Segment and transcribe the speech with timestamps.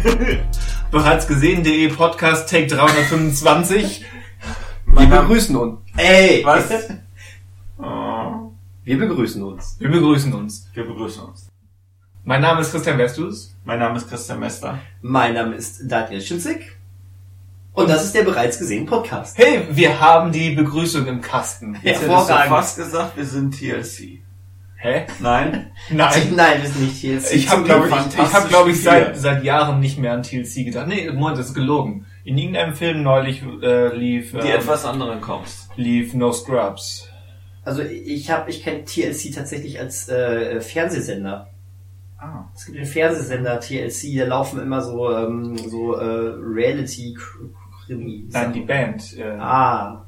[0.90, 4.04] Bereits gesehen.de Podcast Take 325.
[4.86, 5.78] Wir begrüßen uns.
[5.96, 6.42] Ey!
[6.44, 6.64] Was?
[7.78, 8.50] Oh,
[8.84, 9.76] Wir begrüßen uns.
[9.78, 10.68] Wir begrüßen uns.
[10.74, 11.48] wir begrüßen uns.
[12.24, 13.54] Mein Name ist Christian Westus.
[13.64, 14.78] Mein Name ist Christian Mester.
[15.02, 16.76] Mein Name ist Daniel Schinzig.
[17.72, 19.38] Und das ist der bereits gesehen Podcast.
[19.38, 21.74] Hey, wir haben die Begrüßung im Kasten.
[21.74, 22.48] Jetzt hättest du Hervorragend.
[22.48, 24.20] fast gesagt, wir sind TLC.
[24.82, 25.06] Hä?
[25.20, 25.70] Nein?
[25.90, 26.32] Nein.
[26.34, 27.18] Nein, wir sind nicht hier.
[27.18, 30.64] Ich habe, glaube ich, ich, hab, glaub ich seit, seit Jahren nicht mehr an TLC
[30.64, 30.86] gedacht.
[30.88, 32.06] Nee, Moment, das ist gelogen.
[32.24, 35.68] In irgendeinem Film neulich äh, lief, Die ähm, etwas anderen kommst.
[35.76, 37.08] lief No Scrubs.
[37.62, 41.48] Also ich habe, ich kenne TLC tatsächlich als äh, Fernsehsender.
[42.18, 42.44] Ah.
[42.54, 46.04] Es gibt einen Fernsehsender TLC, da laufen immer so ähm, so äh,
[46.38, 47.14] Reality
[47.86, 48.26] Krimi.
[48.30, 49.16] Nein, die Band.
[49.18, 50.06] Äh, Ah,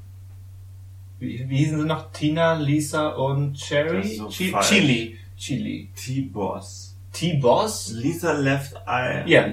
[1.22, 2.12] wie, wie hießen sie noch?
[2.12, 4.00] Tina, Lisa und Das Cherry?
[4.00, 4.68] ist so Chi- falsch.
[4.68, 5.18] Chili.
[5.36, 5.88] Chili.
[5.96, 6.96] T-Boss.
[7.12, 7.92] T-Boss?
[7.94, 9.46] Lisa Left Eye Ja,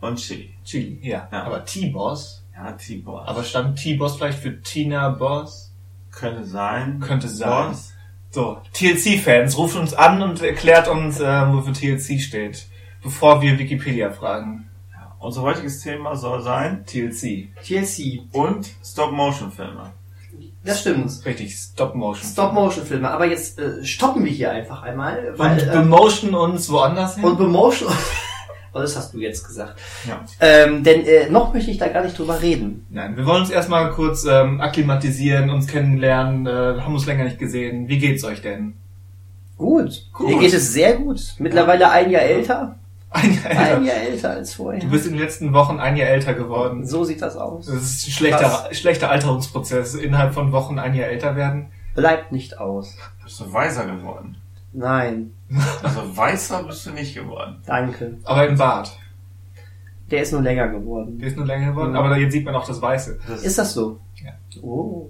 [0.00, 0.54] und Chili.
[0.64, 1.28] Chili, ja.
[1.30, 1.42] Ja.
[1.44, 2.44] Aber T-Boss?
[2.54, 3.26] Ja, T-Boss.
[3.28, 5.72] Aber stand T-Boss vielleicht für Tina Boss?
[6.10, 6.98] könnte sein.
[7.00, 7.68] Könnte sein.
[7.68, 7.92] Boss.
[8.30, 12.66] So, TLC-Fans, ruft uns an und erklärt uns, äh, wofür TLC steht.
[13.02, 14.68] Bevor wir Wikipedia fragen.
[14.92, 15.14] Ja.
[15.20, 17.48] Unser heutiges Thema soll sein TLC.
[17.64, 18.22] TLC.
[18.32, 19.92] und Stop-Motion-Filme.
[20.64, 21.10] Das stimmt.
[21.24, 22.30] Richtig, Stop-Motion.
[22.30, 23.10] Stop-Motion-Filme.
[23.10, 27.24] Aber jetzt äh, stoppen wir hier einfach einmal, Und weil äh, bemotion uns woanders hin?
[27.24, 27.92] und Bemotion.
[28.74, 29.80] Oh, das hast du jetzt gesagt.
[30.06, 30.24] Ja.
[30.40, 32.84] Ähm, denn äh, noch möchte ich da gar nicht drüber reden.
[32.90, 37.38] Nein, wir wollen uns erstmal kurz ähm, akklimatisieren, uns kennenlernen, äh, haben uns länger nicht
[37.38, 37.88] gesehen.
[37.88, 38.74] Wie geht's euch denn?
[39.56, 40.06] Gut.
[40.12, 40.28] Gut.
[40.28, 41.18] Mir geht es sehr gut.
[41.38, 42.78] Mittlerweile ein Jahr älter.
[43.10, 43.82] Ein Jahr Ein älter.
[43.82, 44.80] Jahr älter als vorher.
[44.80, 46.86] Du bist in den letzten Wochen ein Jahr älter geworden.
[46.86, 47.66] so sieht das aus.
[47.66, 49.94] Das ist ein schlechter, schlechter Alterungsprozess.
[49.94, 51.68] Innerhalb von Wochen ein Jahr älter werden.
[51.94, 52.96] Bleibt nicht aus.
[53.24, 54.36] Bist du weiser geworden?
[54.72, 55.32] Nein.
[55.82, 57.56] Also weißer bist du nicht geworden.
[57.66, 58.18] Danke.
[58.24, 58.96] Aber im Bart.
[60.10, 61.18] Der ist nur länger geworden.
[61.18, 61.96] Der ist nur länger geworden, Mhm.
[61.96, 63.18] aber jetzt sieht man auch das Weiße.
[63.26, 63.98] Das Ist das so?
[64.16, 64.32] Ja.
[64.62, 65.08] Oh.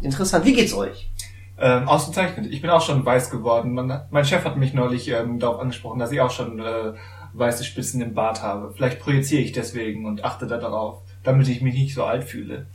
[0.00, 0.44] Interessant.
[0.44, 1.10] Wie geht's euch?
[1.58, 2.46] Ähm, ausgezeichnet.
[2.50, 3.74] Ich bin auch schon weiß geworden.
[3.74, 6.94] Man, mein Chef hat mich neulich ähm, darauf angesprochen, dass ich auch schon äh,
[7.32, 8.72] weiße Spitzen im Bart habe.
[8.74, 12.66] Vielleicht projiziere ich deswegen und achte da darauf, damit ich mich nicht so alt fühle.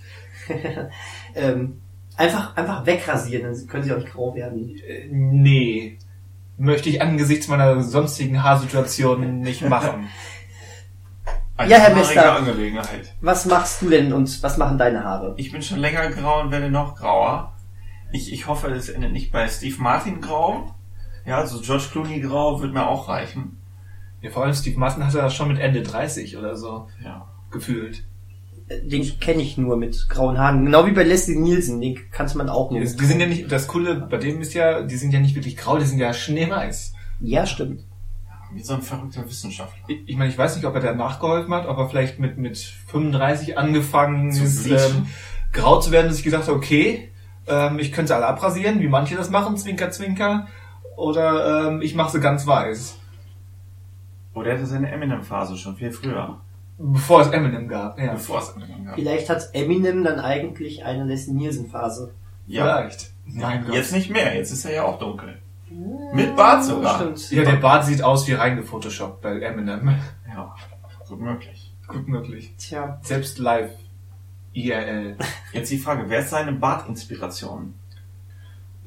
[1.35, 1.81] Ähm,
[2.15, 4.77] einfach, einfach wegrasieren, dann können sie auch nicht grau werden.
[4.87, 5.97] Äh, nee.
[6.57, 10.07] Möchte ich angesichts meiner sonstigen Haarsituation nicht machen.
[11.57, 12.37] eine Ja, Herr Mester.
[12.37, 13.13] Angelegenheit.
[13.19, 15.33] Was machst du denn und was machen deine Haare?
[15.37, 17.53] Ich bin schon länger grau und werde noch grauer.
[18.13, 20.73] Ich, ich hoffe, es endet nicht bei Steve Martin grau.
[21.25, 23.57] Ja, also George Clooney grau wird mir auch reichen.
[24.25, 27.27] Ja, vor allem Steve Martin hatte das schon mit Ende 30 oder so Ja.
[27.51, 28.03] gefühlt.
[28.83, 30.65] Den kenne ich nur mit grauen Haaren.
[30.65, 32.79] Genau wie bei Leslie Nielsen, den kannte man auch nur.
[32.79, 35.55] Die sind ja nicht, das Coole bei dem ist ja, die sind ja nicht wirklich
[35.55, 36.93] grau, die sind ja schneeweiß.
[37.21, 37.83] Ja, stimmt.
[38.51, 39.77] Wie so ein verrückter Wissenschaftler.
[39.87, 42.39] Ich, ich meine, ich weiß nicht, ob er da nachgeholfen hat, ob er vielleicht mit,
[42.39, 45.05] mit 35 angefangen Zu ist, ähm,
[45.53, 47.11] grau zu werden, dass ich gedacht habe, okay,
[47.45, 50.47] ähm, ich könnte sie alle abrasieren, wie manche das machen, Zwinker, Zwinker,
[50.97, 52.97] oder ähm, ich mache sie ganz weiß,
[54.35, 56.37] Oder er hatte seine Eminem-Phase schon viel früher.
[56.77, 57.97] bevor es Eminem gab.
[57.97, 58.95] Ja, Bevor es Eminem gab.
[58.95, 62.13] Vielleicht hat Eminem dann eigentlich eine Leslie Nielsen-Phase.
[62.47, 62.63] Ja.
[62.63, 63.11] vielleicht.
[63.65, 63.73] Gott.
[63.73, 65.39] Jetzt nicht mehr, jetzt ist er ja auch dunkel.
[66.13, 66.95] Mit Bart sogar.
[66.99, 67.31] Stimmt.
[67.31, 69.95] Ja, der Bart sieht aus wie reingefotoshoppt bei Eminem.
[70.27, 70.53] Ja,
[71.09, 71.73] gut möglich.
[71.87, 72.53] Gut möglich.
[72.57, 72.99] Tja.
[73.01, 73.71] Selbst live.
[74.53, 75.17] IRL.
[75.53, 77.73] Jetzt die Frage, wer ist seine Bartinspiration?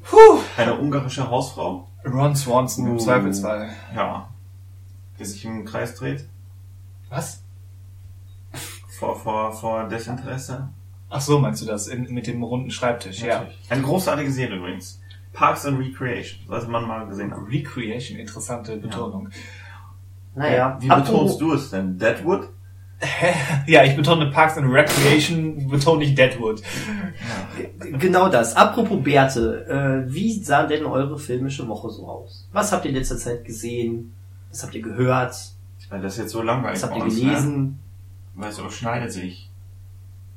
[0.03, 0.39] Puh.
[0.57, 1.87] Eine ungarische Hausfrau?
[2.05, 2.97] Ron Swanson im Uh.
[2.97, 3.69] Zweifelsfall.
[3.95, 4.28] Ja.
[5.19, 6.25] Der sich im Kreis dreht?
[7.09, 7.43] Was?
[8.87, 10.69] Vor, vor, vor Desinteresse?
[11.09, 11.87] Ach so, meinst du das?
[11.87, 13.39] In, mit dem runden Schreibtisch, ja.
[13.39, 13.59] Natürlich.
[13.69, 15.01] Eine großartige Serie übrigens.
[15.33, 16.39] Parks and Recreation.
[16.47, 17.45] Sollte man mal gesehen haben.
[17.45, 19.29] Recreation, interessante Betonung.
[20.35, 20.77] Naja.
[20.79, 21.97] Wie apropos- betonst du es denn?
[21.97, 22.49] Deadwood?
[23.65, 26.61] Ja, ich betone Parks and Recreation, betone ich Deadwood.
[27.97, 28.55] Genau das.
[28.57, 32.49] Apropos Bärte, äh, wie sah denn eure filmische Woche so aus?
[32.51, 34.13] Was habt ihr in letzter Zeit gesehen?
[34.49, 35.35] Was habt ihr gehört?
[35.89, 37.63] Weil das jetzt so langweilig Was habt ihr uns, gelesen?
[37.63, 37.73] Ne?
[38.35, 39.49] Weil es überschneidet sich.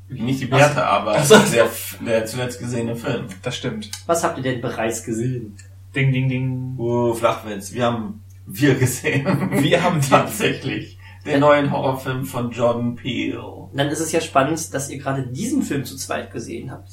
[0.08, 1.38] Nicht die Bärte, aber Ach so.
[1.38, 1.70] der,
[2.04, 3.26] der zuletzt gesehene Film.
[3.42, 3.90] Das stimmt.
[4.06, 5.56] Was habt ihr denn bereits gesehen?
[5.94, 6.74] Ding, ding, ding.
[6.76, 7.72] Uh, Flachwitz.
[7.72, 9.24] Wir haben wir gesehen.
[9.62, 13.68] Wir haben tatsächlich den neuen Horrorfilm von Jordan Peele.
[13.74, 16.90] Dann ist es ja spannend, dass ihr gerade diesen Film zu zweit gesehen habt.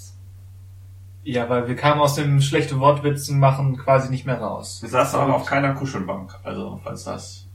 [1.29, 4.79] Ja, weil wir kamen aus dem schlechte Wortwitzen machen quasi nicht mehr raus.
[4.81, 7.45] Wir saßen aber auf keiner Kuschelbank, also falls das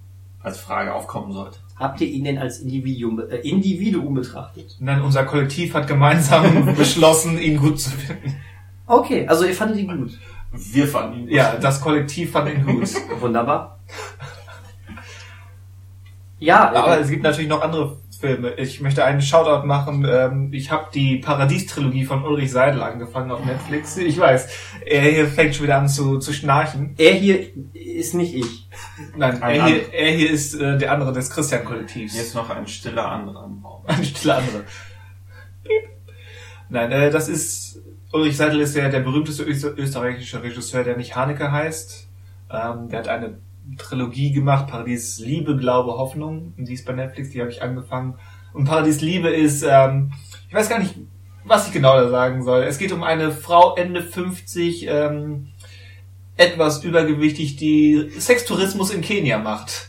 [0.40, 1.58] als Frage aufkommen sollte.
[1.74, 4.76] Habt ihr ihn denn als Individuum, äh, Individuum betrachtet?
[4.78, 8.36] Nein, unser Kollektiv hat gemeinsam beschlossen, ihn gut zu finden.
[8.86, 10.20] Okay, also ihr fandet ihn gut.
[10.52, 12.88] Wir fanden ihn Ja, das Kollektiv fand ihn gut.
[13.20, 13.80] Wunderbar.
[16.38, 18.54] Ja, Aber äh, es gibt natürlich noch andere Filme.
[18.54, 20.06] Ich möchte einen Shoutout machen.
[20.08, 23.98] Ähm, Ich habe die Paradies-Trilogie von Ulrich Seidel angefangen auf Netflix.
[23.98, 24.48] Ich weiß,
[24.86, 26.94] er hier fängt schon wieder an zu, zu schnarchen.
[26.96, 27.40] er hier
[27.74, 28.68] ist nicht ich.
[29.14, 32.14] Nein, Ein er hier, er hier ist äh, der andere des Christian-Kollektivs.
[32.14, 33.84] Hier ist noch ein stiller anderer im Raum.
[33.86, 34.64] Eine stille andere.
[35.62, 35.90] Piep.
[36.70, 41.14] Nein, äh, das ist Ulrich Seidel ist ja der berühmteste Öster österreichische Regisseur, der nicht
[41.14, 42.08] Haneke heißt.
[42.50, 43.38] Ähm, der hat eine
[43.78, 46.54] Trilogie gemacht, Paradies Liebe, Glaube, Hoffnung.
[46.56, 48.14] Und die ist bei Netflix, die habe ich angefangen.
[48.52, 50.12] Und Paradies Liebe ist, ähm,
[50.48, 50.94] ich weiß gar nicht,
[51.44, 52.62] was ich genau da sagen soll.
[52.62, 55.48] Es geht um eine Frau Ende 50, ähm,
[56.36, 59.88] etwas übergewichtig, die Sextourismus in Kenia macht.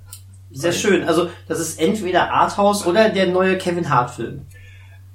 [0.50, 1.02] Sehr schön.
[1.02, 4.46] Also, das ist entweder Arthouse oder der neue Kevin Hart Film.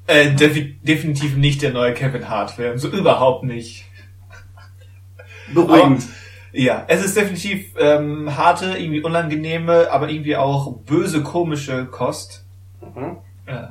[0.05, 3.85] Äh, defi definitiv nicht der neue Kevin Hart Film, so überhaupt nicht.
[5.53, 6.03] Beruhigend.
[6.51, 12.45] Ja, es ist definitiv ähm, harte, irgendwie unangenehme, aber irgendwie auch böse, komische Kost.
[12.81, 13.17] Mhm.
[13.45, 13.67] Äh,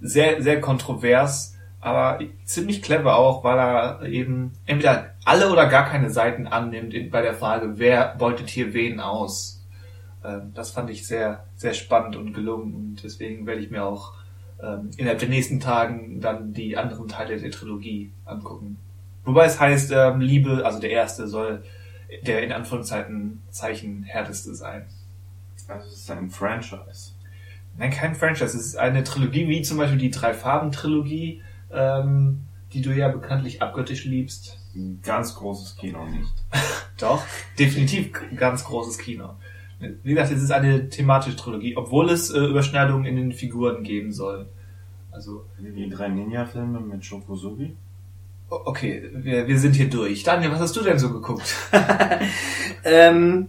[0.00, 6.10] sehr, sehr kontrovers, aber ziemlich clever auch, weil er eben entweder alle oder gar keine
[6.10, 9.62] Seiten annimmt in, bei der Frage, wer beutet hier wen aus.
[10.24, 14.14] Ähm, das fand ich sehr, sehr spannend und gelungen und deswegen werde ich mir auch
[14.62, 18.78] ähm, innerhalb der nächsten Tagen dann die anderen Teile der Trilogie angucken.
[19.24, 21.62] Wobei es heißt, ähm, Liebe, also der erste soll
[22.26, 24.86] der in Anführungszeichen Zeichen härteste sein.
[25.68, 27.12] Also es ist ein Franchise.
[27.78, 28.44] Nein, kein Franchise.
[28.44, 31.42] Es ist eine Trilogie, wie zum Beispiel die Drei-Farben-Trilogie,
[31.72, 32.42] ähm,
[32.72, 34.58] die du ja bekanntlich abgöttisch liebst.
[34.74, 36.32] Ein ganz großes Kino nicht.
[36.98, 37.22] Doch,
[37.58, 39.36] definitiv ganz großes Kino.
[40.02, 44.12] Wie gesagt, es ist eine thematische Trilogie, obwohl es äh, Überschneidungen in den Figuren geben
[44.12, 44.48] soll.
[45.10, 47.76] Also, Die drei Ninja-Filme mit Shokosugi.
[48.64, 50.22] Okay, wir, wir sind hier durch.
[50.22, 51.54] Daniel, was hast du denn so geguckt?
[52.84, 53.48] Ähm,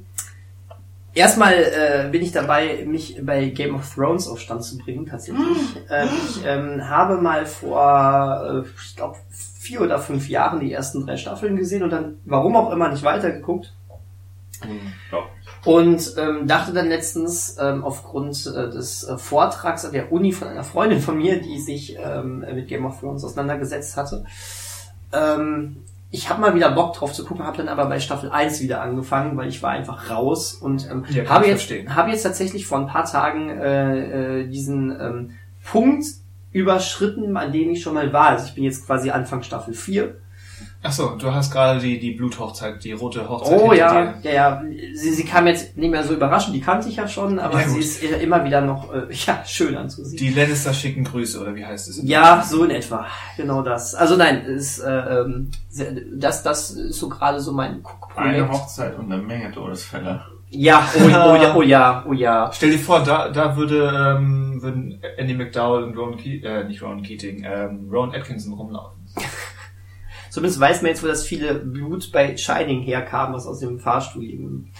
[1.13, 5.47] erstmal äh, bin ich dabei, mich bei Game of Thrones auf Stand zu bringen, tatsächlich.
[5.89, 11.05] Ähm, ich ähm, habe mal vor, äh, ich glaube, vier oder fünf Jahren die ersten
[11.05, 13.73] drei Staffeln gesehen und dann, warum auch immer, nicht weitergeguckt.
[14.61, 15.33] Unglaublich.
[15.65, 20.49] Und ähm, dachte dann letztens ähm, aufgrund äh, des äh, Vortrags an der Uni von
[20.49, 24.25] einer Freundin von mir, die sich ähm, mit Game of Thrones auseinandergesetzt hatte,
[25.13, 25.77] ähm,
[26.11, 28.81] ich habe mal wieder Bock drauf zu gucken, habe dann aber bei Staffel 1 wieder
[28.81, 31.95] angefangen, weil ich war einfach raus und ähm, Ja, habe jetzt verstehen.
[31.95, 35.31] habe jetzt tatsächlich vor ein paar Tagen äh, äh, diesen ähm,
[35.65, 36.05] Punkt
[36.51, 38.27] überschritten, an dem ich schon mal war.
[38.29, 40.15] Also ich bin jetzt quasi Anfang Staffel 4
[40.85, 44.31] Ach so, du hast gerade die, die Bluthochzeit, die rote Hochzeit Oh ja, dir.
[44.31, 44.63] ja, ja.
[44.93, 47.69] Sie, sie kam jetzt nicht mehr so überraschend, die kannte ich ja schon, aber Ja,
[47.69, 50.17] sie ist immer wieder noch äh, ja, schön anzusehen.
[50.17, 52.03] Die Lannister schicken Grüße, oder wie heißt es?
[52.03, 53.05] ja, so in etwa.
[53.37, 53.95] Genau das.
[53.95, 54.91] Also nein, es ist, äh,
[55.21, 55.51] ähm,
[56.17, 58.51] das, das ist so gerade so mein Eine Guckprojekt.
[58.51, 60.21] Hochzeit und eine Menge Todesfälle.
[60.49, 62.51] Ja, oh, oh ja, oh ja, oh ja.
[62.53, 66.83] Stell dir vor, da, da würde, ähm, würden Andy McDowell und Ron Ke äh, nicht
[66.83, 68.99] Ron Keating, ähm, Ron Atkinson rumlaufen.
[70.33, 74.23] Zumindest weiß man jetzt, wo das viele Blut bei Shining herkam, was aus dem Fahrstuhl
[74.23, 74.71] eben.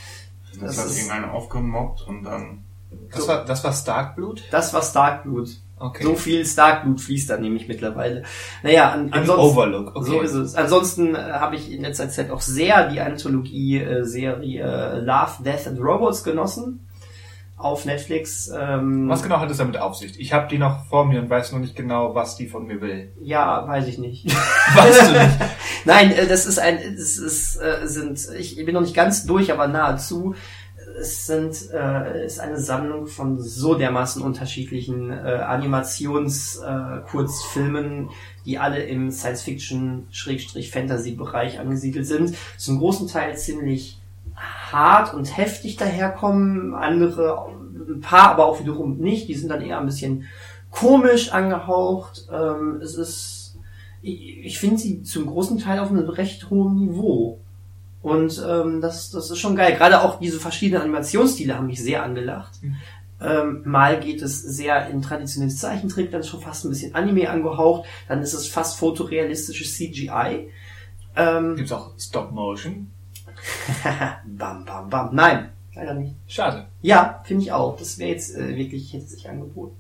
[0.59, 2.63] Das, Das hat irgendeiner aufgemobbt und dann
[3.13, 4.45] Das war, das war Starkblut?
[4.49, 5.49] Das war Starkblut.
[5.77, 6.05] Okay.
[6.05, 8.23] So viel Starkblut fließt da nämlich mittlerweile.
[8.63, 9.45] Naja, an, ansonsten.
[9.45, 10.09] Overlook, okay.
[10.09, 10.55] So ist es.
[10.55, 15.79] Ansonsten äh, habe ich in letzter Zeit auch sehr die Anthologie-Serie äh, Love, Death and
[15.79, 16.87] Robots genossen.
[17.63, 18.51] Auf Netflix.
[18.53, 20.19] Ähm, Was genau hat es damit auf sich?
[20.19, 22.81] Ich habe die noch vor mir und weiß noch nicht genau, was die von mir
[22.81, 23.13] will.
[23.21, 24.25] Ja, weiß ich nicht.
[24.75, 25.29] Weißt du nicht?
[25.85, 29.53] Nein, äh, das ist ein, es ist, äh, sind, ich bin noch nicht ganz durch,
[29.53, 30.35] aber nahezu.
[30.99, 38.09] Es sind, äh, ist eine Sammlung von so dermaßen unterschiedlichen äh, Animations-Kurzfilmen, äh,
[38.45, 42.35] die alle im Science-Fiction-Fantasy-Bereich angesiedelt sind.
[42.57, 44.02] Zum großen Teil ziemlich
[44.35, 47.47] hart und heftig daherkommen, andere,
[47.87, 50.25] ein paar aber auch wiederum nicht, die sind dann eher ein bisschen
[50.71, 52.27] komisch angehaucht.
[52.31, 53.57] Ähm, es ist,
[54.01, 57.39] ich, ich finde sie zum großen Teil auf einem recht hohen Niveau.
[58.01, 59.75] Und ähm, das, das ist schon geil.
[59.75, 62.61] Gerade auch diese verschiedenen Animationsstile haben mich sehr angelacht.
[62.61, 62.75] Mhm.
[63.21, 67.29] Ähm, mal geht es sehr in traditionelles Zeichentrick, dann ist schon fast ein bisschen Anime
[67.29, 70.49] angehaucht, dann ist es fast fotorealistisches CGI.
[71.15, 72.91] Ähm, Gibt's auch Stop Motion?
[74.25, 75.15] bam, bam, bam.
[75.15, 76.15] Nein, leider nicht.
[76.27, 76.65] Schade.
[76.81, 77.77] Ja, finde ich auch.
[77.77, 79.75] Das wäre jetzt äh, wirklich, hätte sich angeboten.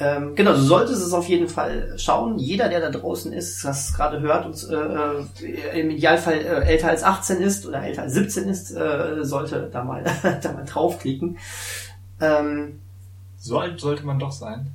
[0.00, 2.38] Ähm, genau, du solltest es auf jeden Fall schauen.
[2.38, 7.02] Jeder, der da draußen ist, das gerade hört und äh, im Idealfall äh, älter als
[7.02, 10.04] 18 ist oder älter als 17 ist, äh, sollte da mal,
[10.42, 11.38] da mal draufklicken.
[12.20, 12.78] Ähm,
[13.38, 14.72] So alt sollte man doch sein.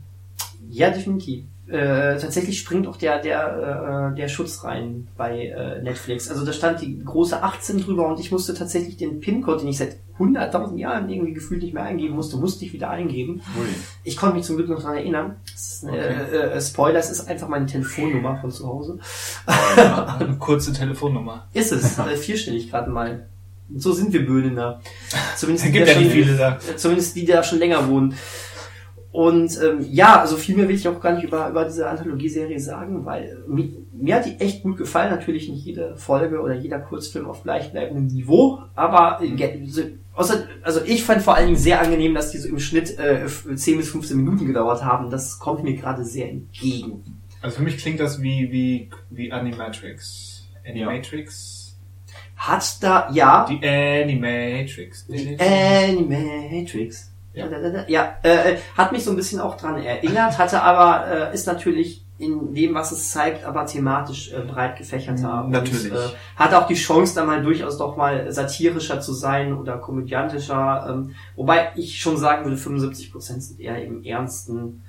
[0.70, 1.46] Ja, definitiv.
[1.68, 6.30] Äh, tatsächlich springt auch der der äh, der Schutz rein bei äh, Netflix.
[6.30, 9.78] Also da stand die große 18 drüber und ich musste tatsächlich den PIN-Code, den ich
[9.78, 13.42] seit 100.000 Jahren irgendwie gefühlt nicht mehr eingeben musste, musste ich wieder eingeben.
[13.60, 13.66] Ui.
[14.04, 15.38] Ich konnte mich zum Glück noch dran erinnern.
[15.56, 16.14] Ist eine, Okay.
[16.34, 19.00] äh, äh, Spoiler, es ist einfach meine Telefonnummer von zu Hause.
[19.48, 21.48] Eine kurze Telefonnummer.
[21.54, 23.26] Ist es, äh, vierstellig gerade mal.
[23.70, 24.82] Und so sind wir Böhnener.
[25.38, 26.58] Zumindest Es die, gibt da ja schon- viele da.
[26.72, 28.14] äh, Zumindest die, die da schon länger wohnen.
[29.14, 32.60] Und ähm, ja, also viel mehr will ich auch gar nicht über, über diese Anthologieserie
[32.60, 35.12] sagen, weil mir, mir hat die echt gut gefallen.
[35.12, 39.84] Natürlich nicht jede Folge oder jeder Kurzfilm auf gleichbleibendem Niveau, aber äh, so,
[40.16, 43.26] außer, also ich fand vor allen Dingen sehr angenehm, dass die so im Schnitt äh,
[43.26, 45.12] f- 10 bis 15 Minuten gedauert haben.
[45.12, 47.04] Das kommt mir gerade sehr entgegen.
[47.44, 50.48] Also für mich klingt das wie, wie, wie Animatrix.
[50.68, 51.76] Animatrix?
[52.36, 55.06] Hat da, ja, Die Animatrix.
[55.40, 57.12] Animatrix.
[57.34, 57.48] Ja.
[57.48, 61.48] Ja, ja äh, hat mich so ein bisschen auch dran erinnert, hatte aber, äh, ist
[61.48, 65.46] natürlich in dem, was es zeigt, aber thematisch äh, breit gefächerter.
[65.50, 65.92] Natürlich.
[65.92, 69.78] Und, äh, hat auch die Chance, da mal durchaus doch mal satirischer zu sein oder
[69.78, 70.88] komödiantischer.
[70.90, 74.84] Ähm, wobei ich schon sagen würde, 75% sind eher im ernsten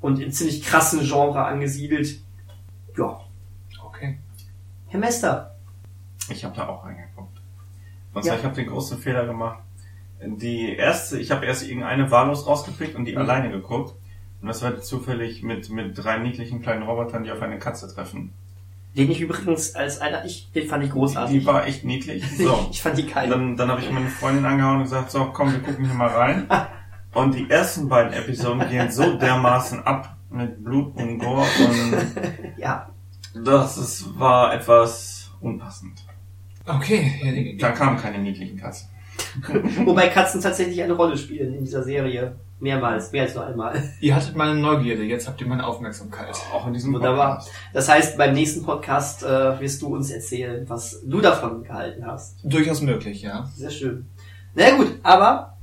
[0.00, 2.20] und in ziemlich krassen Genre angesiedelt.
[2.96, 3.20] Ja,
[3.84, 4.18] Okay.
[4.88, 5.54] Herr Mester.
[6.28, 7.40] Ich habe da auch reingeguckt.
[8.14, 8.30] Und Ja.
[8.32, 9.58] zwar, ich habe den großen Fehler gemacht.
[10.24, 13.18] Die erste, ich habe erst irgendeine wahllos rausgepickt und die Mhm.
[13.18, 13.94] alleine geguckt.
[14.40, 18.32] Und das war zufällig mit, mit drei niedlichen kleinen Robotern, die auf eine Katze treffen.
[18.96, 21.40] Den ich übrigens als einer, ich, den fand ich großartig.
[21.40, 22.24] Die war echt niedlich.
[22.36, 22.66] So.
[22.70, 23.28] Ich fand die geil.
[23.30, 26.08] Dann, dann habe ich meine Freundin angehauen und gesagt, so, komm, wir gucken hier mal
[26.08, 26.46] rein.
[27.14, 32.88] Und die ersten beiden Episoden gehen so dermaßen ab mit Blut und Gore und Ja,
[33.34, 36.06] das ist, war etwas unpassend.
[36.64, 37.20] Okay.
[37.22, 38.88] Ja, die- Da kamen keine niedlichen Katzen.
[39.84, 42.36] Wobei Katzen tatsächlich eine Rolle spielen in dieser Serie.
[42.60, 43.82] Mehrmals, mehr als nur einmal.
[44.00, 46.36] Ihr hattet meine Neugierde, jetzt habt ihr meine Aufmerksamkeit.
[46.54, 47.38] Auch in diesem Wunderbar.
[47.38, 47.50] Podcast.
[47.72, 52.36] Das heißt, beim nächsten Podcast äh, wirst du uns erzählen, was du davon gehalten hast.
[52.44, 53.50] Durchaus möglich, ja.
[53.56, 54.06] Sehr schön.
[54.54, 55.56] Na ja, gut, aber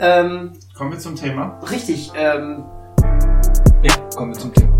[0.00, 1.60] ähm, Kommen wir zum Thema.
[1.70, 2.64] richtig, ähm,
[3.84, 4.76] Ja, kommen wir zum Thema.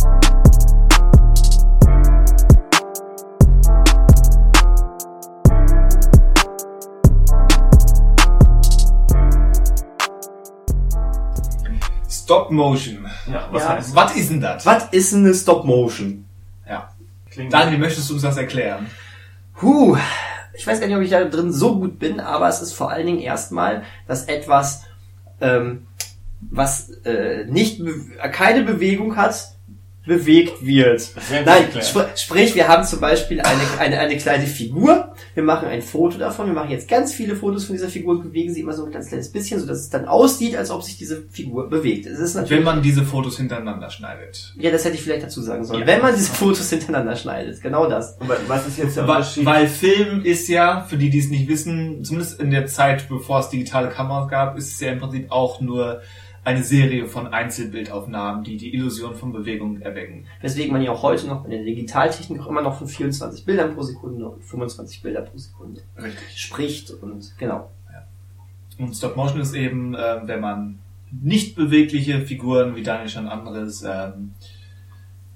[12.23, 13.07] Stop Motion.
[13.31, 13.69] Ja, was Ja.
[13.71, 14.65] heißt Was ist denn das?
[14.67, 16.25] was ist eine Stop Motion?
[16.69, 16.91] Ja.
[17.31, 18.87] Klingt Daniel, möchtest du uns das erklären?
[19.61, 19.97] Huh,
[20.55, 22.91] ich weiß gar nicht, ob ich da drin so gut bin, aber es ist vor
[22.91, 24.83] allen Dingen erstmal, dass etwas,
[25.41, 25.87] ähm,
[26.51, 27.95] was äh, nicht be
[28.31, 29.53] keine Bewegung hat,
[30.05, 31.11] bewegt wird.
[31.45, 35.81] Nein, sp sprich, wir haben zum Beispiel eine, eine, eine kleine Figur, wir machen ein
[35.81, 38.73] Foto davon, wir machen jetzt ganz viele Fotos von dieser Figur und bewegen sie immer
[38.73, 42.07] so ein ganz kleines bisschen, sodass es dann aussieht, als ob sich diese Figur bewegt.
[42.07, 44.53] Es ist natürlich Wenn man diese Fotos hintereinander schneidet.
[44.59, 45.81] ja, das hätte ich vielleicht dazu sagen sollen.
[45.83, 45.87] Ja.
[45.87, 48.21] Wenn man diese Fotos hintereinander schneidet, genau das.
[48.21, 49.47] Aber was ist jetzt der Weil, Unterschied?
[49.47, 53.39] weil Film ist ja, für die, die es nicht wissen, zumindest in der Zeit, bevor
[53.39, 56.01] es digitale Kameras gab, ist es ja im Prinzip auch nur
[56.45, 60.27] eine Serie von Einzelbildaufnahmen, die die Illusion von Bewegung erwecken.
[60.41, 63.75] Weswegen man ja auch heute noch in der Digitaltechnik auch immer noch von 24 Bildern
[63.75, 66.37] pro Sekunde und 25 Bilder pro Sekunde Richtig.
[66.37, 67.71] spricht und genau.
[68.79, 70.79] Und Stop Motion ist eben, ähm, wenn man
[71.11, 74.33] nicht bewegliche Figuren, wie Daniel schon anderes, ähm,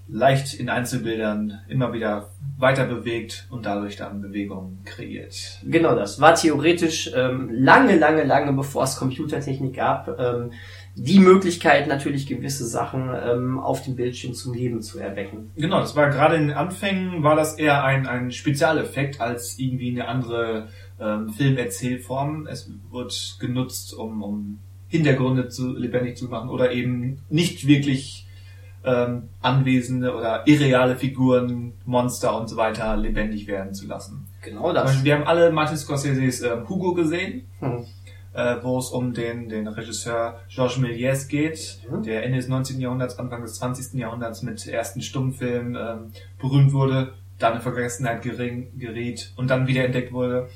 [0.08, 5.58] leicht in Einzelbildern immer wieder weiter bewegt und dadurch dann Bewegung kreiert.
[5.64, 6.20] Genau das.
[6.20, 10.52] War theoretisch ähm, lange, lange, lange bevor es Computertechnik gab, ähm,
[10.98, 15.50] die Möglichkeit natürlich gewisse Sachen ähm, auf dem Bildschirm zum Leben zu erwecken.
[15.54, 19.90] Genau, das war gerade in den Anfängen, war das eher ein, ein Spezialeffekt als irgendwie
[19.90, 22.46] eine andere ähm, Filmerzählform.
[22.46, 28.26] Es wird genutzt, um, um Hintergründe zu, lebendig zu machen oder eben nicht wirklich
[28.82, 34.28] ähm, anwesende oder irreale Figuren, Monster und so weiter lebendig werden zu lassen.
[34.42, 34.84] Genau das.
[34.84, 37.84] Beispiel, wir haben alle Martin Scorseses ähm, Hugo gesehen, Hm.
[38.36, 42.02] Äh, wo es um den, den Regisseur Georges Méliès geht, Mhm.
[42.02, 42.80] der Ende des 19.
[42.80, 43.98] Jahrhunderts, Anfang des 20.
[43.98, 50.12] Jahrhunderts mit ersten Stummfilmen ähm, berühmt wurde, dann in Vergessenheit geriet und dann wieder entdeckt
[50.12, 50.48] wurde.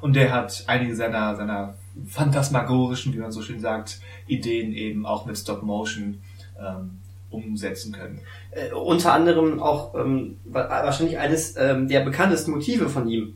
[0.00, 1.74] Und der hat einige seiner, seiner
[2.06, 6.20] phantasmagorischen, wie man so schön sagt, Ideen eben auch mit Stop Motion
[6.58, 6.98] ähm,
[7.30, 8.20] umsetzen können.
[8.50, 13.34] Äh, unter anderem auch ähm, wa- wahrscheinlich eines ähm, der bekanntesten Motive von ihm.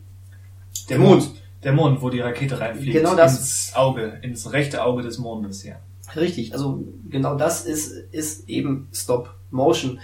[0.89, 1.29] Der Mond.
[1.63, 2.93] Der Mond, wo die Rakete reinfliegt.
[2.93, 3.39] Genau das.
[3.39, 5.75] Ins Auge, ins rechte Auge des Mondes, ja.
[6.15, 9.99] Richtig, also genau das ist, ist eben Stop Motion.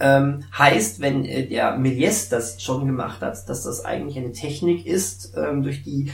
[0.00, 4.86] Ähm, heißt, wenn äh, der Méliès das schon gemacht hat, dass das eigentlich eine Technik
[4.86, 6.10] ist, ähm, durch die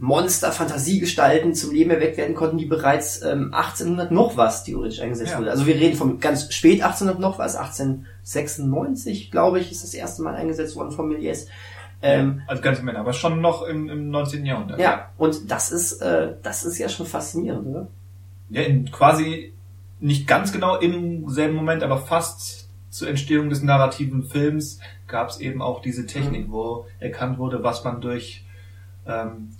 [0.00, 5.32] Monster, Fantasiegestalten zum Leben erweckt werden konnten, die bereits ähm, 1800 noch was theoretisch eingesetzt
[5.32, 5.38] Ja.
[5.38, 5.50] wurde.
[5.50, 10.22] Also wir reden von ganz spät 1800 noch was, 1896, glaube ich, ist das erste
[10.22, 11.46] Mal eingesetzt worden von Méliès.
[12.02, 14.44] Ähm, Also ganz im Ende, aber schon noch im, im 19.
[14.44, 14.78] Jahrhundert.
[14.78, 17.86] ja, und das ist, äh, das ist ja schon faszinierend, oder?
[18.50, 19.54] Ja, in quasi
[20.00, 25.40] nicht ganz genau im selben Moment, aber fast zur Entstehung des narrativen Films gab es
[25.40, 28.44] eben auch diese Technik, wo erkannt wurde, was man durch
[29.06, 29.50] ähm,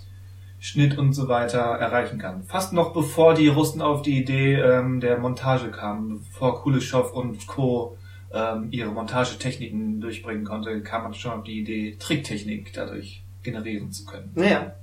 [0.59, 2.43] Schnitt und so weiter erreichen kann.
[2.43, 7.45] Fast noch bevor die Russen auf die Idee ähm, der Montage kamen, bevor Kuleshov und
[7.47, 7.97] Co.
[8.33, 14.05] Ähm, ihre Montagetechniken durchbringen konnte, kam man schon auf die Idee, Tricktechnik dadurch generieren zu
[14.05, 14.31] können.
[14.35, 14.73] Naja.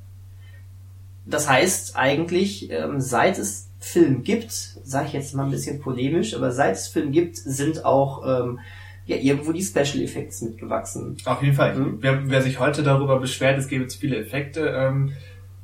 [1.27, 6.35] Das heißt eigentlich, ähm, seit es Film gibt, sage ich jetzt mal ein bisschen polemisch,
[6.35, 8.61] aber seit es Film gibt, sind auch ähm,
[9.07, 11.17] ja irgendwo die Special Effects mitgewachsen.
[11.25, 11.75] Auf jeden Fall.
[11.75, 11.99] Mhm.
[12.01, 15.13] Wer, wer sich heute darüber beschwert, es gäbe zu viele Effekte, ähm,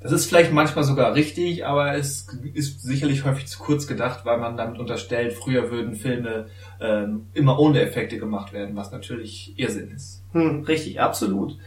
[0.00, 4.38] das ist vielleicht manchmal sogar richtig, aber es ist sicherlich häufig zu kurz gedacht, weil
[4.38, 6.46] man damit unterstellt, früher würden Filme
[6.80, 10.22] ähm, immer ohne Effekte gemacht werden, was natürlich Irrsinn ist.
[10.32, 11.58] Hm, richtig, absolut.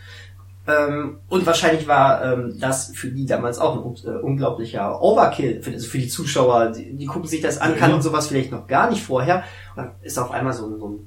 [0.67, 5.71] Ähm, und wahrscheinlich war ähm, das für die damals auch ein äh, unglaublicher Overkill, für,
[5.71, 6.71] also für die Zuschauer.
[6.71, 8.01] Die, die gucken sich das an, kannten Ja.
[8.01, 9.43] sowas vielleicht noch gar nicht vorher.
[9.75, 10.99] Und dann ist auf einmal so ein, so ein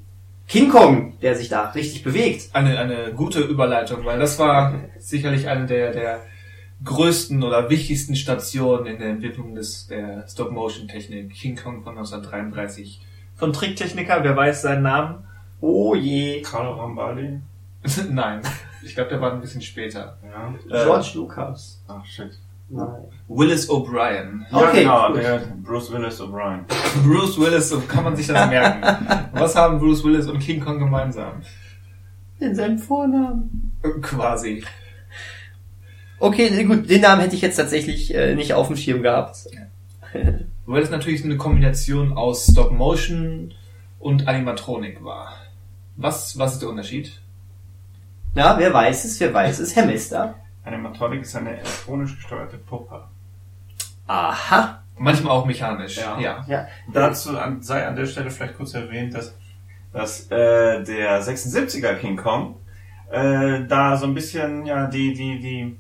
[0.49, 2.51] King Kong, der sich da richtig bewegt.
[2.53, 6.21] Eine, eine gute Überleitung, weil das war sicherlich eine der, der
[6.83, 11.33] größten oder wichtigsten Stationen in der Entwicklung des, der Stop-Motion-Technik.
[11.33, 13.01] King Kong von 1933.
[13.37, 15.25] Von Tricktechniker, wer weiß seinen Namen?
[15.61, 16.43] Oh je.
[16.43, 17.41] Carlo Rambaldi.
[18.11, 18.41] Nein,
[18.83, 20.17] ich glaube, der war ein bisschen später.
[20.25, 20.55] Ja.
[20.55, 21.83] Äh, George Lucas.
[21.87, 22.39] Ach, shit.
[22.71, 23.05] Nein.
[23.29, 24.47] Willis O'Brien.
[24.51, 25.17] Ja, Okay, genau, gut.
[25.23, 26.65] der Bruce Willis O'Brien.
[27.05, 29.29] Bruce Willis, so kann man sich das merken.
[29.35, 31.43] Was haben Bruce Willis und King Kong gemeinsam?
[32.41, 33.73] In seinem Vornamen.
[34.01, 34.65] Quasi.
[36.19, 39.37] Okay, gut, den Namen hätte ich jetzt tatsächlich äh, nicht auf dem Schirm gehabt.
[40.67, 43.53] Weil es natürlich so eine Kombination aus Stop Motion
[43.99, 45.35] und Animatronik war.
[45.97, 47.21] Was, was ist der Unterschied?
[48.35, 50.35] Na, wer weiß es, wer weiß es, Herr Mister.
[50.65, 53.05] Animatronic ist eine elektronisch gesteuerte Puppe.
[54.07, 54.83] Aha.
[54.97, 55.97] Manchmal auch mechanisch.
[55.97, 56.19] Ja.
[56.19, 56.45] ja.
[56.47, 56.67] Ja.
[56.93, 59.37] Dazu an, sei an der Stelle vielleicht kurz erwähnt, dass,
[59.93, 62.57] dass äh, der 76er King Kong
[63.11, 65.77] äh, da so ein bisschen ja die die die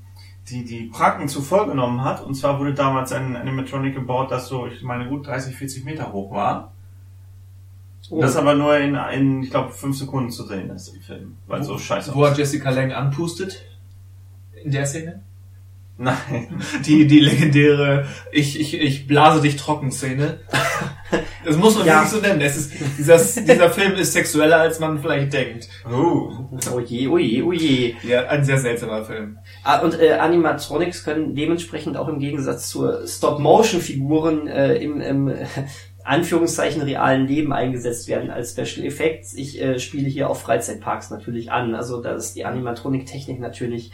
[0.49, 2.23] die die Praken zu voll genommen hat.
[2.23, 6.13] Und zwar wurde damals ein Animatronic gebaut, das so, ich meine, gut 30, 40 Meter
[6.13, 6.73] hoch war.
[8.11, 8.21] Oh.
[8.21, 11.37] Das aber nur in, in ich glaube, fünf Sekunden zu sehen ist im Film.
[11.47, 12.39] Weil so scheiße Wo aussieht.
[12.39, 13.65] Jessica Lange anpustet?
[14.63, 15.23] In der Szene?
[15.97, 16.61] Nein.
[16.85, 20.41] Die, die legendäre Ich, ich, ich blase dich trocken Szene.
[21.45, 21.95] Das muss man Ja.
[22.03, 22.41] wirklich so nennen.
[22.41, 25.69] Es ist, dieser, dieser Film ist sexueller, als man vielleicht denkt.
[25.91, 26.31] Uh.
[26.75, 27.95] Oh je, oh je, oh je.
[28.03, 29.39] Ja, ein sehr seltsamer Film.
[29.63, 35.47] Ah, Und äh, Animatronics können dementsprechend auch im Gegensatz zur Stop-Motion-Figuren äh, im, im äh,
[36.05, 39.35] Anführungszeichen realen Leben eingesetzt werden als Special Effects.
[39.35, 41.75] Ich äh, spiele hier auf Freizeitparks natürlich an.
[41.75, 43.91] Also da ist die Animatronik-Technik natürlich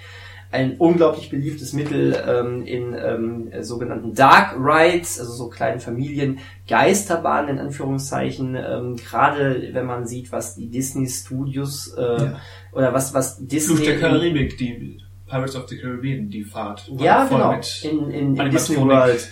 [0.52, 6.40] ein unglaublich beliebtes Mittel ähm, in ähm, äh, sogenannten Dark Rides, also so kleinen Familien,
[6.68, 8.56] Geisterbahnen in Anführungszeichen.
[8.56, 12.40] Ähm, Gerade wenn man sieht, was die Disney Studios äh, Ja.
[12.72, 16.90] oder was was Disney Fluch der Karibik, die Pirates of the Caribbean, die Fahrt.
[16.98, 17.54] ja, genau.
[17.82, 18.50] In, in, in.
[18.50, 19.28] Disney World.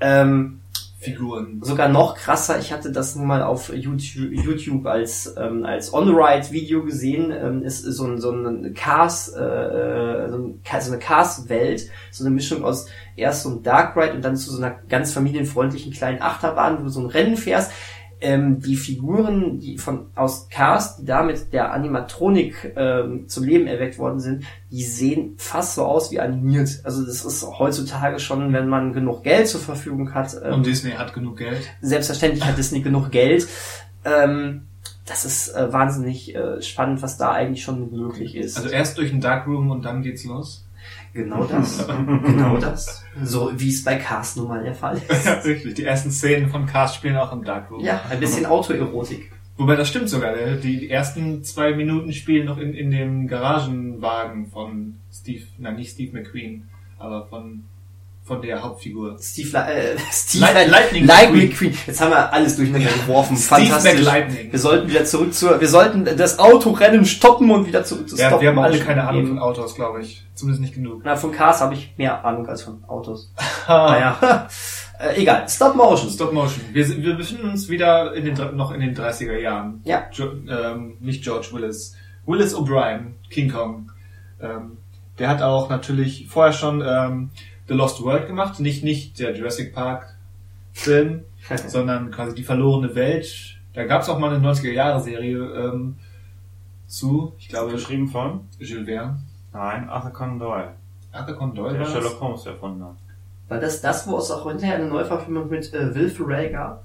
[0.00, 0.60] Ähm,
[1.04, 1.60] Figuren.
[1.62, 6.84] sogar noch krasser, ich hatte das nun mal auf YouTube, YouTube als, ähm, als On-Ride-Video
[6.84, 7.30] gesehen.
[7.30, 12.24] Ähm, ist so ein, so ein Cars, äh, äh, so, ein, so eine Cars-Welt, so
[12.24, 12.86] eine Mischung aus
[13.16, 16.82] erst so ein Dark Ride und dann zu so einer ganz familienfreundlichen kleinen Achterbahn, wo
[16.84, 17.72] du so ein Rennen fährst.
[18.24, 23.66] Ähm, die Figuren, die von aus Cars, die da mit der Animatronik ähm, zum Leben
[23.66, 26.80] erweckt worden sind, die sehen fast so aus wie animiert.
[26.84, 30.34] Also das ist heutzutage schon, wenn man genug Geld zur Verfügung hat.
[30.42, 31.60] ähm, Und Disney hat genug Geld.
[31.82, 33.46] selbstverständlich hat Disney genug Geld.
[34.04, 34.62] Ähm,
[35.06, 38.56] das ist äh, wahnsinnig äh, spannend, was da eigentlich schon möglich ist.
[38.56, 40.64] Also erst durch den Darkroom und dann geht's los.
[41.14, 41.86] Genau das.
[41.86, 43.04] genau das.
[43.22, 45.24] So wie es bei Cars nun mal der Fall ist.
[45.24, 45.74] Ja, richtig.
[45.74, 47.80] Die ersten Szenen von Cast spielen auch im Darkroom.
[47.80, 49.30] Ja, ein bisschen Autoerotik.
[49.56, 50.34] Wobei das stimmt sogar.
[50.34, 55.92] Die, die ersten zwei Minuten spielen noch in, in dem Garagenwagen von Steve, nein nicht
[55.92, 57.64] Steve McQueen, aber von,
[58.26, 59.16] von der Hauptfigur.
[59.20, 61.48] Steve, äh, Steve Light- Lightning Lightning McQueen.
[61.50, 61.78] McQueen.
[61.86, 63.36] Jetzt haben wir alles durcheinander geworfen.
[63.36, 64.00] Steve Fantastisch.
[64.00, 64.50] McLightning.
[64.52, 68.28] Wir sollten wieder zurück zur, wir sollten das Autorennen stoppen und wieder zurück zu Ja,
[68.28, 70.24] Stop wir haben alle keine Ahnung von Autos, glaube ich.
[70.34, 71.02] Zumindest nicht genug.
[71.04, 73.30] Na, von Cars habe ich mehr Ahnung als von Autos.
[73.68, 74.48] Naja,
[74.98, 75.46] äh, egal.
[75.48, 76.10] Stop Motion.
[76.10, 76.64] Stop Motion.
[76.72, 79.80] Wir, sind- wir befinden uns wieder in den, noch in den 30er Jahren.
[79.84, 80.04] Ja.
[80.12, 81.94] Jo, ähm, nicht George Willis.
[82.26, 83.90] Willis O'Brien, King Kong.
[84.40, 84.78] Ähm,
[85.18, 87.30] Der hat auch natürlich vorher schon ähm,
[87.68, 90.16] The Lost World gemacht, nicht nicht der Jurassic Park
[90.72, 91.24] Film,
[91.66, 93.56] sondern quasi die verlorene Welt.
[93.74, 95.96] Da gab es auch mal eine 90er Jahre Serie ähm,
[96.86, 98.40] zu, ich glaube Geschrieben von?
[98.58, 99.18] Jules Verne.
[99.52, 100.72] Nein, Arthur Conan Doyle.
[101.12, 101.92] Arthur Conan Doyle Der war das?
[101.92, 102.96] Sherlock Holmes erfunden hat.
[103.48, 106.84] War das das, wo es auch hinterher eine Neuverfilmung mit äh, Will Ferrell gab?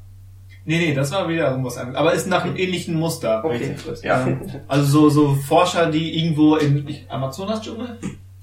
[0.66, 1.98] Nee, nee, das war wieder irgendwas anderes.
[1.98, 3.44] Aber ist nach einem ähnlichen Muster.
[3.44, 3.76] Okay.
[4.04, 4.28] Ja.
[4.28, 7.98] Ähm, also so, so Forscher, die irgendwo in ich- Amazonas-Dschungel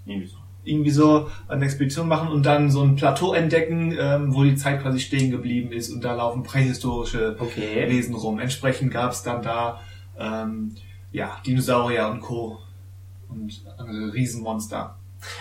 [0.07, 0.37] Irgendwie so.
[0.66, 4.83] Irgendwie so eine Expedition machen und dann so ein Plateau entdecken, ähm, wo die Zeit
[4.83, 7.88] quasi stehen geblieben ist und da laufen prähistorische Okay.
[7.88, 8.38] Wesen rum.
[8.40, 9.81] Entsprechend gab es dann da
[10.18, 10.74] ähm,
[11.12, 12.59] ja Dinosaurier und Co.
[13.29, 14.96] und andere Riesenmonster.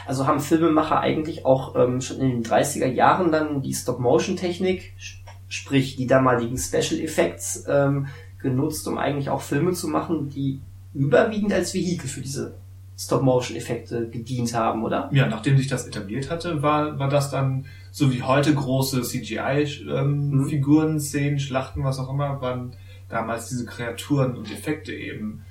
[0.07, 5.25] Also haben Filmemacher eigentlich auch ähm, schon in den 30er Jahren dann die Stop-Motion-Technik, sp-
[5.49, 8.07] sprich die damaligen Special Effects, ähm,
[8.41, 10.59] genutzt, um eigentlich auch Filme zu machen, die
[10.93, 12.53] überwiegend als Vehikel für diese
[12.97, 15.09] Stop-Motion-Effekte gedient haben, oder?
[15.11, 20.93] Ja, nachdem sich das etabliert hatte, war, war das dann so wie heute große CGI-Figuren,
[20.93, 20.99] Mhm.
[20.99, 22.73] Szenen, Schlachten, was auch immer, waren
[23.09, 25.43] damals diese Kreaturen und Effekte eben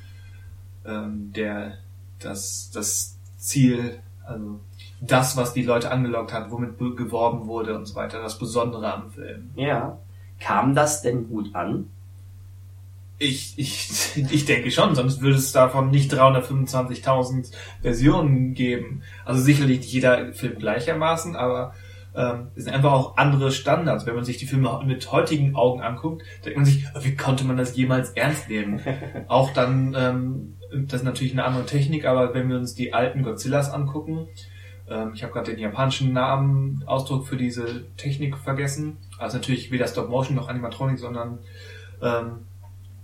[0.86, 1.78] ähm, der
[2.18, 4.60] das, das Ziel, also
[5.00, 8.92] das, was die Leute angelockt hat, womit be- geworben wurde und so weiter, das Besondere
[8.92, 9.50] am Film.
[9.56, 9.98] Ja.
[10.40, 11.88] Kam das denn gut an?
[13.18, 19.02] Ich, ich, ich denke schon, sonst würde es davon nicht 325.000 Versionen geben.
[19.24, 21.74] Also sicherlich nicht jeder Film gleichermaßen, aber
[22.16, 24.06] ähm, es sind einfach auch andere Standards.
[24.06, 27.56] Wenn man sich die Filme mit heutigen Augen anguckt, denkt man sich, wie konnte man
[27.56, 28.80] das jemals ernst nehmen?
[29.28, 33.22] auch dann, ähm, das ist natürlich eine andere Technik, aber wenn wir uns die alten
[33.22, 34.28] Godzillas angucken,
[34.88, 38.98] ähm, ich habe gerade den japanischen Namen, Ausdruck für diese Technik vergessen.
[39.18, 41.38] Also natürlich weder Stop Motion noch Animatronik, sondern
[42.02, 42.46] ähm,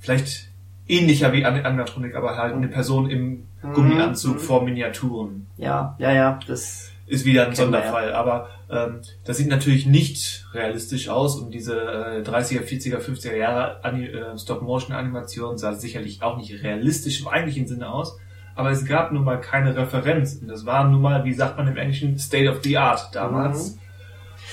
[0.00, 0.48] vielleicht
[0.88, 4.40] ähnlicher wie An- Animatronik, aber halt eine Person im Gummianzug Mhm.
[4.40, 5.46] vor Miniaturen.
[5.56, 9.84] Ja, ja, ja, das, Ist wieder ein Kennen wir, Sonderfall, aber ähm, das sieht natürlich
[9.86, 16.36] nicht realistisch aus und diese äh, 30er, 40er, 50er Jahre äh, Stop-Motion-Animation sah sicherlich auch
[16.36, 18.16] nicht realistisch im eigentlichen Sinne aus,
[18.54, 21.68] aber es gab nun mal keine Referenz und das war nun mal, wie sagt man
[21.68, 23.76] im Englischen, State of the Art damals.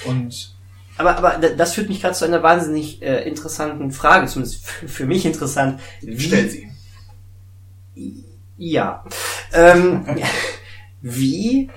[0.06, 0.56] Und
[0.98, 5.26] aber, aber das führt mich gerade zu einer wahnsinnig äh, interessanten Frage, zumindest für, mich
[5.26, 5.80] interessant.
[6.02, 6.70] Wie- stell sie.
[8.58, 9.04] Ja.
[9.54, 10.06] Ähm,
[11.02, 11.70] wie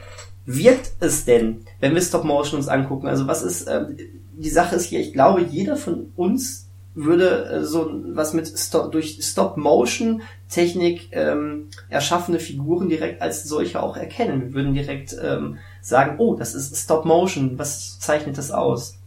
[0.47, 3.07] wirkt es denn, wenn wir Stop Motion uns angucken?
[3.07, 3.97] Also was ist, ähm,
[4.33, 8.91] die Sache ist hier, ich glaube, jeder von uns würde äh, so was mit Stop,
[8.93, 14.43] durch Stop Motion Technik ähm, erschaffene Figuren direkt als solche auch erkennen.
[14.43, 19.00] Wir würden direkt ähm, sagen, oh, das ist Stop Motion, was zeichnet das aus?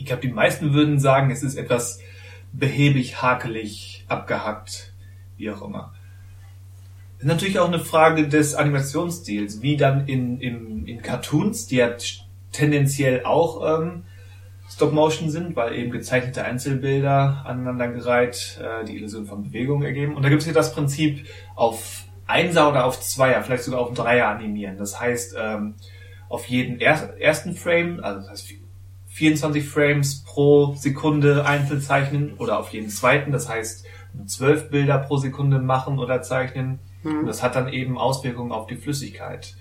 [0.00, 2.00] Ich glaube, die meisten würden sagen, es ist etwas
[2.52, 4.94] behäbig, hakelig, abgehackt,
[5.36, 5.92] wie auch immer.
[7.18, 11.76] Das ist natürlich auch eine Frage des Animationsstils, wie dann in, in, in Cartoons, die
[11.76, 11.90] ja
[12.50, 14.04] tendenziell auch ähm,
[14.70, 20.16] Stop-Motion sind, weil eben gezeichnete Einzelbilder aneinandergereiht äh, die Illusion von Bewegung ergeben.
[20.16, 23.92] Und da gibt es hier das Prinzip auf Einser oder auf Zweier, vielleicht sogar auf
[23.92, 24.78] Dreier animieren.
[24.78, 25.74] Das heißt, ähm,
[26.30, 28.59] auf jeden er ersten Frame, also das heißt
[29.20, 33.84] 24 Frames pro Sekunde einzeln zeichnen oder auf jeden zweiten, das heißt
[34.24, 36.78] 12 Bilder pro Sekunde machen oder zeichnen.
[37.04, 39.56] Und das hat dann eben Auswirkungen auf die Flüssigkeit.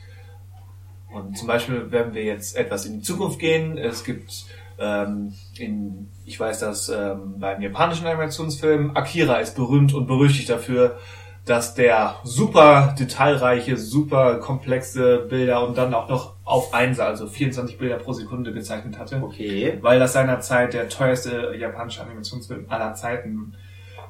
[1.13, 4.45] Und zum Beispiel, wenn wir jetzt etwas in die Zukunft gehen, es gibt
[4.79, 10.99] ähm, in, ich weiß, dass ähm, beim japanischen Animationsfilm Akira ist berühmt und berüchtigt dafür,
[11.45, 17.77] dass der super detailreiche, super komplexe Bilder und dann auch noch auf Einser, also 24
[17.77, 19.77] Bilder pro Sekunde gezeichnet hatte Okay.
[19.81, 23.53] weil das seinerzeit der teuerste japanische Animationsfilm aller Zeiten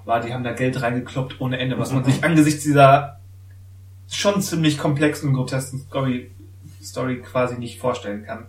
[0.05, 0.21] war.
[0.21, 3.19] Die haben da Geld reingekloppt ohne Ende, was man sich angesichts dieser
[4.09, 6.31] schon ziemlich komplexen und grotesken Story,
[6.81, 8.47] Story quasi nicht vorstellen kann.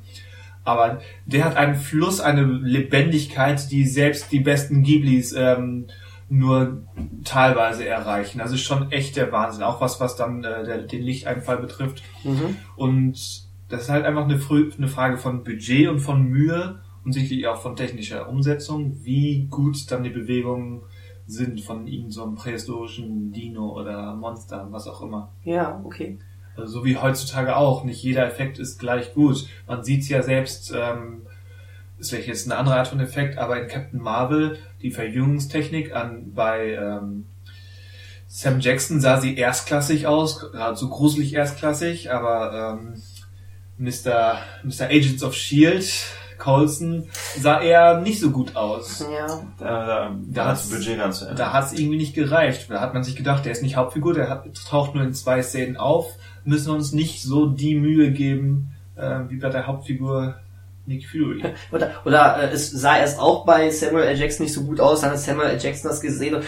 [0.64, 5.86] Aber der hat einen Fluss, eine Lebendigkeit, die selbst die besten Ghiblis ähm,
[6.30, 6.84] nur
[7.24, 8.40] teilweise erreichen.
[8.40, 9.62] Also schon echt der Wahnsinn.
[9.64, 12.02] Auch was, was dann äh, der, den Lichteinfall betrifft.
[12.24, 12.56] Mhm.
[12.76, 17.12] Und das ist halt einfach eine, frü- eine Frage von Budget und von Mühe und
[17.12, 20.82] sicherlich auch von technischer Umsetzung, wie gut dann die Bewegungen
[21.26, 25.32] sind von irgend so einem prähistorischen Dino oder Monster, was auch immer.
[25.44, 26.18] Ja, okay.
[26.56, 27.84] Also so wie heutzutage auch.
[27.84, 29.46] Nicht jeder Effekt ist gleich gut.
[29.66, 31.22] Man sieht's ja selbst, ähm,
[31.98, 36.32] ist vielleicht jetzt eine andere Art von Effekt, aber in Captain Marvel, die Verjüngungstechnik an
[36.34, 37.26] bei ähm,
[38.26, 43.02] Sam Jackson sah sie erstklassig aus, geradezu gruselig erstklassig, aber ähm,
[43.76, 44.38] Mr.
[44.62, 44.86] Mr.
[44.86, 45.90] Agents of Shield,
[46.38, 49.04] Coulson, sah eher nicht so gut aus.
[49.12, 49.26] Ja.
[49.58, 51.34] Da, da, da hat das Budget Ende.
[51.36, 52.70] Da hat es irgendwie nicht gereicht.
[52.70, 55.42] Da hat man sich gedacht, der ist nicht Hauptfigur, der hat, taucht nur in zwei
[55.42, 56.14] Szenen auf,
[56.44, 60.36] müssen uns nicht so die Mühe geben, äh, wie bei der Hauptfigur
[60.90, 61.42] Nick Fury.
[61.72, 64.18] Oder, oder äh, es sah erst auch bei Samuel L.
[64.18, 65.58] Jackson nicht so gut aus, dann hat Samuel L.
[65.60, 66.44] Jackson das gesehen und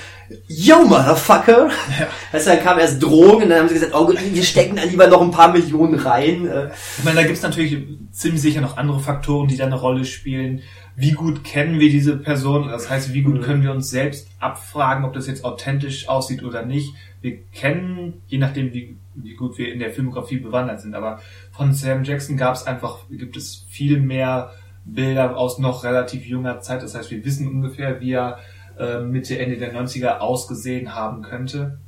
[0.48, 1.68] Yo, Motherfucker!
[1.98, 2.08] Ja.
[2.32, 4.76] Weißt du, dann kam erst Drogen und dann haben sie gesagt, oh gut, wir stecken
[4.76, 6.46] da lieber noch ein paar Millionen rein.
[6.46, 7.76] Äh, Ich meine, da gibt's natürlich
[8.10, 10.62] ziemlich sicher noch andere Faktoren, die da eine Rolle spielen.
[10.96, 12.68] Wie gut kennen wir diese Person?
[12.68, 13.42] Das heißt, wie gut Mhm.
[13.42, 16.94] können wir uns selbst abfragen, ob das jetzt authentisch aussieht oder nicht?
[17.22, 21.20] Wir kennen, je nachdem, wie, wie gut wir in der Filmografie bewandert sind, aber
[21.50, 24.52] von Sam Jackson gab's einfach, gibt es viel mehr
[24.84, 26.82] Bilder aus noch relativ junger Zeit.
[26.82, 28.38] Das heißt, wir wissen ungefähr, wie er
[28.78, 31.78] äh, Mitte, Ende der 90er ausgesehen haben könnte.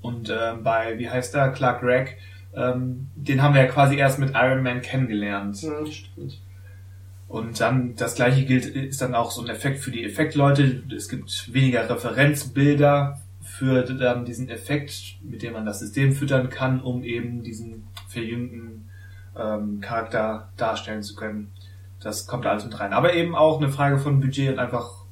[0.00, 2.12] Und ähm, bei, wie heißt er, Clark Gregg,
[2.54, 5.56] ähm, den haben wir ja quasi erst mit Iron Man kennengelernt.
[5.56, 6.40] stimmt.
[7.28, 10.82] Und dann das gleiche gilt, ist dann auch so ein Effekt für die Effektleute.
[10.94, 13.21] Es gibt weniger Referenzbilder
[13.62, 18.90] für dann diesen Effekt, mit dem man das System füttern kann, um eben diesen verjüngten
[19.38, 21.52] ähm, Charakter darstellen zu können.
[22.00, 22.92] Das kommt alles mit rein.
[22.92, 25.04] Aber eben auch eine Frage von Budget und einfach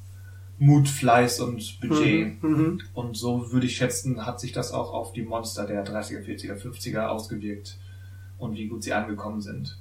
[0.59, 2.43] Mut, Fleiß und Budget.
[2.43, 2.81] Mhm, mhm.
[2.93, 6.61] Und so würde ich schätzen, hat sich das auch auf die Monster der 30er, 40er,
[6.61, 7.77] 50er ausgewirkt
[8.37, 9.79] und wie gut sie angekommen sind.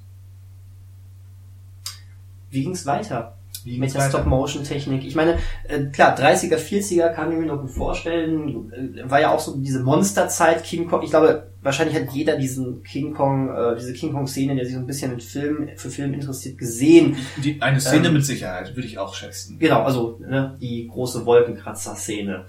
[2.50, 3.37] Wie ging's weiter?
[3.64, 4.09] Wie mit der?
[4.09, 5.05] Stop-Motion-Technik.
[5.05, 8.73] Ich meine, äh, klar, 30er, 40er kann ich mir noch gut vorstellen.
[8.73, 11.03] Äh, war ja auch so diese Monsterzeit, King Kong.
[11.03, 14.81] Ich glaube, wahrscheinlich hat jeder diesen King Kong, äh, diese King Kong-Szene, der sich so
[14.81, 17.16] ein bisschen mit Film, für Film interessiert, gesehen.
[17.42, 19.59] Die, eine Szene Ähm, mit Sicherheit, würde ich auch schätzen.
[19.59, 22.46] Genau, also ne, die große Wolkenkratzer-Szene.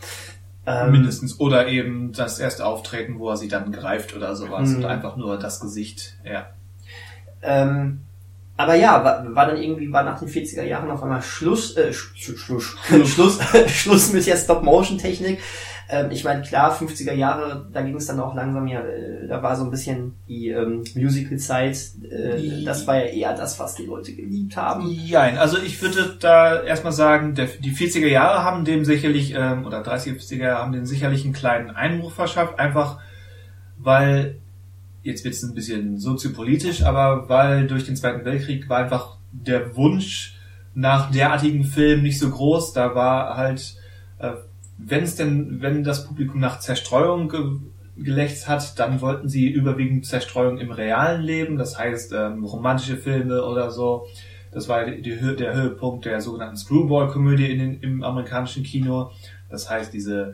[0.65, 1.39] Ähm, Mindestens.
[1.39, 4.69] Oder eben das erste Auftreten, wo er sie dann greift oder sowas.
[4.69, 4.75] Mhm.
[4.77, 6.17] Und einfach nur das Gesicht.
[6.23, 6.47] Ja.
[7.41, 8.01] Ähm,
[8.61, 11.91] aber ja, war, war dann irgendwie, war nach den 40er Jahren auf einmal Schluss, äh,
[11.91, 15.39] Sch Sch Schluss, Schluss, Schluss mit der Stop-Motion-Technik.
[15.91, 19.43] Ähm, ich meine, klar, 50er Jahre, da ging es dann auch langsam ja, äh, da
[19.43, 21.77] war so ein bisschen die ähm, Musical-Zeit,
[22.09, 24.89] äh, das war ja eher das, was die Leute geliebt haben.
[24.89, 29.65] Jein, also ich würde da erstmal sagen, der, die 40er Jahre haben dem sicherlich, ähm,
[29.65, 32.99] oder 30er, 40er haben dem sicherlich einen kleinen Einbruch verschafft, einfach
[33.77, 34.40] weil,
[35.03, 39.75] jetzt wird es ein bisschen soziopolitisch, aber weil durch den Zweiten Weltkrieg war einfach der
[39.75, 40.37] Wunsch
[40.73, 43.75] nach derartigen Filmen nicht so groß, da war halt,
[44.19, 44.33] äh,
[44.77, 47.41] wenn es denn, wenn das Publikum nach Zerstreuung ge
[47.97, 53.43] gelächzt hat, dann wollten sie überwiegend Zerstreuung im realen Leben, das heißt ähm, romantische Filme
[53.43, 54.07] oder so.
[54.51, 59.11] Das war die, die, der Höhepunkt der sogenannten Screwball-Komödie im amerikanischen Kino.
[59.51, 60.33] Das heißt, diese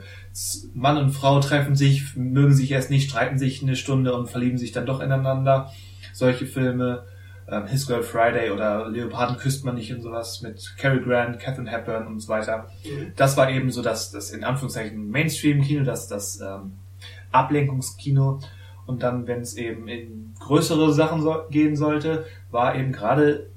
[0.74, 4.58] Mann und Frau treffen sich, mögen sich erst nicht, streiten sich eine Stunde und verlieben
[4.58, 5.72] sich dann doch ineinander.
[6.14, 7.06] Solche Filme,
[7.50, 11.70] ähm, His Girl Friday oder Leoparden küsst man nicht und sowas mit Cary Grant, Catherine
[11.70, 12.70] Hepburn und so weiter.
[13.16, 16.74] Das war eben so das, das in Anführungszeichen Mainstream-Kino, das, das ähm,
[17.32, 18.40] Ablenkungskino.
[18.86, 23.50] Und dann, wenn es eben in größere Sachen so gehen sollte, war eben gerade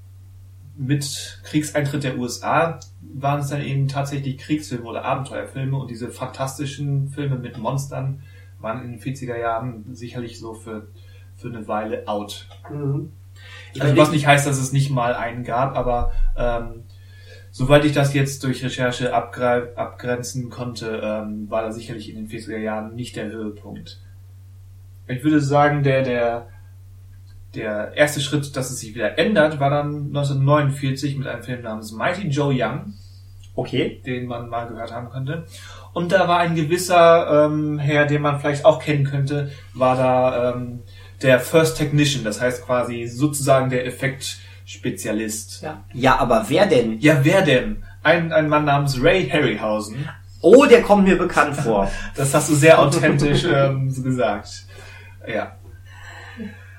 [0.81, 7.09] mit Kriegseintritt der USA waren es dann eben tatsächlich Kriegsfilme oder Abenteuerfilme und diese fantastischen
[7.09, 8.23] Filme mit Monstern
[8.59, 10.89] waren in den 40er Jahren sicherlich so für,
[11.37, 12.49] für eine Weile out.
[12.71, 13.13] Mhm.
[13.79, 16.85] Also was nicht heißt, dass es nicht mal einen gab, aber ähm,
[17.51, 22.29] soweit ich das jetzt durch Recherche abgre abgrenzen konnte, ähm, war da sicherlich in den
[22.29, 24.01] 40er Jahren nicht der Höhepunkt.
[25.09, 26.49] Ich würde sagen, der, der,
[27.55, 31.93] der erste Schritt, dass es sich wieder ändert, war dann 1949 mit einem Film namens
[31.93, 32.95] Mighty Joe Young,
[33.57, 34.01] Okay.
[34.07, 35.45] den man mal gehört haben könnte.
[35.93, 40.53] Und da war ein gewisser ähm, Herr, den man vielleicht auch kennen könnte, war da
[40.55, 40.83] ähm,
[41.23, 45.63] der First Technician, das heißt quasi sozusagen der Effektspezialist.
[45.63, 45.85] Ja.
[45.93, 46.99] ja, aber wer denn?
[47.01, 47.83] Ja, wer denn?
[48.03, 50.09] Ein, ein Mann namens Ray Harryhausen.
[50.41, 51.91] Oh, der kommt mir bekannt vor.
[52.17, 54.65] Das hast du sehr authentisch ähm, so gesagt.
[55.29, 55.57] Ja.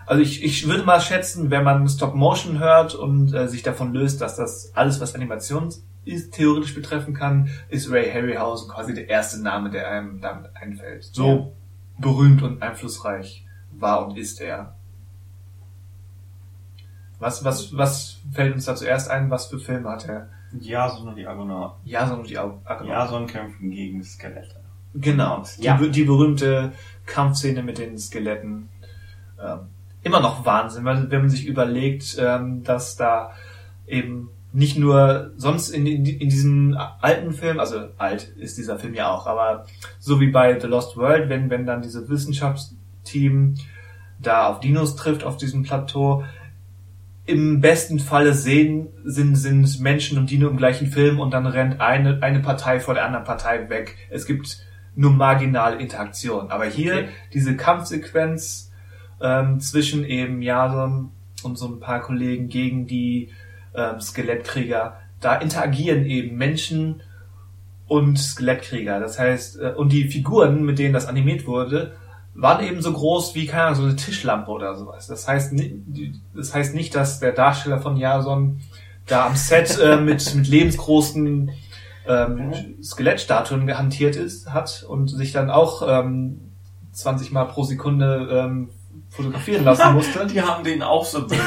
[0.05, 3.93] Also ich, ich würde mal schätzen, wenn man Stop Motion hört und äh, sich davon
[3.93, 5.71] löst, dass das alles, was Animation
[6.05, 11.03] ist, theoretisch betreffen kann, ist Ray Harryhausen quasi der erste Name, der einem damit einfällt.
[11.03, 11.47] So Ja.
[11.99, 14.75] berühmt und einflussreich war und ist er.
[17.19, 19.29] Was, was, was fällt uns da zuerst ein?
[19.29, 20.29] Was für Filme hat er?
[20.59, 21.77] Jason und die Argonauten.
[21.87, 22.87] Jason und die Au- Argonauten.
[22.87, 24.55] Jason kämpfen gegen Skelette.
[24.95, 25.77] Genau, die, Ja.
[25.77, 26.73] die berühmte
[27.05, 28.67] Kampfszene mit den Skeletten.
[29.41, 29.59] Ähm,
[30.03, 33.31] immer noch Wahnsinn, weil, wenn man sich überlegt, ähm, dass da
[33.87, 38.93] eben nicht nur sonst in, in, in diesem alten Film, also alt ist dieser Film
[38.93, 39.65] ja auch, aber
[39.99, 43.55] so wie bei The Lost World, wenn, wenn dann diese Wissenschaftsteam
[44.19, 46.23] da auf Dinos trifft auf diesem Plateau,
[47.25, 51.79] im besten Falle sehen, sind, sind Menschen und Dino im gleichen Film und dann rennt
[51.79, 53.95] eine, eine Partei vor der anderen Partei weg.
[54.09, 56.51] Es gibt nur marginale Interaktion.
[56.51, 57.07] Aber hier, Okay.
[57.33, 58.70] diese Kampfsequenz,
[59.21, 61.11] ähm, zwischen eben Jason
[61.43, 63.29] und so ein paar Kollegen gegen die
[63.75, 64.97] ähm, Skelettkrieger.
[65.19, 67.01] Da interagieren eben Menschen
[67.87, 68.99] und Skelettkrieger.
[68.99, 71.93] Das heißt, äh, und die Figuren, mit denen das animiert wurde,
[72.33, 75.07] waren eben so groß wie, keine Ahnung, so eine Tischlampe oder sowas.
[75.07, 75.53] Das heißt,
[76.33, 78.61] das heißt nicht, dass der Darsteller von Jason
[79.05, 81.51] da am Set äh, mit, mit lebensgroßen
[82.07, 86.39] ähm, Skelettstatuen gehantiert ist, hat und sich dann auch ähm,
[86.93, 88.69] 20 Mal pro Sekunde ähm,
[89.11, 90.25] fotografieren lassen musste.
[90.25, 91.27] Die haben den auch so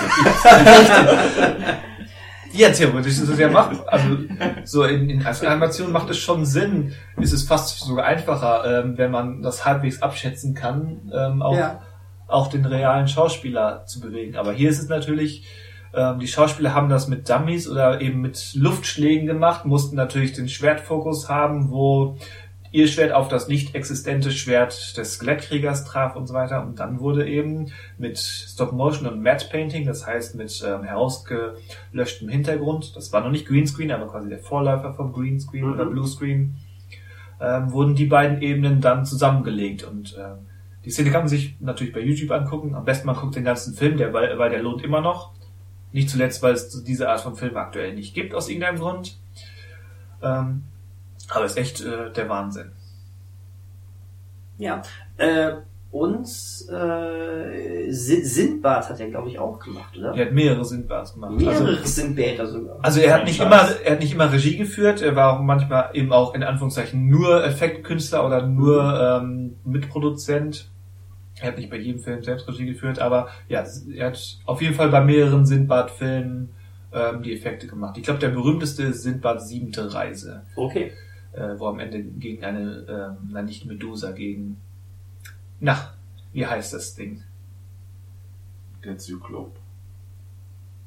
[2.53, 3.85] Ja, theoretisch ist es ja machbar.
[3.89, 4.17] Also
[4.63, 6.93] so in, in als Animation macht es schon Sinn.
[7.17, 11.81] Ist es fast sogar einfacher, ähm, wenn man das halbwegs abschätzen kann, ähm, auch, ja.
[12.29, 14.37] auch den realen Schauspieler zu bewegen.
[14.37, 15.49] Aber hier ist es natürlich,
[15.93, 20.49] ähm, die Schauspieler haben das mit Dummies oder eben mit Luftschlägen gemacht, mussten natürlich den
[20.49, 22.19] Schwertfokus haben, wo
[22.75, 26.61] ihr Schwert auf das nicht existente Schwert des Skelettkriegers traf und so weiter.
[26.67, 32.29] Und dann wurde eben mit Stop Motion und Matte Painting, das heißt mit ähm, herausgelöschtem
[32.29, 35.73] Hintergrund, das war noch nicht Greenscreen, aber quasi der Vorläufer vom Greenscreen mhm.
[35.73, 36.57] oder Bluescreen,
[37.41, 40.39] ähm, wurden die beiden Ebenen dann zusammengelegt und ähm,
[40.85, 42.75] die Szene kann man sich natürlich bei YouTube angucken.
[42.75, 45.33] Am besten man guckt den ganzen Film, der, weil, weil der lohnt immer noch.
[45.93, 49.17] Nicht zuletzt, weil es diese Art von Film aktuell nicht gibt, aus irgendeinem Grund.
[50.23, 50.65] Ähm,
[51.31, 52.73] aber ist echt äh, der Wahnsinn.
[54.59, 54.83] Ja.
[55.17, 55.53] Äh,
[55.95, 60.13] und äh, Sindbad hat er, glaube ich, auch gemacht, oder?
[60.13, 61.31] Er hat mehrere Sindbads gemacht.
[61.37, 62.79] Mehrere also, Sindbäder sogar.
[62.83, 65.91] Also er hat nicht immer, er hat nicht immer Regie geführt, er war auch manchmal
[65.93, 70.69] eben auch in Anführungszeichen nur Effektkünstler oder nur ähm, Mitproduzent.
[71.41, 74.75] Er hat nicht bei jedem Film selbst Regie geführt, aber ja, er hat auf jeden
[74.75, 76.49] Fall bei mehreren Sindbad-Filmen
[76.93, 77.97] ähm, die Effekte gemacht.
[77.99, 80.43] Ich glaube, der berühmteste ist Sindbad siebente Reise.
[80.57, 80.91] Okay
[81.35, 84.61] äh, wo am Ende gegen eine, äh, na nicht Medusa, gegen,
[85.61, 85.95] na,
[86.33, 87.23] wie heißt das Ding?
[88.85, 89.57] Der Zyklop.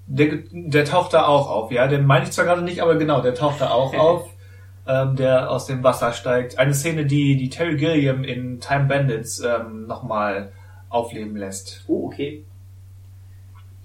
[0.07, 3.21] Der, der taucht da auch auf, ja, den meine ich zwar gerade nicht, aber genau,
[3.21, 4.29] der taucht da auch auf,
[4.87, 6.57] ähm, der aus dem Wasser steigt.
[6.57, 10.53] Eine Szene, die, die Terry Gilliam in Time Bandits ähm, nochmal
[10.89, 11.83] aufleben lässt.
[11.87, 12.45] Oh, okay.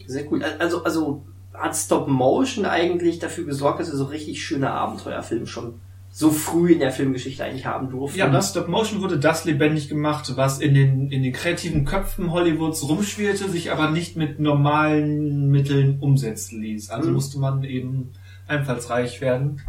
[0.06, 0.44] Sehr cool.
[0.58, 5.80] Also, also hat Stop Motion eigentlich dafür gesorgt, dass er so richtig schöne Abenteuerfilme schon
[6.14, 8.18] so früh in der Filmgeschichte eigentlich haben durften.
[8.18, 12.30] Ja, mit Stop Motion wurde das lebendig gemacht, was in den, in den kreativen Köpfen
[12.30, 16.90] Hollywoods rumschwirrte, sich aber nicht mit normalen Mitteln umsetzen ließ.
[16.90, 17.14] Also mhm.
[17.14, 18.10] musste man eben
[18.46, 19.62] einfallsreich werden.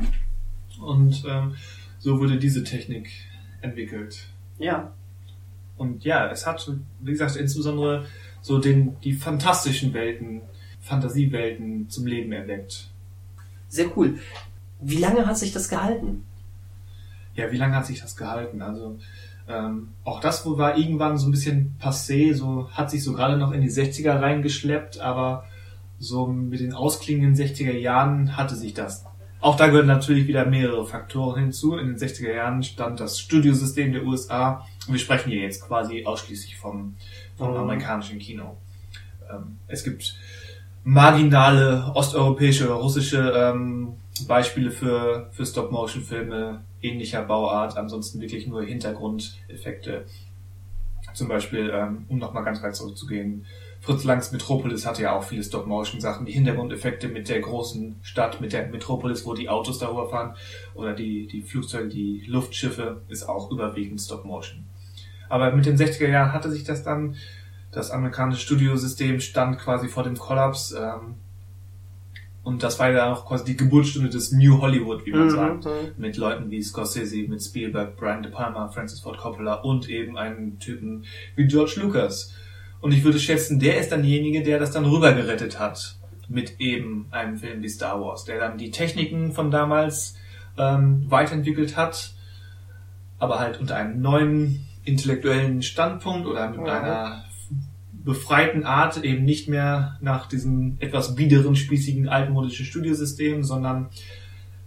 [0.81, 1.55] Und ähm,
[1.97, 3.09] so wurde diese Technik
[3.61, 4.25] entwickelt.
[4.59, 4.91] Ja.
[5.77, 8.05] Und ja, es hat, wie gesagt, insbesondere
[8.41, 10.41] so den, die fantastischen Welten,
[10.81, 12.89] Fantasiewelten zum Leben erweckt.
[13.69, 14.19] Sehr cool.
[14.81, 16.25] Wie lange hat sich das gehalten?
[17.35, 18.61] Ja, wie lange hat sich das gehalten?
[18.61, 18.97] Also
[19.47, 23.37] ähm, auch das wohl war irgendwann so ein bisschen passé, so hat sich so gerade
[23.37, 25.45] noch in die 60er reingeschleppt, aber
[25.99, 29.05] so mit den ausklingenden 60er Jahren hatte sich das.
[29.43, 31.75] Auch da gehören natürlich wieder mehrere Faktoren hinzu.
[31.75, 34.65] In den 60er Jahren stand das Studiosystem der USA.
[34.87, 36.95] Und wir sprechen hier jetzt quasi ausschließlich vom,
[37.37, 37.57] vom mhm.
[37.57, 38.55] amerikanischen Kino.
[39.29, 40.15] Ähm, es gibt
[40.85, 50.05] marginale osteuropäische oder russische ähm, Beispiele für, für Stop-Motion-Filme ähnlicher Bauart, ansonsten wirklich nur Hintergrundeffekte.
[51.13, 53.45] Zum Beispiel, ähm, um nochmal ganz weit zurückzugehen,
[53.81, 58.53] Fritz Langs Metropolis hatte ja auch viele Stop-Motion-Sachen, die Hintergrundeffekte mit der großen Stadt, mit
[58.53, 60.35] der Metropolis, wo die Autos darüber fahren,
[60.73, 64.63] oder die, die Flugzeuge, die Luftschiffe, ist auch überwiegend Stop-Motion.
[65.27, 67.15] Aber mit den 60er Jahren hatte sich das dann,
[67.71, 71.15] das amerikanische Studiosystem stand quasi vor dem Kollaps, ähm,
[72.43, 75.29] und das war ja auch quasi die Geburtsstunde des New Hollywood, wie man mhm.
[75.29, 75.67] sagt.
[75.97, 80.59] Mit Leuten wie Scorsese, mit Spielberg, Brian De Palma, Francis Ford Coppola und eben einen
[80.59, 82.33] Typen wie George Lucas.
[82.81, 85.95] Und ich würde schätzen, der ist dann derjenige, der das dann rübergerettet hat.
[86.27, 90.15] Mit eben einem Film wie Star Wars, der dann die Techniken von damals
[90.57, 92.13] ähm, weiterentwickelt hat,
[93.19, 96.81] aber halt unter einem neuen intellektuellen Standpunkt oder mit ja.
[96.81, 97.25] einer
[98.03, 103.89] befreiten Art eben nicht mehr nach diesem etwas biederen, spießigen, altmodischen Studiosystem, sondern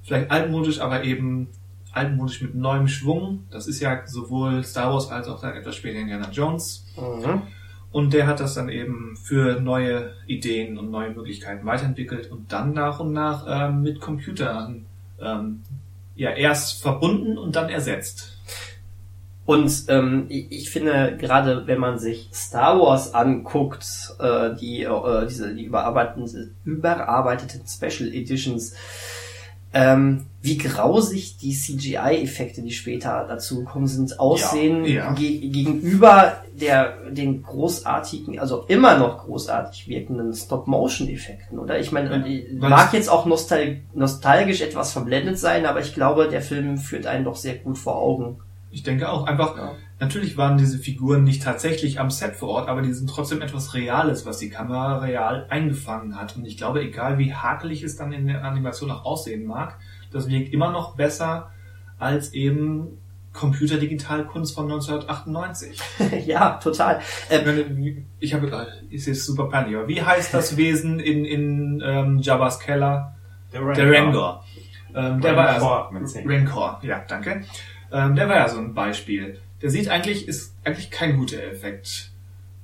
[0.03, 1.49] vielleicht altmodisch, aber eben
[1.93, 3.45] altmodisch mit neuem Schwung.
[3.51, 6.87] Das ist ja sowohl Star Wars als auch dann etwas später Indiana Jones.
[6.97, 7.43] Mhm.
[7.93, 12.74] Und der hat das dann eben für neue Ideen und neue Möglichkeiten weiterentwickelt und dann
[12.74, 14.84] nach und nach ähm, mit Computern
[15.20, 15.62] ähm,
[16.14, 18.39] ja erst verbunden und dann ersetzt.
[19.47, 23.86] Und ähm, ich, ich finde, gerade wenn man sich Star Wars anguckt,
[24.18, 28.74] äh, die, äh, diese, die überarbeiteten, überarbeiteten Special Editions,
[29.72, 35.12] ähm, wie grausig die CGI-Effekte, die später dazu gekommen sind, aussehen Ja, ja.
[35.12, 41.78] Ge gegenüber der den großartigen, also immer noch großartig wirkenden Stop-Motion-Effekten, oder?
[41.78, 46.42] Ich meine, weil mag jetzt auch nostal nostalgisch etwas verblendet sein, aber ich glaube, der
[46.42, 48.38] Film führt einen doch sehr gut vor Augen.
[48.77, 49.72] Ich denke auch einfach, Ja.
[50.01, 53.72] natürlich waren diese Figuren nicht tatsächlich am Set vor Ort, aber die sind trotzdem etwas
[53.72, 56.37] Reales, was die Kamera real eingefangen hat.
[56.37, 59.79] Und ich glaube, egal wie hakelig es dann in der Animation auch aussehen mag,
[60.12, 61.51] das wirkt immer noch besser
[61.99, 62.99] als eben
[63.33, 65.81] Computerdigitalkunst von 1998.
[66.27, 67.01] ja, total.
[67.70, 71.83] Wie- ich habe, äh, ist jetzt super peinlich, aber wie heißt das Wesen in, in
[71.83, 73.14] ähm, Jabba's Keller?
[73.53, 74.45] Der Rancor.
[74.95, 76.22] Ähm, der war Rancor ja mit C.
[76.27, 77.45] Rancor, ja, danke.
[77.93, 79.39] Ähm, der war ja so ein Beispiel.
[79.62, 82.11] Der sieht eigentlich, ist eigentlich kein guter Effekt.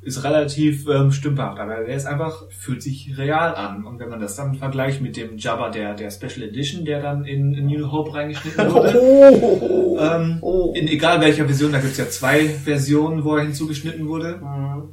[0.04, 3.84] Ist relativ ähm, stümperhaft, aber der ist einfach, fühlt sich real an.
[3.84, 7.24] Und wenn man das dann vergleicht mit dem Jabba der, der Special Edition, der dann
[7.24, 9.00] in, in New Hope reingeschnitten wurde,
[9.40, 9.98] Oh.
[10.00, 10.72] ähm, Oh.
[10.74, 14.88] in egal welcher Version, da gibt's ja zwei Versionen, wo er hinzugeschnitten wurde, Mhm.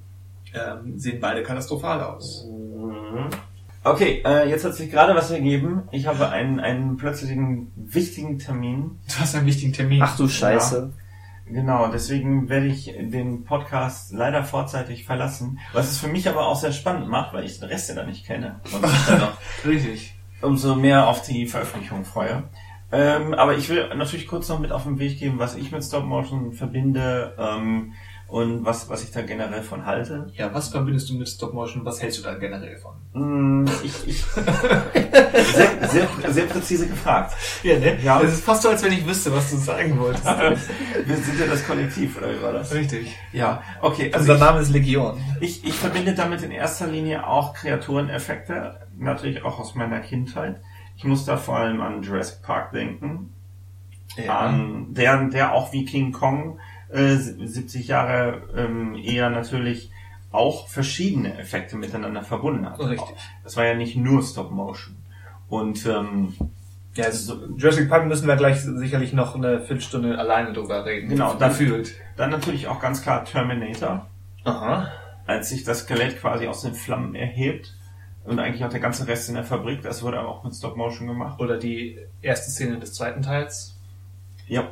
[0.54, 2.46] ähm, sehen beide katastrophal aus.
[2.48, 3.30] Mhm.
[3.84, 5.84] Okay, äh, jetzt hat sich gerade was ergeben.
[5.92, 9.00] Ich habe einen, einen plötzlichen wichtigen Termin.
[9.08, 10.02] Du hast einen wichtigen Termin.
[10.04, 10.92] Ach du Scheiße.
[11.46, 15.60] Genau, deswegen werde ich den Podcast leider vorzeitig verlassen.
[15.74, 18.06] Was es für mich aber auch sehr spannend macht, weil ich den Rest ja da
[18.06, 18.60] nicht kenne.
[18.72, 20.14] Und mich dann noch Richtig.
[20.42, 22.44] umso mehr auf die Veröffentlichung freue.
[22.92, 25.84] Ähm, aber ich will natürlich kurz noch mit auf den Weg geben, was ich mit
[25.84, 27.94] Stop Motion verbinde ähm,
[28.30, 30.28] und was, was ich da generell von halte.
[30.36, 31.84] Ja, was verbindest du mit Stop Motion?
[31.86, 32.94] Was hältst du da generell von?
[33.14, 34.24] Mm, Ich, ich
[35.54, 37.36] sehr, sehr, sehr präzise gefragt.
[37.64, 37.98] Ja, ne?
[38.02, 38.22] Ja.
[38.22, 40.26] Es ist fast so, als wenn ich wüsste, was du sagen wolltest.
[41.06, 42.74] Wir sind ja das Kollektiv, oder wie war das?
[42.74, 43.16] Richtig.
[43.34, 44.12] Ja, okay.
[44.14, 45.20] Also Also der Name ist Legion.
[45.42, 50.62] ich, ich verbinde damit in erster Linie auch Kreatureneffekte, natürlich auch aus meiner Kindheit.
[50.98, 53.34] Ich muss da vor allem an Jurassic Park denken,
[54.28, 56.60] an der, der auch wie King Kong
[56.92, 59.92] äh, 70 Jahre ähm, eher natürlich
[60.32, 62.80] auch verschiedene Effekte miteinander verbunden hat.
[62.80, 63.16] Richtig.
[63.44, 64.96] Das war ja nicht nur Stop Motion.
[65.50, 66.34] Und ähm,
[66.96, 71.10] Ja, also Jurassic Park müssen wir gleich sicherlich noch eine Viertelstunde alleine drüber reden.
[71.10, 71.96] Genau, dann- gefühlt.
[72.18, 74.06] dann natürlich auch ganz klar Terminator,
[74.44, 74.92] Aha.
[75.26, 77.76] als sich das Skelett quasi aus den Flammen erhebt
[78.26, 80.76] und eigentlich auch der ganze Rest in der Fabrik, das wurde aber auch mit Stop
[80.78, 81.40] Motion gemacht.
[81.40, 83.76] Oder die erste Szene des zweiten Teils
[84.48, 84.68] Ja,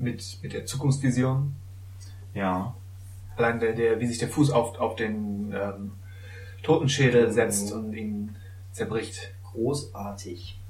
[0.00, 1.54] mit, mit der Zukunftsvision.
[2.34, 2.74] ja.
[3.36, 5.92] Allein der, der, wie sich der Fuß auf, auf den ähm,
[6.62, 8.36] Totenschädel setzt und ihn
[8.72, 9.32] zerbricht.
[9.44, 10.60] Großartig.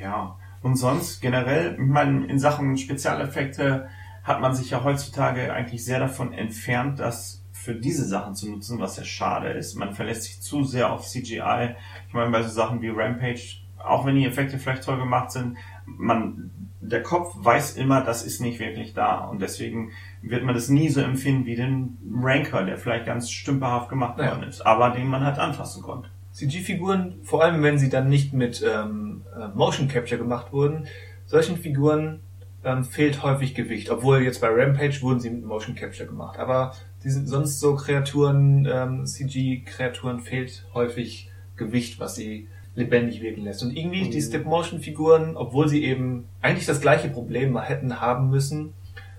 [0.00, 3.88] Ja, und sonst generell, ich meine, in Sachen Spezialeffekte
[4.22, 8.80] hat man sich ja heutzutage eigentlich sehr davon entfernt, das für diese Sachen zu nutzen,
[8.80, 9.74] was ja schade ist.
[9.74, 11.74] Man verlässt sich zu sehr auf CGI.
[12.08, 15.56] Ich meine, bei so Sachen wie Rampage, auch wenn die Effekte vielleicht toll gemacht sind,
[15.84, 16.50] man,
[16.90, 19.24] der Kopf weiß immer, das ist nicht wirklich da.
[19.24, 19.90] Und deswegen
[20.22, 24.30] wird man das nie so empfinden wie den Ranker, der vielleicht ganz stümperhaft gemacht Ja.
[24.30, 26.08] worden ist, aber den man halt anfassen konnte.
[26.32, 30.86] CG-Figuren, vor allem wenn sie dann nicht mit ähm, äh, Motion Capture gemacht wurden,
[31.26, 32.20] solchen Figuren
[32.64, 33.90] ähm, fehlt häufig Gewicht.
[33.90, 36.38] Obwohl jetzt bei Rampage wurden sie mit Motion Capture gemacht.
[36.38, 36.74] Aber
[37.04, 43.62] diese, sonst so Kreaturen, ähm, CG-Kreaturen fehlt häufig Gewicht, was sie lebendig wirken lässt.
[43.62, 48.74] Und irgendwie die Step-Motion-Figuren, obwohl sie eben eigentlich das gleiche Problem hätten haben müssen,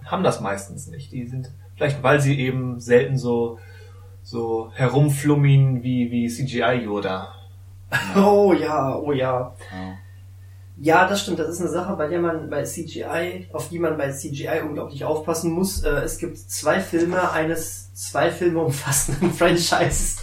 [0.06, 1.12] haben das meistens nicht.
[1.12, 3.58] Die sind vielleicht, weil sie eben selten so
[4.26, 7.32] so herumflummin wie, wie CGI Yoda.
[8.16, 9.56] Oh ja, oh ja.
[9.72, 9.97] Ja,
[11.07, 11.39] das stimmt.
[11.39, 15.05] Das ist eine Sache, bei der man bei CGI, auf die man bei CGI unglaublich
[15.05, 15.84] aufpassen muss.
[15.84, 20.17] Äh, Es gibt zwei Filme eines zwei Filme umfassenden Franchises,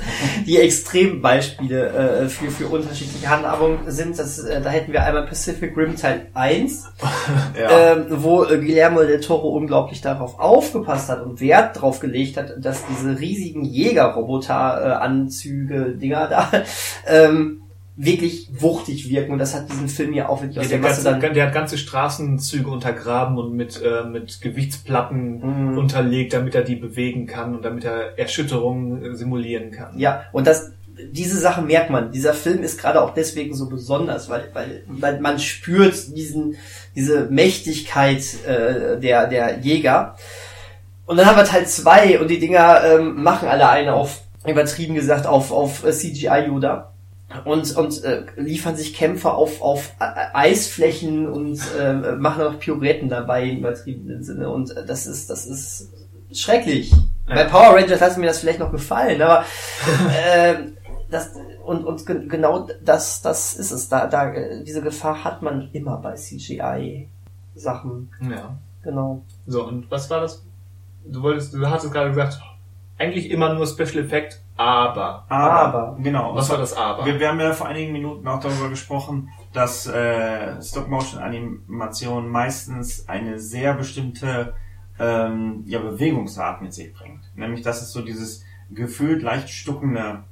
[0.46, 4.18] die Extrembeispiele äh, für, für unterschiedliche Handhabungen sind.
[4.18, 6.92] Das, äh, da hätten wir einmal Pacific Rim Teil 1,
[7.56, 12.84] ähm, wo Guillermo del Toro unglaublich darauf aufgepasst hat und Wert drauf gelegt hat, dass
[12.86, 16.50] diese riesigen Jägerroboter-Anzüge, Dinger da,
[17.06, 17.61] ähm,
[17.96, 19.32] wirklich wuchtig wirken.
[19.32, 21.34] Und das hat diesen Film ja auch wirklich aus der, der Masse ganze, dann...
[21.34, 25.78] der hat ganze Straßenzüge untergraben und mit, äh, mit Gewichtsplatten Mhm.
[25.78, 29.98] unterlegt, damit er die bewegen kann und damit er Erschütterungen äh, simulieren kann.
[29.98, 30.72] Ja, und das,
[31.10, 32.12] diese Sache merkt man.
[32.12, 36.56] Dieser Film ist gerade auch deswegen so besonders, weil, weil, weil man spürt diesen,
[36.94, 40.16] diese Mächtigkeit äh, der, der Jäger.
[41.04, 44.94] Und dann haben wir Teil 2 und die Dinger ähm, machen alle eine auf, übertrieben
[44.94, 46.91] gesagt, auf, auf äh, CGI-Yoda.
[47.44, 50.04] Und, und äh, liefern sich Kämpfer auf, auf äh,
[50.34, 54.48] Eisflächen und äh, machen auch Pirouetten dabei im übertriebenen Sinne.
[54.50, 55.92] Und äh, das ist, das ist
[56.32, 56.90] schrecklich.
[57.28, 57.34] Ja.
[57.34, 59.44] Bei Power Rangers hat mir das vielleicht noch gefallen, aber
[60.34, 60.54] äh,
[61.10, 61.30] das,
[61.64, 63.88] und, und ge- genau das, das ist es.
[63.88, 68.10] Da, da, äh, diese Gefahr hat man immer bei CGI-Sachen.
[68.30, 68.56] Ja.
[68.82, 69.22] Genau.
[69.46, 70.42] So, und was war das?
[71.04, 72.40] Du wolltest, du hattest gerade gesagt,
[72.98, 75.24] eigentlich immer nur Special Effect, aber.
[75.28, 75.96] Aber.
[76.00, 76.34] Genau.
[76.34, 77.04] Was war das Aber?
[77.04, 83.38] Wir, wir haben ja vor einigen Minuten auch darüber gesprochen, dass äh, Stop-Motion-Animation meistens eine
[83.38, 84.54] sehr bestimmte
[84.98, 87.20] ähm, ja, Bewegungsart mit sich bringt.
[87.34, 90.24] Nämlich, dass es so dieses gefühlt leicht stuckende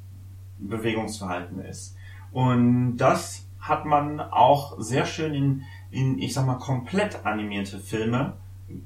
[0.59, 1.97] Bewegungsverhalten ist.
[2.33, 8.35] Und das hat man auch sehr schön in, in, ich sag mal, komplett animierte Filme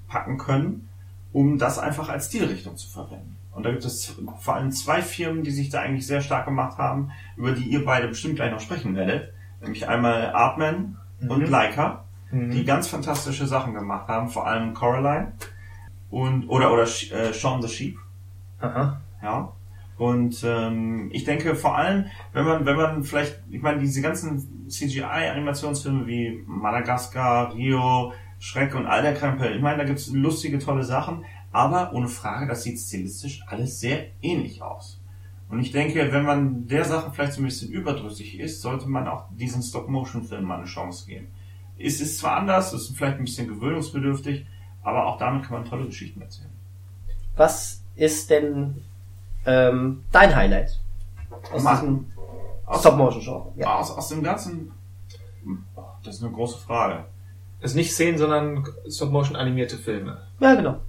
[0.09, 0.89] packen können,
[1.33, 3.34] um das einfach als Stilrichtung zu verwenden.
[3.55, 6.79] Und da gibt es vor allem zwei Firmen, die sich da eigentlich sehr stark gemacht
[6.79, 9.33] haben, über die ihr beide bestimmt gleich noch sprechen werdet.
[9.61, 10.99] Nämlich einmal Artman
[11.29, 15.33] und Leica, die ganz fantastische Sachen gemacht haben, vor allem Coraline
[16.11, 17.97] und oder oder äh, Shaun the Sheep.
[18.61, 19.01] Aha.
[19.23, 19.53] Ja.
[19.97, 24.69] Und ähm, ich denke vor allem, wenn man, wenn man vielleicht, ich meine, diese ganzen
[24.69, 30.83] CGI-Animationsfilme wie Madagaskar, Rio, Schreck und all der Krempel, ich meine, da gibt's lustige, tolle
[30.83, 31.25] Sachen,
[31.55, 35.01] aber ohne Frage, das sieht stilistisch alles sehr ähnlich aus.
[35.49, 39.07] Und ich denke, wenn man der Sache vielleicht so ein bisschen überdrüssig ist, sollte man
[39.07, 41.29] auch diesen Stop-Motion-Film mal eine Chance geben.
[41.79, 44.47] Es ist zwar anders, es ist vielleicht ein bisschen gewöhnungsbedürftig,
[44.83, 46.51] aber auch damit kann man tolle Geschichten erzählen.
[47.37, 48.83] Was ist denn
[49.47, 50.81] ähm, dein Highlight
[51.53, 51.77] aus Mann.
[51.81, 52.07] diesem
[52.67, 53.53] Aus- Stop-Motion-Genre?
[53.57, 53.79] Ja.
[53.79, 54.73] Aus, aus dem ganzen,
[56.03, 57.05] das ist eine große Frage.
[57.61, 60.19] Ist nicht Szenen, sondern Stop-Motion animierte Filme.
[60.41, 60.81] ja, genau.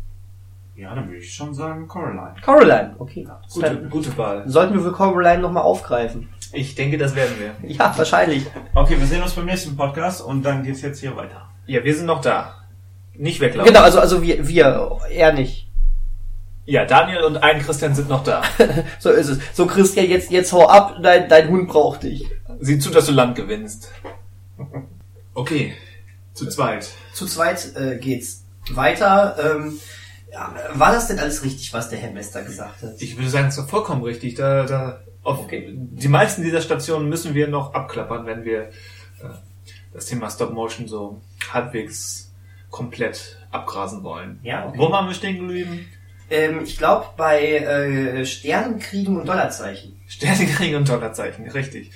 [0.76, 2.36] Ja, dann würde ich schon sagen Coraline.
[2.44, 3.26] Coraline, okay.
[3.54, 4.44] Gute, Dann gute Wahl.
[4.46, 6.28] sollten wir für Coraline nochmal aufgreifen.
[6.52, 7.56] Ich denke, das werden wir.
[7.70, 8.46] Ja, wahrscheinlich.
[8.74, 11.50] Okay, wir sehen uns beim nächsten Podcast und dann geht's jetzt hier weiter.
[11.66, 12.56] Ja, wir sind noch da.
[13.14, 13.72] Nicht weglaufen.
[13.72, 15.70] Genau, also, also wir, wir, er nicht.
[16.66, 18.42] Ja, Daniel und ein Christian sind noch da.
[19.00, 19.40] So ist es.
[19.54, 22.30] So, Christian, jetzt, jetzt hau ab, dein, dein Hund braucht dich.
[22.60, 23.92] Sieh zu, dass du Land gewinnst.
[25.34, 25.74] Okay,
[26.34, 26.90] zu zweit.
[27.14, 29.36] Zu zweit äh, geht's weiter.
[29.42, 29.80] Ähm, ja,
[30.74, 32.94] war das denn alles richtig, was der Herr Mester gesagt hat?
[33.00, 34.36] Ich würde sagen, es ist vollkommen richtig.
[34.36, 35.74] Da, da, auf, Okay.
[35.76, 38.70] Die meisten dieser Stationen müssen wir noch abklappern, wenn wir äh,
[39.94, 41.22] das Thema Stop Motion so
[41.52, 42.34] halbwegs
[42.70, 44.40] komplett abgrasen wollen.
[44.44, 44.78] Ja, okay.
[44.78, 45.88] Wo waren wir stehen geblieben?
[46.30, 50.00] Ähm, ich glaube bei äh, Sternenkriegen und Dollarzeichen.
[50.08, 51.92] Sternekrieg und Dollarzeichen, richtig.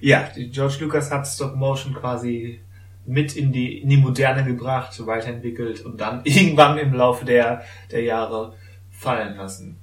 [0.00, 2.60] Ja, George Lucas hat Stop Motion quasi
[3.04, 8.02] mit in die, in die Moderne gebracht, weiterentwickelt und dann irgendwann im Laufe der, der
[8.02, 8.54] Jahre
[8.90, 9.80] fallen lassen.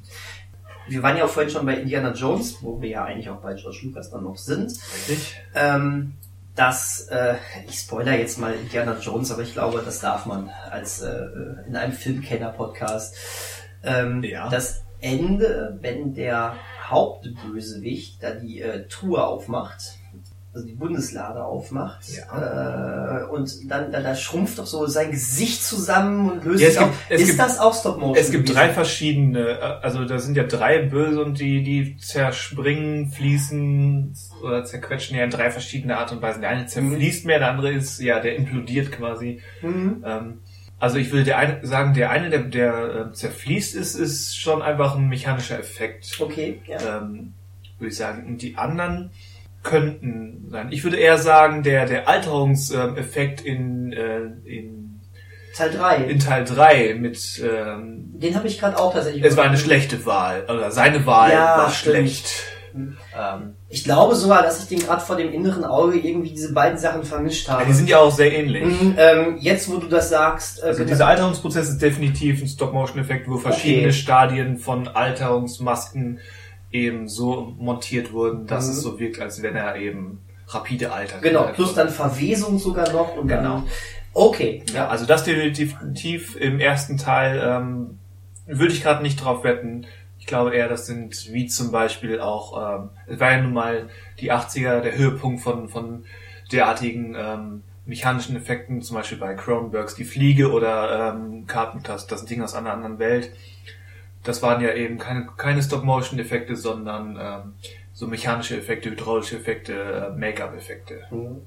[0.87, 3.53] Wir waren ja auch vorhin schon bei Indiana Jones, wo wir ja eigentlich auch bei
[3.53, 4.71] George Lucas dann noch sind.
[4.71, 5.39] Richtig?
[5.53, 6.13] Ähm,
[6.55, 7.35] dass, äh,
[7.67, 11.25] ich spoiler jetzt mal Indiana Jones, aber ich glaube, das darf man als äh,
[11.67, 13.15] in einem Filmkenner-Podcast.
[13.83, 14.49] Ähm, Ja.
[14.49, 19.98] Das Ende, wenn der Hauptbösewicht da die äh, Truhe aufmacht,
[20.51, 26.31] also die Bundeslade aufmacht, äh, und dann, dann da schrumpft doch so sein Gesicht zusammen
[26.31, 26.97] und löst Ja, es sich gibt- auf.
[27.09, 28.15] es Ist gibt- das auch Stop Motion?
[28.17, 28.57] Es gibt gewesen?
[28.57, 34.65] drei verschiedene, äh, also da sind ja drei Böse und die, die zerspringen, fließen oder
[34.65, 36.41] zerquetschen ja in drei verschiedene Art und Weisen.
[36.41, 39.41] Der eine zerfließt mehr, der andere ist, ja, der implodiert quasi.
[39.61, 40.03] Mhm.
[40.05, 40.39] Ähm,
[40.79, 44.61] also ich würde der eine, sagen, der eine, der, der äh, zerfließt ist, ist schon
[44.61, 46.97] einfach ein mechanischer Effekt, Okay, ja.
[47.01, 47.33] ähm,
[47.77, 48.25] würde ich sagen.
[48.27, 49.11] Und die anderen
[49.63, 50.69] könnten sein.
[50.71, 55.01] Ich würde eher sagen, der, der Alterungseffekt in, äh, in,
[55.55, 55.95] Teil 3.
[56.05, 59.23] in Teil 3 mit, ähm, Den habe ich gerade auch tatsächlich.
[59.23, 61.95] es war eine schlechte Wahl, oder seine Wahl Ja, war stimmt.
[61.95, 62.43] schlecht.
[62.75, 66.77] Ähm, Ich glaube sogar, dass ich den gerade vor dem inneren Auge irgendwie diese beiden
[66.77, 67.65] Sachen vermischt habe.
[67.65, 68.63] die sind ja auch sehr ähnlich.
[68.63, 73.27] Mhm, ähm, jetzt, wo du das sagst, äh, Also dieser Alterungsprozess ist definitiv ein Stop-Motion-Effekt,
[73.27, 73.93] wo verschiedene Okay.
[73.93, 76.19] Stadien von Alterungsmasken
[76.71, 78.71] eben so montiert wurden, dass Mhm.
[78.73, 81.21] es so wirkt, als wenn er eben rapide altert.
[81.21, 83.41] genau, plus dann Verwesung sogar noch und Genau.
[83.59, 83.63] dann,
[84.13, 87.99] okay, Ja, also das definitiv im ersten Teil ähm,
[88.47, 89.85] würde ich gerade nicht drauf wetten.
[90.17, 93.89] Ich glaube eher, das sind wie zum Beispiel auch, ähm, es war ja nun mal
[94.19, 96.03] die 80er, der Höhepunkt von, von
[96.51, 102.41] derartigen ähm, mechanischen Effekten, zum Beispiel bei Cronenbergs Die Fliege oder ähm, Carpenters Das Ding
[102.41, 103.31] aus einer anderen Welt.
[104.29, 107.53] Das waren ja eben keine, keine Stop-Motion-Effekte, sondern ähm,
[107.93, 110.99] so mechanische Effekte, hydraulische Effekte, äh, Make-up-Effekte.
[111.09, 111.41] Mhm.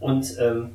[0.00, 0.72] Und ähm,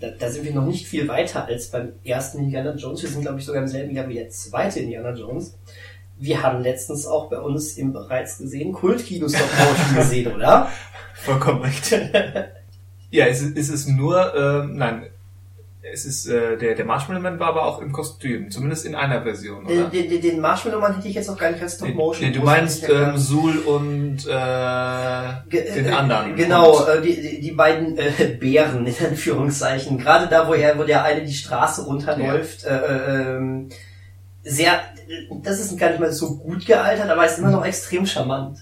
[0.00, 3.02] da, da sind wir noch nicht viel weiter als beim ersten Indiana Jones.
[3.02, 5.58] Wir sind, glaube ich, sogar im selben Jahr wie der zweite Indiana Jones.
[6.16, 10.70] Wir haben letztens auch bei uns im bereits gesehen Kultkino Stop Motion gesehen, oder?
[11.14, 11.92] Vollkommen recht.
[13.10, 15.10] ja, es ist, es ist nur, ähm, nein,
[15.92, 19.22] es ist äh, der der Marshmallow Man war aber auch im Kostüm, zumindest in einer
[19.22, 19.90] Version, Den, oder?
[19.90, 22.26] den, den Marshmallow Man hätte ich jetzt auch gar nicht als Stop Motion.
[22.28, 26.34] Nee, du großartig meinst ähm, Sul und äh, Ge- den äh, anderen.
[26.36, 29.98] Genau, äh, die, die- beiden äh, Bären in Anführungszeichen.
[29.98, 33.68] Gerade da, wo er, wo der eine die Straße runterläuft, äh, äh, ähm,
[34.42, 34.80] sehr,
[35.42, 38.58] das ist gar nicht mal so gut gealtert, aber ist immer noch extrem charmant.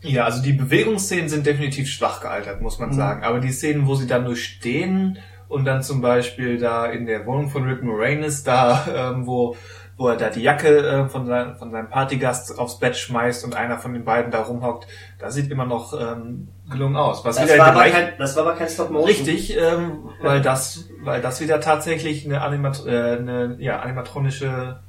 [0.00, 2.94] ja, also die Bewegungsszenen sind definitiv schwach gealtert, muss man Mhm.
[2.94, 3.24] sagen.
[3.24, 5.18] Aber die Szenen, wo sie dann nur stehen
[5.52, 9.56] und dann zum Beispiel da in der Wohnung von Rick Moranis, da ähm, wo
[9.98, 13.54] wo er da die Jacke äh, von, sein, von seinem Partygast aufs Bett schmeißt und
[13.54, 14.88] einer von den beiden da rumhockt,
[15.18, 17.24] das sieht immer noch ähm, gelungen aus.
[17.24, 19.06] Was Das wieder war, aber kein, das war aber kein Stop Motion.
[19.08, 24.80] Richtig, ähm, weil das, weil das wieder tatsächlich eine, Animat äh, eine ja, animatronische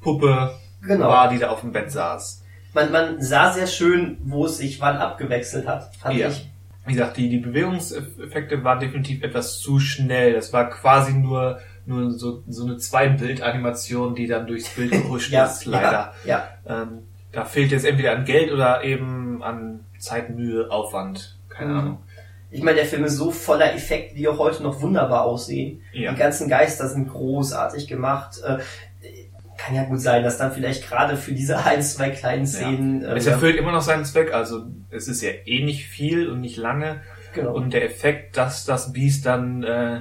[0.00, 1.08] Puppe Genau.
[1.08, 2.42] war, die da auf dem Bett saß.
[2.72, 6.28] Man, man sah sehr schön, wo es sich wann abgewechselt hat, fand Ja.
[6.28, 6.51] ich.
[6.86, 10.32] Wie gesagt, die, die Bewegungseffekte waren definitiv etwas zu schnell.
[10.34, 15.44] Das war quasi nur, nur so, so eine Zwei-Bild-Animation, die dann durchs Bild gehuscht Ja,
[15.46, 16.12] ist, leider.
[16.24, 21.38] Ja, Ähm, da fehlt jetzt entweder an Geld oder eben an Zeit, Mühe, Aufwand.
[21.48, 21.78] Keine Mhm.
[21.78, 21.98] Ahnung.
[22.50, 25.80] Ich meine, der Film ist so voller Effekte, die auch heute noch wunderbar aussehen.
[25.94, 26.12] Ja.
[26.12, 28.42] Die ganzen Geister sind großartig gemacht.
[29.64, 33.04] Kann ja gut sein, dass dann vielleicht gerade für diese ein, zwei kleinen Szenen.
[33.04, 36.40] Es äh, erfüllt immer noch seinen Zweck, also es ist ja eh nicht viel und
[36.40, 37.00] nicht lange.
[37.32, 37.54] genau.
[37.54, 40.00] Und der Effekt, dass das Biest dann äh,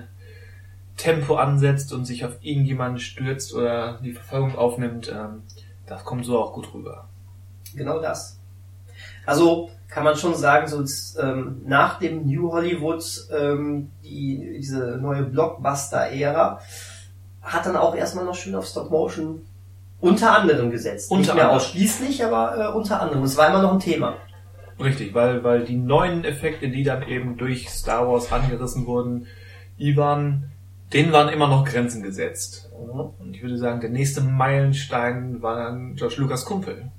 [0.98, 5.44] Tempo ansetzt und sich auf irgendjemanden stürzt oder die Verfolgung aufnimmt, ähm,
[5.86, 7.08] das kommt so auch gut rüber.
[7.76, 8.40] Genau das.
[9.26, 14.98] Also kann man schon sagen, so jetzt, ähm, nach dem New Hollywood, ähm, die, diese
[14.98, 16.62] neue Blockbuster-Ära,
[17.42, 19.42] hat dann auch erstmal noch schön auf Stop Motion
[20.02, 21.10] unter anderem gesetzt.
[21.12, 21.62] Unter Nicht mehr anderem.
[21.62, 23.24] ausschließlich, aber äh, unter anderem.
[23.24, 24.18] Es war immer noch ein Thema.
[24.80, 29.28] Richtig, weil, weil die neuen Effekte, die dann eben durch Star Wars angerissen wurden,
[29.78, 30.52] die waren,
[30.92, 32.72] denen waren immer noch Grenzen gesetzt.
[33.20, 36.92] Und ich würde sagen, der nächste Meilenstein war dann George Lucas Kumpel,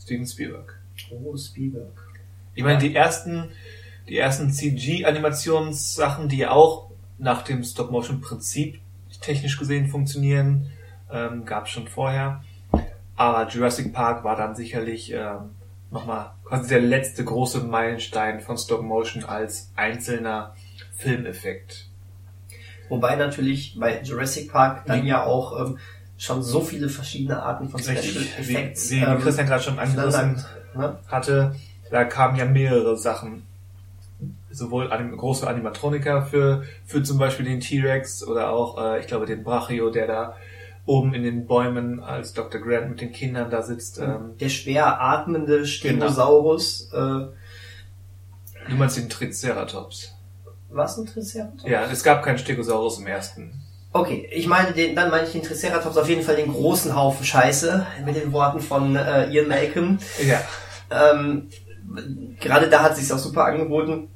[0.00, 0.80] Steven Spielberg.
[1.10, 1.92] Oh, Spielberg.
[2.54, 3.50] Ich meine, die ersten,
[4.08, 8.80] die ersten CG-Animationssachen, die auch nach dem Stop-Motion-Prinzip
[9.20, 10.70] technisch gesehen funktionieren,
[11.12, 12.42] ähm, gab es schon vorher.
[13.16, 15.50] Aber Jurassic Park war dann sicherlich ähm,
[15.90, 20.54] nochmal quasi der letzte große Meilenstein von Stop-Motion als einzelner
[20.96, 21.86] Filmeffekt.
[22.88, 25.78] Wobei natürlich bei Jurassic Park dann ja auch ähm,
[26.18, 30.44] schon so viele verschiedene Arten von Special Effects wie, wie ähm, Christian gerade schon angerissen
[30.74, 30.98] ne?
[31.06, 31.54] hatte,
[31.90, 33.46] da kamen ja mehrere Sachen.
[34.50, 39.24] Sowohl anim große Animatroniker für, für zum Beispiel den T-Rex oder auch, äh, ich glaube,
[39.24, 40.36] den Brachio, der da
[40.90, 42.60] oben in den Bäumen als Dr.
[42.60, 43.98] Grant mit den Kindern da sitzt.
[44.00, 46.90] Ähm, Der schwer atmende Stegosaurus.
[46.92, 46.96] Äh,
[48.68, 50.12] du meinst den Triceratops.
[50.68, 51.62] was ein Triceratops?
[51.64, 53.52] Ja, es gab keinen Stegosaurus im ersten.
[53.92, 57.24] Okay, ich meine den, dann meine ich den Triceratops auf jeden Fall den großen Haufen
[57.24, 59.98] Scheiße mit den Worten von äh, Ian Malcolm.
[60.24, 60.40] Ja.
[60.90, 61.48] Ähm,
[62.40, 64.08] gerade da hat sich auch super angeboten,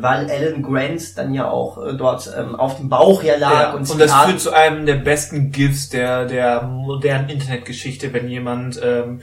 [0.00, 3.72] weil Alan Grant dann ja auch äh, dort ähm, auf dem Bauch ja lag ja.
[3.72, 8.80] und, Und das führt zu einem der besten GIFs der, der modernen Internetgeschichte, wenn jemand
[8.82, 9.20] ähm,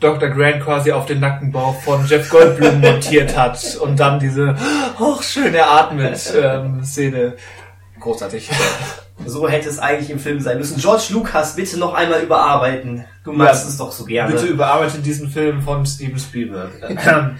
[0.00, 0.28] Dr.
[0.30, 4.56] Grant quasi auf den nackten Bauch von Jeff Goldblum montiert hat und dann diese
[4.98, 7.34] hoch schön eratmet ähm, Szene.
[8.00, 8.50] Großartig.
[9.24, 10.80] So hätte es eigentlich im Film sein müssen.
[10.80, 13.04] George Lucas, bitte noch einmal überarbeiten.
[13.22, 13.68] Du magst Ja.
[13.68, 14.32] es doch so gerne.
[14.32, 16.72] Bitte überarbeite diesen Film von Steven Spielberg.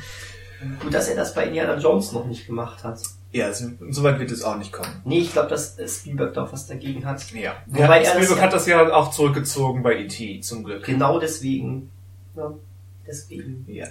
[0.80, 3.00] Gut, dass er das bei Indiana Jones noch nicht gemacht hat.
[3.32, 5.02] ja, so so weit wird es auch nicht kommen.
[5.04, 7.30] Nee, ich glaube, dass Spielberg doch was dagegen hat.
[7.32, 7.54] Ja.
[7.66, 10.40] Wobei ja, er das Spielberg hat das ja auch zurückgezogen bei E.T.
[10.40, 10.84] zum Glück.
[10.84, 11.90] Genau deswegen.
[12.36, 12.52] Ja,
[13.06, 13.64] deswegen.
[13.68, 13.86] Ja.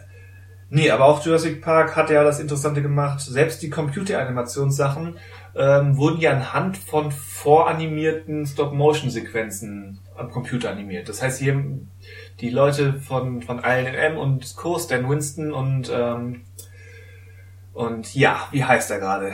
[0.74, 3.20] Nee, aber auch Jurassic Park hat ja das Interessante gemacht.
[3.20, 5.18] Selbst die Computeranimationssachen
[5.54, 11.10] ähm, wurden ja anhand von voranimierten Stop-Motion-Sequenzen am Computer animiert.
[11.10, 11.62] Das heißt, hier
[12.42, 16.42] die Leute von, von ILM und Co., Stan Winston und, ähm,
[17.74, 19.34] und ja, wie heißt er gerade?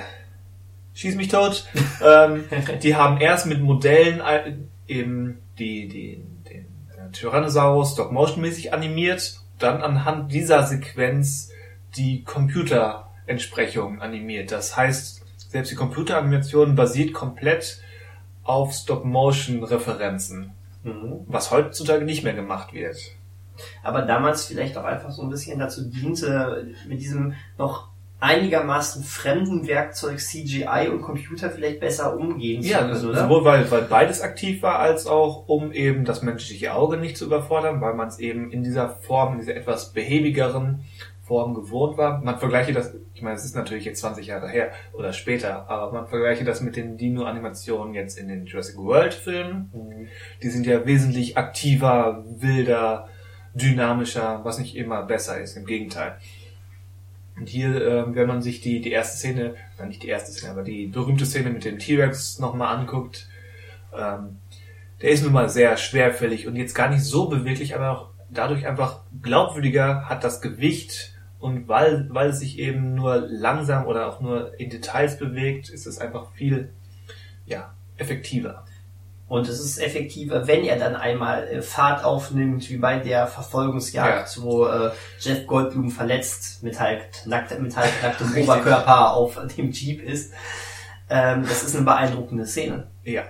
[0.93, 1.65] Schieß mich tot.
[2.05, 2.43] ähm,
[2.83, 4.55] die haben erst mit Modellen äh,
[4.87, 6.65] eben die, die, den
[6.97, 11.51] äh, Tyrannosaurus Stop-Motion-mäßig animiert, dann anhand dieser Sequenz
[11.95, 14.51] die Computerentsprechung animiert.
[14.51, 17.81] Das heißt, selbst die Computeranimation basiert komplett
[18.43, 20.51] auf Stop-Motion-Referenzen,
[20.83, 21.21] Mhm.
[21.27, 22.97] was heutzutage nicht mehr gemacht wird.
[23.83, 27.87] Aber damals vielleicht auch einfach so ein bisschen dazu diente, mit diesem noch
[28.19, 33.23] einigermaßen fremden Werkzeug CGI und Computer vielleicht besser umgehen zu Ja, können, oder?
[33.23, 37.25] sowohl weil, weil beides aktiv war, als auch um eben das menschliche Auge nicht zu
[37.25, 40.83] überfordern, weil man es eben in dieser Form, in dieser etwas behäbigeren
[41.27, 42.21] Form gewohnt war.
[42.21, 45.91] Man vergleiche das, ich meine, es ist natürlich jetzt 20 Jahre her oder später, aber
[45.91, 49.69] man vergleiche das mit den Dino-Animationen jetzt in den Jurassic World-Filmen.
[49.73, 50.07] Mhm.
[50.41, 53.09] Die sind ja wesentlich aktiver, wilder,
[53.53, 56.17] dynamischer, was nicht immer besser ist, im Gegenteil.
[57.35, 59.55] Und hier, ähm, wenn man sich die, die erste Szene,
[59.85, 63.27] nicht die erste Szene, aber die berühmte Szene mit dem T-Rex nochmal anguckt,
[63.95, 64.37] ähm,
[65.01, 68.65] der ist nun mal sehr schwerfällig und jetzt gar nicht so beweglich, aber auch dadurch
[68.65, 74.21] einfach glaubwürdiger hat das Gewicht und weil, weil es sich eben nur langsam oder auch
[74.21, 76.73] nur in Details bewegt, ist es einfach viel,
[77.45, 78.65] ja, effektiver.
[79.27, 84.41] Und es ist effektiver, wenn er dann einmal äh, Fahrt aufnimmt, wie bei der Verfolgungsjagd,
[84.41, 88.33] wo äh, Jeff Goldblum verletzt mit halb nackt, mit halb nacktem.
[88.37, 90.33] Oberkörper auf dem Jeep ist.
[91.09, 92.87] Ähm, das ist eine beeindruckende Szene.
[93.03, 93.23] Ja,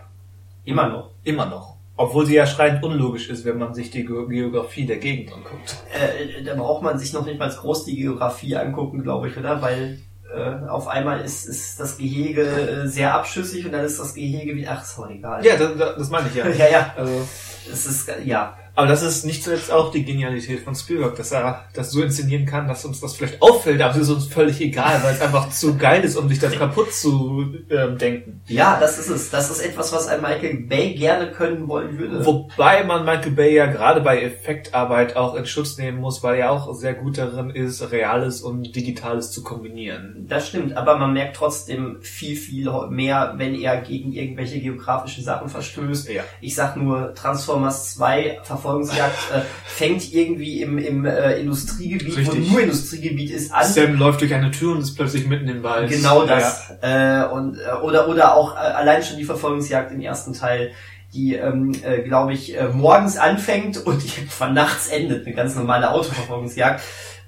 [0.66, 1.12] Immer noch.
[1.24, 1.77] immer noch.
[2.00, 5.76] Obwohl sie ja schreiend unlogisch ist, wenn man sich die Ge- Geografie der Gegend anguckt.
[5.92, 9.62] Äh, da braucht man sich noch nicht mal groß die Geografie angucken, glaube ich, oder?
[9.64, 10.00] Weil
[10.36, 14.56] äh, auf einmal ist, ist das Gehege äh, sehr abschüssig und dann ist das Gehege
[14.56, 15.44] wie, ach, ist voll egal.
[15.44, 16.48] Ja, das, das meine ich ja.
[16.66, 16.94] ja, ja.
[16.96, 17.28] Also,
[17.72, 18.56] Es ist, ja.
[18.78, 22.46] Aber das ist nicht zuletzt auch die Genialität von Spielberg, dass er das so inszenieren
[22.46, 25.50] kann, dass uns das vielleicht auffällt, aber es ist uns völlig egal, weil es einfach
[25.50, 28.44] zu geil ist, um sich das kaputt zu ähm, denken.
[28.46, 29.32] Ja, das ist es.
[29.32, 32.24] Das ist etwas, was ein Michael Bay gerne können wollen würde.
[32.24, 36.52] Wobei man Michael Bay ja gerade bei Effektarbeit auch in Schutz nehmen muss, weil er
[36.52, 40.28] auch sehr gut darin ist, Reales und Digitales zu kombinieren.
[40.30, 45.50] Das stimmt, aber man merkt trotzdem viel, viel mehr, wenn er gegen irgendwelche geografischen Sachen
[45.50, 46.10] verstößt.
[46.10, 46.22] Ja.
[46.42, 52.50] Ich sag nur, Transformers 2 Verfolgungsjagd äh, fängt irgendwie im, im äh, Industriegebiet, Richtig.
[52.50, 53.66] wo nur Industriegebiet ist, an.
[53.66, 55.90] Sam läuft durch eine Tür und ist plötzlich mitten im Wald.
[55.90, 56.72] Genau das.
[56.82, 60.72] Äh, und, äh, oder, oder auch äh, allein schon die Verfolgungsjagd im ersten Teil,
[61.14, 65.26] die, ähm, äh, glaube ich, äh, morgens anfängt und irgendwann nachts endet.
[65.26, 66.82] Eine ganz normale Autoverfolgungsjagd.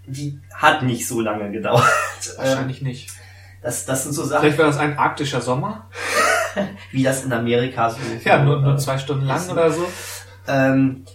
[0.07, 1.83] Die hat nicht so lange gedauert.
[2.37, 3.11] Ja, wahrscheinlich nicht.
[3.61, 5.89] Das, das sind so Sachen, Vielleicht war das ein arktischer Sommer.
[6.91, 9.85] wie das in Amerika so Ja, nur, nur äh, zwei Stunden lang oder so.
[10.47, 11.05] Ähm,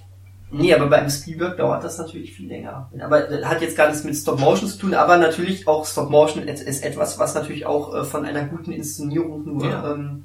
[0.55, 2.91] nee, aber beim Spielberg dauert das natürlich viel länger.
[3.01, 6.47] Aber hat jetzt gar nichts mit Stop Motion zu tun, aber natürlich auch Stop Motion
[6.49, 9.93] ist etwas, was natürlich auch äh, von einer guten Inszenierung nur Ja.
[9.93, 10.25] ähm,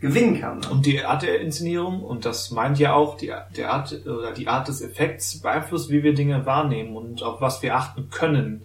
[0.00, 0.58] gewinnen kann.
[0.58, 0.68] Ne?
[0.70, 4.48] Und die Art der Inszenierung, und das meint ja auch die, die Art oder die
[4.48, 8.62] Art des Effekts beeinflusst, wie wir Dinge wahrnehmen und auf was wir achten können.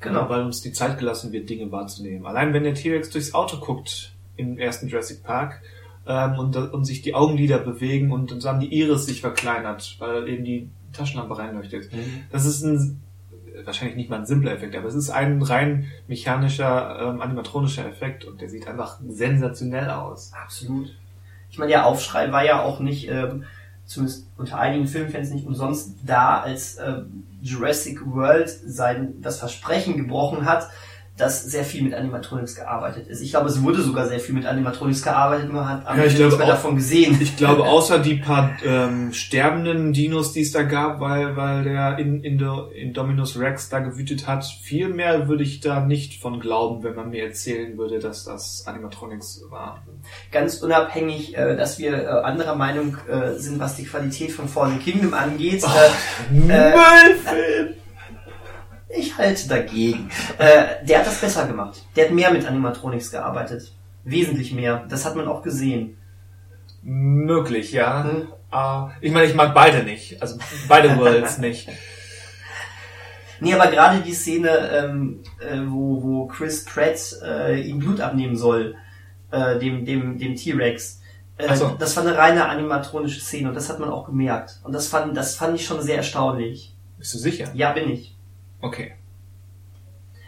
[0.00, 0.28] Genau.
[0.28, 2.24] Weil uns die Zeit gelassen wird, Dinge wahrzunehmen.
[2.24, 5.60] Allein wenn der T-Rex durchs Auto guckt im ersten Jurassic Park
[6.08, 10.28] ähm, und, und sich die Augenlider bewegen und, und dann die Iris sich verkleinert, weil
[10.28, 11.90] eben die Taschenlampe reinleuchtet.
[12.32, 13.00] Das ist ein
[13.64, 18.24] wahrscheinlich nicht mal ein simpler Effekt, aber es ist ein rein mechanischer, ähm, animatronischer Effekt
[18.24, 20.32] und der sieht einfach sensationell aus.
[20.32, 20.94] Absolut.
[21.50, 23.44] Ich meine, der Aufschrei war ja auch nicht, ähm,
[23.84, 30.44] zumindest unter einigen Filmfans nicht umsonst da, als ähm, Jurassic World sein das Versprechen gebrochen
[30.44, 30.68] hat,
[31.18, 33.20] dass sehr viel mit Animatronics gearbeitet ist.
[33.20, 36.18] Ich glaube, es wurde sogar sehr viel mit Animatronics gearbeitet, man hat am Ja, nichts
[36.18, 37.18] mehr davon gesehen.
[37.20, 41.98] Ich glaube, außer die paar ähm, sterbenden Dinos, die es da gab, weil, weil der
[41.98, 46.20] in, in, der, in Dominus Rex da gewütet hat, viel mehr würde ich da nicht
[46.20, 49.82] von glauben, wenn man mir erzählen würde, dass das Animatronics war.
[50.30, 54.78] Ganz unabhängig, äh, dass wir äh, anderer Meinung äh, sind, was die Qualität von Fallen
[54.78, 55.64] Kingdom angeht.
[55.64, 57.74] Äh, Müllfilm!
[58.88, 60.10] Ich halte dagegen.
[60.38, 61.82] Äh, der hat das besser gemacht.
[61.94, 63.72] Der hat mehr mit Animatronics gearbeitet.
[64.04, 64.84] Wesentlich mehr.
[64.88, 65.98] Das hat man auch gesehen.
[66.82, 68.04] Möglich, ja.
[68.04, 68.28] Hm.
[68.50, 70.22] Ah, ich meine, ich mag beide nicht.
[70.22, 71.68] Also beide Worlds nicht.
[73.40, 78.36] Nee, aber gerade die Szene, ähm, äh, wo, wo Chris Pratt äh, ihm Blut abnehmen
[78.36, 78.74] soll,
[79.30, 81.00] äh, dem, dem, dem T-Rex.
[81.36, 81.76] Äh, so.
[81.78, 84.58] Das war eine reine animatronische Szene und das hat man auch gemerkt.
[84.64, 86.74] Und das fand, das fand ich schon sehr erstaunlich.
[86.96, 87.48] Bist du sicher?
[87.54, 88.17] Ja, bin ich.
[88.60, 88.92] Okay.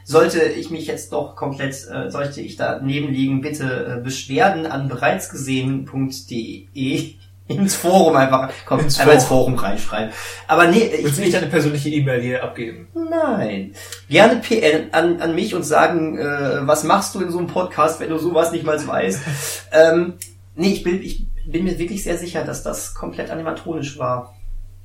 [0.04, 4.88] Sollte ich mich jetzt doch komplett, äh, sollte ich daneben liegen, bitte äh, Beschwerden an
[4.88, 7.14] bereitsgesehen.de
[7.46, 9.56] ins Forum einfach, komm, Ins einfach ins Forum.
[9.56, 10.12] Forum reinschreiben.
[10.46, 12.88] Aber nee, ich, Willst du nicht deine persönliche E-Mail hier abgeben?
[12.94, 13.74] Nein.
[14.08, 18.00] Gerne PN an, an mich und sagen, äh, was machst du in so einem Podcast,
[18.00, 19.22] wenn du sowas nicht mal weißt.
[19.72, 20.14] ähm,
[20.54, 24.34] nee, ich bin, ich bin mir wirklich sehr sicher, dass das komplett animatronisch war.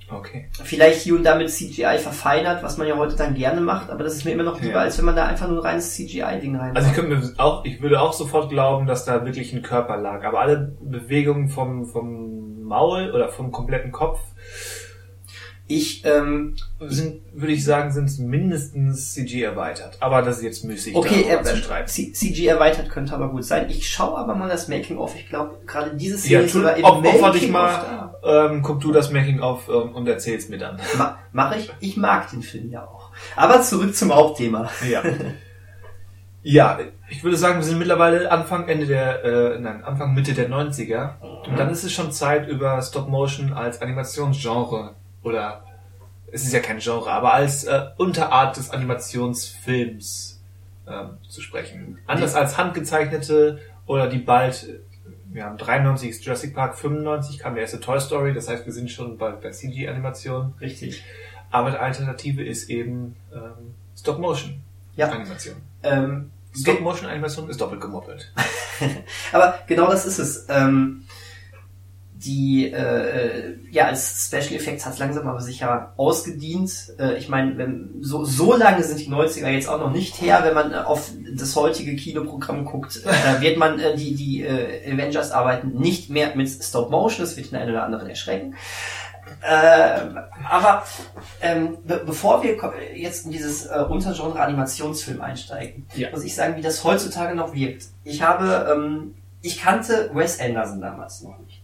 [0.10, 0.50] Okay.
[0.64, 4.04] Vielleicht hier und da mit CGI verfeinert, was man ja heute dann gerne macht, aber
[4.04, 4.82] das ist mir immer noch lieber, Ja.
[4.82, 7.66] als wenn man da einfach nur ein reines CGI-Ding rein Also ich könnte mir auch,
[7.66, 10.24] ich würde auch sofort glauben, dass da wirklich ein Körper lag.
[10.24, 14.20] Aber alle Bewegungen vom, vom Maul oder vom kompletten Kopf,
[15.68, 19.98] Ich, ähm, Sind, würde ich sagen, sind mindestens CG erweitert.
[20.00, 23.68] Aber das ist jetzt müßig, okay, darüber äh, CG erweitert könnte aber gut sein.
[23.70, 25.16] Ich schaue aber mal das Making-of.
[25.16, 28.62] Ich glaube, gerade diese Ja, Szene tu, sogar im op, opfer dich Making-of mal, ähm,
[28.62, 30.80] guck du das Making auf ähm, und erzähl's mir dann.
[30.98, 31.74] Ma Mache ich.
[31.80, 33.10] Ich mag den Film ja auch.
[33.36, 34.70] Aber zurück zum Hauptthema.
[34.88, 35.02] Ja.
[36.44, 36.78] ja,
[37.10, 41.20] ich würde sagen, wir sind mittlerweile Anfang, Ende der, äh, nein, Anfang, Mitte der 90er.
[41.48, 44.94] Und dann ist es schon Zeit, über Stop Motion als Animationsgenre
[45.26, 45.66] oder
[46.32, 50.42] es ist ja kein Genre, aber als äh, Unterart des Animationsfilms
[50.88, 51.98] ähm, zu sprechen.
[52.06, 54.80] Anders als handgezeichnete oder die bald, äh,
[55.34, 58.74] wir haben 93 ist Jurassic Park, 95 kam der erste Toy Story, das heißt, wir
[58.74, 60.54] sind schon bald bei CG-Animation.
[60.62, 61.04] Richtig.
[61.52, 64.62] Aber die Alternative ist eben ähm, Stop Motion
[64.96, 65.10] Ja.
[65.10, 65.56] Animation.
[65.84, 68.32] Ähm, Stop Motion Animation ist doppelt gemoppelt.
[69.32, 70.46] Aber genau das ist es.
[70.50, 71.05] Ähm,
[72.26, 76.94] die, äh, ja, als Special Effects hat es langsam aber sicher ausgedient.
[77.00, 80.54] Äh, ich meine, so, so lange sind die 90er jetzt auch noch nicht her, wenn
[80.54, 84.92] man äh, auf das heutige Kinoprogramm guckt, äh, da wird man äh, die, die äh,
[84.92, 88.56] Avengers arbeiten nicht mehr mit Stop Motion, das wird den einen oder anderen erschrecken.
[89.48, 90.20] Ähm,
[90.50, 90.84] aber
[91.42, 92.58] ähm, be bevor wir
[92.96, 96.10] jetzt in dieses äh, Untergenre Animationsfilm einsteigen, Ja.
[96.12, 97.86] muss ich sagen, wie das heutzutage noch wirkt.
[98.04, 101.55] Ich habe, ähm, ich kannte Wes Anderson damals noch nicht.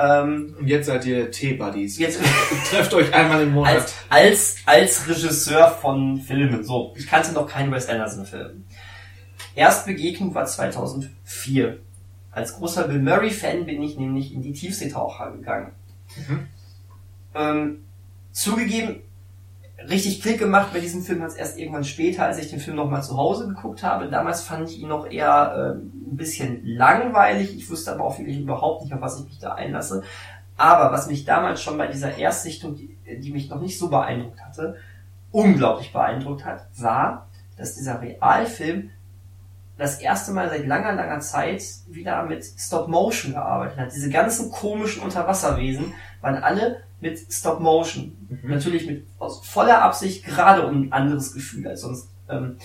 [0.00, 1.98] Ähm, Und jetzt seid ihr T-Buddies.
[1.98, 2.20] jetzt
[2.70, 3.74] Trefft euch einmal im Monat.
[3.74, 6.64] als, als, als Regisseur von Filmen.
[6.64, 8.64] So, ich kannte noch keinen Wes Anderson-Film.
[9.54, 11.78] Erstbegegnung war 2004.
[12.30, 15.72] Als großer Bill Murray-Fan bin ich nämlich in die Tiefseetaucher gegangen.
[16.16, 16.46] Mhm.
[17.34, 17.84] Ähm,
[18.32, 19.02] zugegeben,
[19.88, 22.76] richtig Klick gemacht bei diesem Film hat es erst irgendwann später, als ich den Film
[22.76, 24.08] nochmal zu Hause geguckt habe.
[24.08, 27.56] Damals fand ich ihn noch eher ähm, ein bisschen langweilig.
[27.56, 30.02] Ich wusste aber auch wirklich überhaupt nicht, auf was ich mich da einlasse.
[30.56, 34.40] Aber was mich damals schon bei dieser Erstsichtung, die, die mich noch nicht so beeindruckt
[34.40, 34.76] hatte,
[35.30, 38.90] unglaublich beeindruckt hat, war, dass dieser Realfilm
[39.78, 43.94] das erste Mal seit langer, langer Zeit wieder mit Stop Motion gearbeitet hat.
[43.94, 48.16] Diese ganzen komischen Unterwasserwesen waren alle mit Stop Motion.
[48.28, 48.50] Mhm.
[48.50, 52.56] Natürlich mit aus voller Absicht, gerade um ein anderes Gefühl als sonst ähm,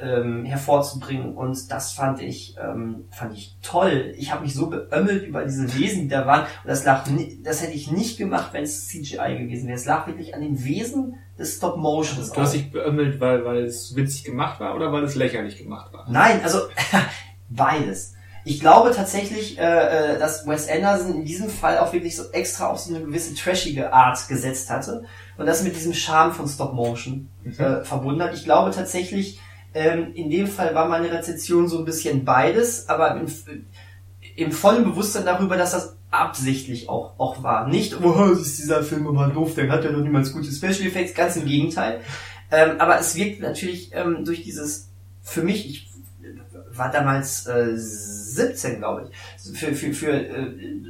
[0.00, 1.34] ähm, hervorzubringen.
[1.34, 4.14] Und das fand ich, ähm, fand ich toll.
[4.16, 6.42] Ich habe mich so beömmelt über diese Wesen, die da waren.
[6.42, 7.04] Und das lag,
[7.42, 9.76] das hätte ich nicht gemacht, wenn es CGI gewesen wäre.
[9.76, 12.32] Es lag wirklich an den Wesen des Stop Motions.
[12.32, 15.92] Du hast dich beömmelt, weil, weil es witzig gemacht war oder weil es lächerlich gemacht
[15.92, 16.10] war?
[16.10, 16.58] Nein, also
[17.48, 18.14] beides.
[18.46, 19.62] Ich glaube tatsächlich, äh,
[20.14, 23.34] äh, dass Wes Anderson in diesem Fall auch wirklich so extra auf so eine gewisse
[23.34, 25.04] trashige Art gesetzt hatte
[25.38, 28.34] und das mit diesem Charme von Stop Motion äh, verbunden hat.
[28.34, 29.40] Ich glaube tatsächlich,
[29.72, 33.26] ähm, in dem Fall war meine Rezension so ein bisschen beides, aber im,
[34.36, 37.66] im vollen Bewusstsein darüber, dass das absichtlich auch, auch war.
[37.66, 41.14] Nicht, oh, ist dieser Film immer doof, der hat ja noch niemals gute Special Effects,
[41.14, 42.02] ganz im Gegenteil.
[42.50, 44.90] Ähm, aber es wirkt natürlich ähm, durch dieses,
[45.22, 45.90] für mich, ich
[46.76, 47.76] war damals äh,
[48.34, 50.46] 17, glaube ich, für, für, für äh,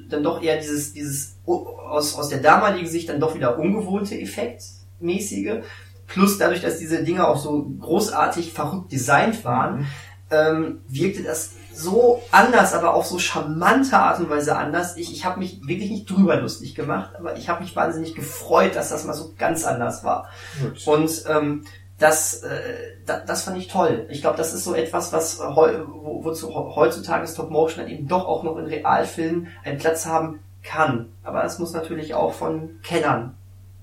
[0.09, 5.63] dann doch eher dieses, dieses aus, aus der damaligen Sicht dann doch wieder ungewohnte Effektmäßige,
[6.07, 9.87] plus dadurch, dass diese Dinge auch so großartig verrückt designt waren, Mhm.
[10.31, 14.97] ähm, wirkte das so anders, aber auf so charmante Art und Weise anders.
[14.97, 18.75] Ich, ich habe mich wirklich nicht drüber lustig gemacht, aber ich habe mich wahnsinnig gefreut,
[18.77, 20.29] dass das mal so ganz anders war.
[20.61, 20.87] Gut.
[20.87, 21.65] Und ähm,
[22.05, 24.07] das, äh, da, das fand ich toll.
[24.11, 28.07] Ich glaube, das ist so etwas, was heu, wo, wozu heutzutage Stop Motion dann eben
[28.07, 31.09] doch auch noch in Realfilmen einen Platz haben kann.
[31.23, 33.35] Aber es muss natürlich auch von Kennern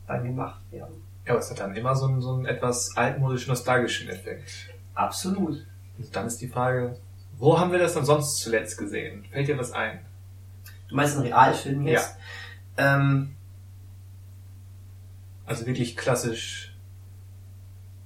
[0.08, 1.02] dann gemacht werden.
[1.26, 4.70] Ja, aber es hat dann immer so einen, so einen etwas altmodisch nostalgischen Effekt.
[4.94, 5.66] Absolut.
[5.98, 6.98] Und dann ist die Frage,
[7.40, 9.26] wo haben wir das dann sonst zuletzt gesehen?
[9.32, 10.06] Fällt dir was ein?
[10.90, 12.16] Du meinst in Realfilmen jetzt?
[12.78, 13.36] Ähm,
[15.48, 16.71] Also wirklich klassisch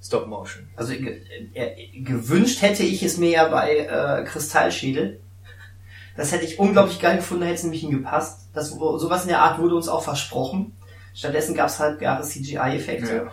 [0.06, 0.68] Stop Motion.
[0.76, 1.22] Also ge
[1.56, 5.20] äh, gewünscht hätte ich es mir ja bei äh, Kristallschädel.
[6.16, 8.50] Das hätte ich unglaublich geil gefunden, hätte es nämlich hingepasst.
[8.54, 10.74] Das, sowas in der Art wurde uns auch versprochen.
[11.14, 13.28] Stattdessen gab es halt halbgare CGI-Effekte.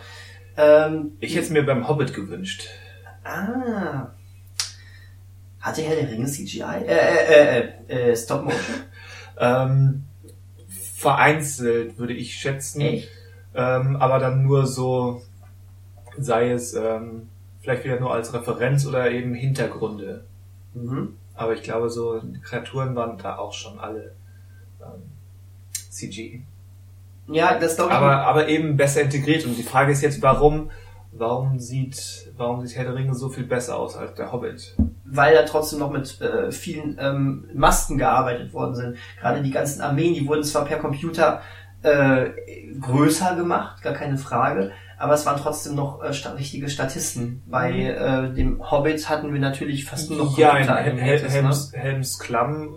[0.56, 2.66] Ähm, Ich hätte es mir beim Hobbit gewünscht.
[3.24, 4.10] ah.
[5.60, 6.84] Hatte Herr der Ringe CGI?
[6.86, 8.60] Äh, äh, äh, äh, Stop Motion.
[9.38, 10.04] Ähm,
[10.68, 12.82] vereinzelt würde ich schätzen.
[12.82, 13.08] Echt?
[13.54, 15.22] Ähm, aber dann nur so,
[16.18, 17.28] sei es ähm,
[17.60, 20.24] vielleicht wieder nur als Referenz oder eben Hintergründe.
[20.74, 21.16] Mhm.
[21.34, 24.12] Aber ich glaube, so Kreaturen waren da auch schon alle
[24.80, 25.02] ähm,
[25.90, 26.42] CG.
[27.28, 27.96] Ja, das glaube ich.
[27.96, 29.46] Aber, aber eben besser integriert.
[29.46, 30.70] Und die Frage ist jetzt, warum,
[31.12, 34.76] warum sieht, warum sieht Herr der Ringe so viel besser aus als der Hobbit?
[35.12, 38.96] weil da trotzdem noch mit äh, vielen ähm, Masken gearbeitet worden sind.
[39.20, 41.42] Gerade die ganzen Armeen, die wurden zwar per Computer
[41.82, 42.30] äh,
[42.80, 44.72] größer gemacht, gar keine Frage.
[44.98, 47.42] Aber es waren trotzdem noch äh, sta richtige Statisten.
[47.46, 51.28] Bei äh, dem Hobbit hatten wir natürlich fast nur noch ja, Hel Animated, ne?
[51.30, 52.70] Helms, Helms Klamm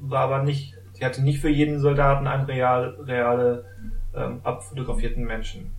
[0.00, 3.64] war aber nicht, die hatte nicht für jeden Soldaten einen real, reale
[4.14, 5.72] ähm, abfotografierten Menschen.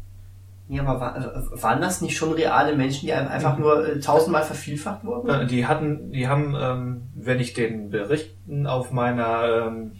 [0.69, 4.43] Ja, aber war, äh, waren das nicht schon reale Menschen, die einfach nur äh, tausendmal
[4.43, 5.29] vervielfacht wurden?
[5.29, 9.91] Äh, Die hatten, die haben, ähm, wenn ich den Berichten auf meiner ähm,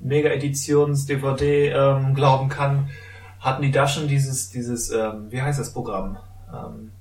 [0.00, 2.88] Mega-Editions-DVD ähm, glauben kann,
[3.42, 6.16] hatten die da schon dieses, dieses, ähm, wie heißt das Programm?
[6.52, 6.92] Ähm,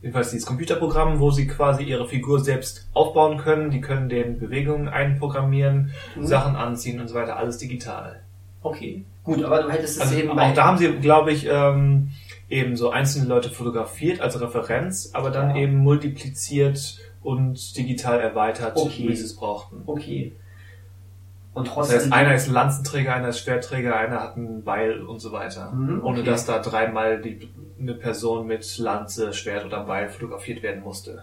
[0.00, 3.70] jedenfalls dieses Computerprogramm, wo sie quasi ihre Figur selbst aufbauen können.
[3.70, 6.26] Die können den Bewegungen einprogrammieren, Mhm.
[6.26, 8.22] Sachen anziehen und so weiter, alles digital.
[8.62, 9.04] Okay.
[9.24, 12.10] Gut, aber du hättest es Also eben auch da haben sie, glaube ich, ähm,
[12.48, 15.56] eben so einzelne Leute fotografiert als Referenz, aber dann Ja.
[15.56, 19.08] eben multipliziert und digital erweitert, Okay.
[19.08, 19.82] wie sie es brauchten.
[19.86, 20.32] Okay.
[21.56, 21.98] Und Das trotzdem.
[22.00, 25.72] heißt, einer ist ein Lanzenträger, einer ist Schwertträger, einer hat einen Beil und so weiter.
[25.72, 26.30] Mhm, Ohne okay.
[26.30, 27.48] dass da dreimal die,
[27.80, 31.22] eine Person mit Lanze, Schwert oder Beil fotografiert werden musste.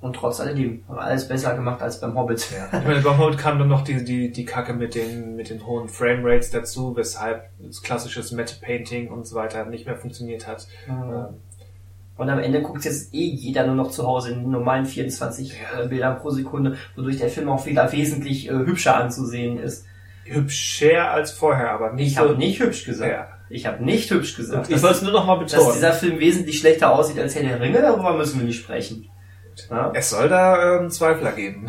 [0.00, 0.84] Und trotz alledem.
[0.86, 2.48] Haben alles besser gemacht als beim Hobbit.
[2.72, 5.66] Ich meine, beim Hobbit kam dann noch die, die, die Kacke mit den, mit den
[5.66, 10.68] hohen Framerates dazu, weshalb das klassisches Matte Painting und so weiter nicht mehr funktioniert hat.
[10.86, 11.26] Ähm,
[12.16, 15.82] Und am Ende guckt jetzt eh jeder nur noch zu Hause in normalen 24 Ja.
[15.82, 19.84] äh, Bildern pro Sekunde, wodurch der Film auch wieder wesentlich äh, hübscher anzusehen ist.
[20.24, 22.20] hübscher als vorher, aber nicht Ich so.
[22.22, 23.10] habe nicht hübsch gesagt.
[23.12, 23.28] Ja.
[23.48, 24.70] Ich habe nicht hübsch gesagt.
[24.70, 25.74] Ich wollte es nur noch mal dass betonen.
[25.74, 29.08] dieser Film wesentlich schlechter aussieht als Herr der Ringe, darüber müssen wir nicht sprechen.
[29.70, 29.90] Ja?
[29.94, 31.68] Es soll da ähm, Zweifler geben.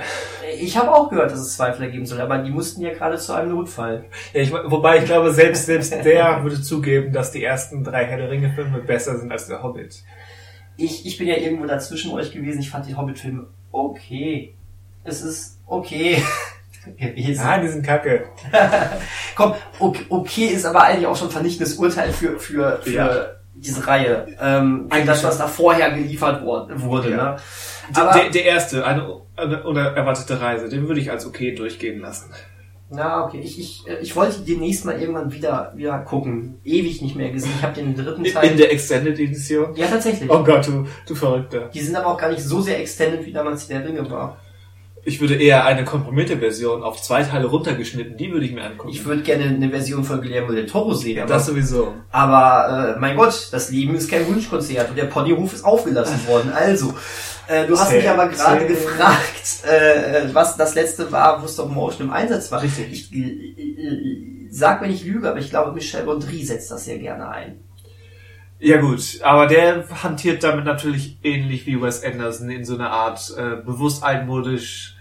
[0.60, 3.32] Ich habe auch gehört, dass es Zweifler geben soll, aber die mussten ja gerade zu
[3.34, 4.06] einem Notfall.
[4.34, 8.18] Ja, ich, wobei ich glaube, selbst, selbst der würde zugeben, dass die ersten drei Herr
[8.18, 10.04] der Ringe-Filme besser sind als der Hobbit.
[10.78, 12.59] Ich, ich bin ja irgendwo dazwischen euch gewesen.
[12.59, 14.53] Ich fand die Hobbit-Filme okay.
[15.03, 16.21] Es ist okay
[16.97, 17.41] gewesen.
[17.43, 18.25] Ja, die sind kacke.
[19.36, 23.25] Komm, okay, okay ist aber eigentlich auch schon ein vernichtendes Urteil für, für, für Ja.
[23.55, 24.28] diese Reihe.
[24.41, 26.82] Ähm, für das, was da vorher geliefert wurde.
[26.82, 27.17] wurde Ja.
[27.17, 27.38] ne?
[27.93, 32.32] Aber, der, der erste, eine, eine unerwartete Reise, den würde ich als okay durchgehen lassen.
[32.89, 33.41] Na, okay.
[33.43, 36.59] Ich, ich, äh, ich wollte demnächst mal irgendwann wieder, wieder gucken.
[36.63, 37.51] Ewig nicht mehr gesehen.
[37.57, 38.51] Ich habe den dritten In, Teil.
[38.51, 39.75] in der Extended Edition.
[39.75, 40.29] ja, tatsächlich.
[40.29, 41.69] Oh Gott, du, du Verrückter.
[41.73, 44.38] Die sind aber auch gar nicht so sehr extended, wie damals der Ringe war.
[45.03, 48.89] Ich würde eher eine komprimierte Version auf zwei Teile runtergeschnitten, die würde ich mir angucken.
[48.89, 51.19] Ich würde gerne eine Version von Guillermo del Toro sehen.
[51.19, 51.93] Aber, das sowieso.
[52.11, 56.51] aber äh, mein Gott, das Leben ist kein Wunschkonzert und der Ponyhof ist aufgelassen worden.
[56.53, 56.93] Also,
[57.48, 62.08] äh, du hast mich aber gerade gefragt, äh, was das letzte war, wo Stop Motion
[62.08, 62.62] im Einsatz war.
[62.62, 62.91] Richtig.
[62.91, 66.98] Ich äh, äh, sag, wenn ich lüge, aber ich glaube, Michel Gondry setzt das sehr
[66.98, 67.60] gerne ein.
[68.60, 73.32] Ja gut, aber der hantiert damit natürlich ähnlich wie Wes Anderson in so einer Art
[73.38, 74.97] äh, bewusst altmodisch,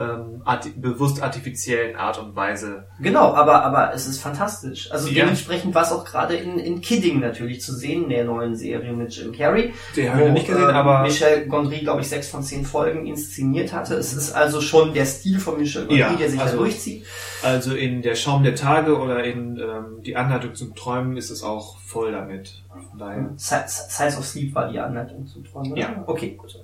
[0.00, 2.86] ähm, arti bewusst artifiziellen Art und Weise.
[3.00, 4.90] Genau, aber, aber es ist fantastisch.
[4.90, 5.22] Also Ja.
[5.24, 8.92] dementsprechend war es auch gerade in, in Kidding natürlich zu sehen, in der neuen Serie
[8.94, 9.74] mit Jim Carrey.
[9.96, 13.06] Den habe ich nicht gesehen, ähm, aber Michel Gondry, glaube ich, sechs von zehn Folgen
[13.06, 13.94] inszeniert hatte.
[13.94, 17.04] Es ist also schon der Stil von Michel Gondry, Ja, der sich also- da durchzieht.
[17.42, 21.42] also in der Schaum der Tage oder in ähm, die Anleitung zum Träumen ist es
[21.42, 22.62] auch voll damit.
[22.90, 23.30] Von daher.
[23.36, 25.72] Science of Sleep war die Anleitung zu träumen.
[25.72, 25.80] oder?
[25.80, 26.04] Ja.
[26.06, 26.56] Okay, gut.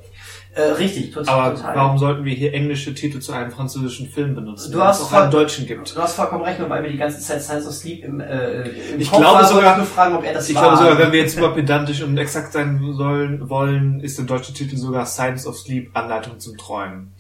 [0.57, 1.35] Äh, richtig, total.
[1.35, 1.77] Aber total.
[1.77, 5.13] warum sollten wir hier englische Titel zu einem französischen Film benutzen, Du hast es auch
[5.13, 5.95] einen deutschen gibt?
[5.95, 8.99] Du hast vollkommen recht, weil mir die ganze Zeit Science of Sleep im, äh, im
[9.01, 10.63] Ich Kopf glaube war, sogar- nur fragen, ob er das Ich war.
[10.63, 14.55] glaube sogar, wenn wir jetzt super pedantisch und exakt sein sollen, wollen, ist der deutsche
[14.55, 17.13] Titel sogar Science of Sleep, Anleitung zum Träumen.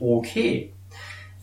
[0.00, 0.72] Okay.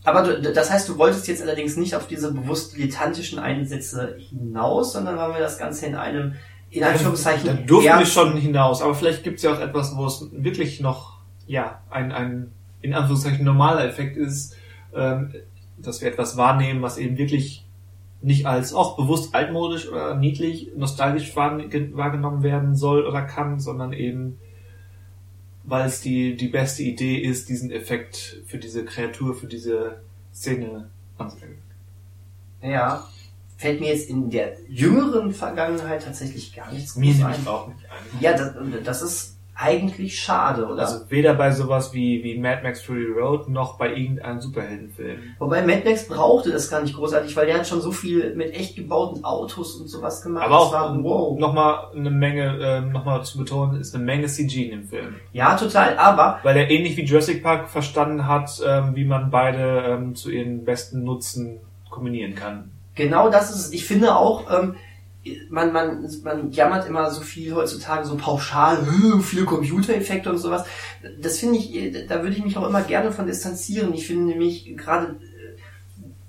[0.04, 4.92] Aber du, das heißt, du wolltest jetzt allerdings nicht auf diese bewusst dilettantischen Einsätze hinaus,
[4.92, 6.34] sondern haben wir das Ganze in einem,
[6.76, 10.06] in Anführungszeichen, Da durften wir schon hinaus, aber vielleicht gibt es ja auch etwas, wo
[10.06, 14.56] es wirklich noch, ja, ein, ein in Anführungszeichen normaler Effekt ist,
[14.94, 15.32] ähm,
[15.78, 17.66] dass wir etwas wahrnehmen, was eben wirklich
[18.22, 24.38] nicht als auch bewusst altmodisch oder niedlich, nostalgisch wahrgenommen werden soll oder kann, sondern eben,
[25.64, 30.00] weil es die, die beste Idee ist, diesen Effekt für diese Kreatur, für diese
[30.32, 31.62] Szene anzuwenden.
[32.62, 33.06] Ja.
[33.56, 37.48] Fällt mir jetzt in der jüngeren Vergangenheit tatsächlich gar nichts Mir groß nämlich ein.
[37.48, 38.20] auch nicht ein.
[38.20, 38.52] Ja, das,
[38.84, 40.82] das ist eigentlich schade, oder?
[40.82, 45.18] Also weder bei sowas wie, wie Mad Max Fury Road noch bei irgendeinem Superheldenfilm.
[45.38, 48.54] Wobei Mad Max brauchte das gar nicht großartig, weil der hat schon so viel mit
[48.54, 50.44] echt gebauten Autos und sowas gemacht.
[50.44, 51.38] Aber auch war, wow.
[51.38, 55.16] nochmal eine Menge, ähm, nochmal zu betonen, ist eine Menge CG in dem Film.
[55.32, 59.84] Ja, total, aber Weil er ähnlich wie Jurassic Park verstanden hat, ähm, wie man beide
[59.86, 62.72] ähm, zu ihren besten Nutzen kombinieren kann.
[62.96, 63.72] Genau das ist es.
[63.72, 64.74] Ich finde auch, ähm,
[65.50, 68.78] man, man, man jammert immer so viel heutzutage so pauschal,
[69.18, 70.64] "Äh, viele Computereffekte und sowas.
[71.20, 73.92] Das finde ich, da würde ich mich auch immer gerne von distanzieren.
[73.94, 75.16] Ich finde nämlich gerade,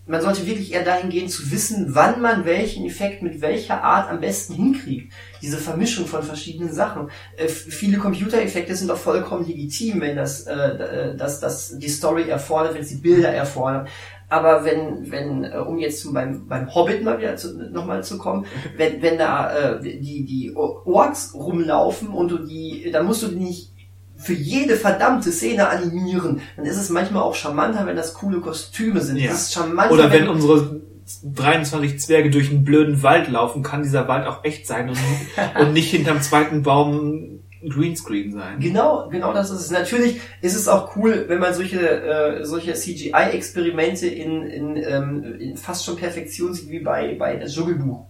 [0.07, 4.09] man sollte wirklich eher dahin gehen zu wissen, wann man welchen Effekt mit welcher Art
[4.09, 5.11] am besten hinkriegt.
[5.41, 7.09] Diese Vermischung von verschiedenen Sachen.
[7.35, 12.29] Äh, viele Computereffekte sind auch vollkommen legitim, wenn das, äh, äh, das, das die Story
[12.29, 13.89] erfordert, wenn es die Bilder erfordert.
[14.29, 18.17] Aber wenn, wenn, äh, um jetzt zum, beim, beim Hobbit mal wieder zu, nochmal zu
[18.17, 18.45] kommen,
[18.77, 23.35] wenn, wenn da äh, die, die Orks rumlaufen und du die, dann musst du die
[23.35, 23.76] nicht
[24.17, 28.99] für jede verdammte Szene animieren, dann ist es manchmal auch charmanter, wenn das coole Kostüme
[29.01, 29.17] sind.
[29.17, 29.31] Ja.
[29.31, 30.81] Es ist charmanter, Oder wenn du- unsere
[31.23, 34.97] 23 Zwerge durch einen blöden Wald laufen, kann dieser Wald auch echt sein und,
[35.59, 38.59] und nicht hinterm zweiten Baum Greenscreen sein.
[38.59, 39.71] Genau, genau das ist es.
[39.71, 45.57] Natürlich ist es auch cool, wenn man solche, äh, solche CGI-Experimente in, in, ähm, in
[45.57, 48.05] fast schon Perfektion sieht, wie bei, bei das Dschungelbuch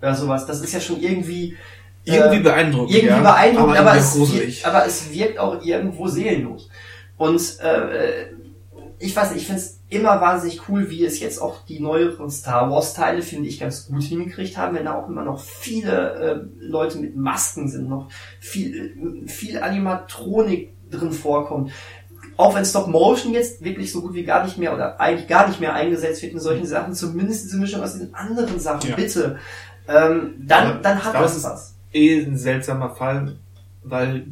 [0.00, 0.46] oder sowas.
[0.46, 1.56] Das ist ja schon irgendwie
[2.04, 2.90] Irgendwie äh, beeindruckend.
[2.90, 6.68] irgendwie ja, beeindruckend, aber, aber, es wirkt, aber es wirkt auch irgendwo seelenlos.
[7.16, 8.26] Und äh,
[8.98, 12.30] ich weiß nicht, ich finde es immer wahnsinnig cool, wie es jetzt auch die neueren
[12.30, 16.14] Star Wars Teile, finde ich, ganz gut hingekriegt haben, wenn da auch immer noch viele
[16.14, 18.08] äh, Leute mit Masken sind, noch
[18.40, 21.72] viel, viel Animatronik drin vorkommt.
[22.36, 25.46] Auch wenn Stop Motion jetzt wirklich so gut wie gar nicht mehr oder eigentlich gar
[25.48, 28.96] nicht mehr eingesetzt wird in solchen Sachen, zumindest diese Mischung aus den anderen Sachen, Ja.
[28.96, 29.38] bitte.
[29.86, 31.73] Ähm, dann, dann hat das was.
[31.94, 33.36] Eh ein seltsamer Fall,
[33.82, 34.26] weil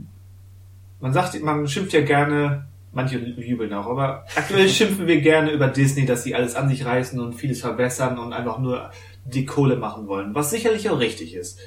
[1.01, 5.69] man sagt, man schimpft ja gerne, manche jubeln auch, aber aktuell schimpfen wir gerne über
[5.69, 8.91] Disney, dass sie alles an sich reißen und vieles verbessern und einfach nur
[9.25, 11.59] die Kohle machen wollen, was sicherlich auch richtig ist.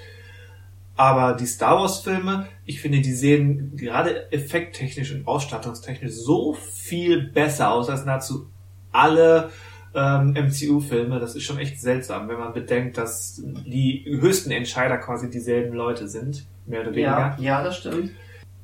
[0.97, 7.29] Aber die Star Wars Filme, ich finde, die sehen gerade effekttechnisch und ausstattungstechnisch so viel
[7.31, 8.47] besser aus als nahezu
[8.93, 9.51] alle
[9.95, 11.19] ähm, MCU-Filme.
[11.19, 16.07] Das ist schon echt seltsam, wenn man bedenkt, dass die höchsten Entscheider quasi dieselben Leute
[16.07, 17.07] sind, mehr oder weniger.
[17.09, 18.11] Ja, ja, das stimmt.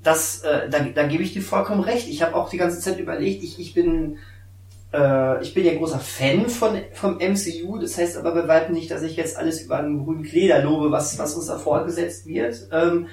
[0.03, 2.07] Das, äh, da, da gebe ich dir vollkommen recht.
[2.07, 4.17] Ich habe auch die ganze Zeit überlegt, ich, ich bin
[4.93, 8.91] äh, ich bin ja großer Fan von vom MCU, das heißt aber bei weitem nicht,
[8.91, 12.67] dass ich jetzt alles über einen grünen Kleder lobe, was, was uns da vorgesetzt wird.
[12.71, 13.07] Ähm,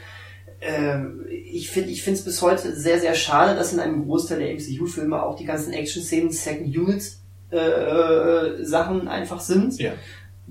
[0.61, 4.41] ähm, ich finde ich finde es bis heute sehr, sehr schade, dass in einem Großteil
[4.41, 7.19] der MCU-Filme auch die ganzen Action-Szenen Second Unit
[7.51, 9.78] äh, Sachen einfach sind.
[9.78, 9.92] Ja.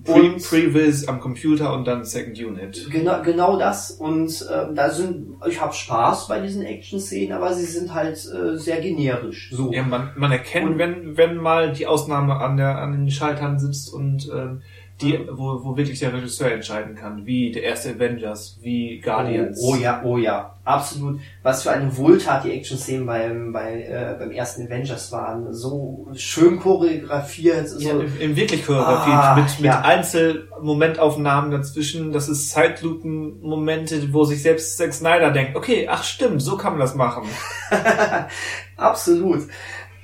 [0.04, 2.88] Pre Previs am Computer und dann Second Unit.
[2.92, 3.90] Genau, genau das.
[3.90, 8.58] Und ähm, da sind, ich habe Spaß bei diesen Action-Szenen, aber sie sind halt äh,
[8.58, 9.50] sehr generisch.
[9.52, 9.74] So.
[9.74, 13.58] Ja, man, man erkennt, Und- wenn, wenn mal die Ausnahme an der an den Schaltern
[13.58, 14.62] sitzt und ähm,
[15.02, 19.60] die, wo, wo wirklich der Regisseur entscheiden kann, wie der erste Avengers, wie Guardians.
[19.62, 21.20] Oh, oh ja, oh ja, absolut.
[21.44, 25.54] Was für eine Wohltat die Action-Szenen beim, bei, äh, beim ersten Avengers waren.
[25.54, 27.70] So schön choreografiert.
[27.70, 27.80] So.
[27.80, 29.82] Ja, im, im wirklich choreografiert, Ah, mit, mit ja.
[29.82, 32.12] Einzelmomentaufnahmen dazwischen.
[32.12, 36.82] Das ist Zeitlupen-Momente, wo sich selbst Zack Snyder denkt, okay, ach stimmt, so kann man
[36.82, 37.24] das machen.
[38.78, 39.44] Absolut.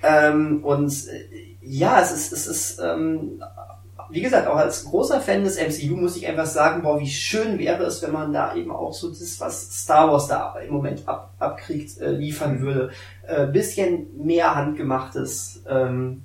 [0.03, 3.41] Ähm, und äh, ja, es ist, es ist, ähm,
[4.13, 7.57] wie gesagt, auch als großer Fan des MCU muss ich einfach sagen, boah, wie schön
[7.57, 11.07] wäre es, wenn man da eben auch so das, was Star Wars da im Moment
[11.07, 12.91] ab, abkriegt, äh, liefern würde.
[13.27, 15.63] Äh, bisschen mehr handgemachtes.
[15.67, 16.23] Ähm,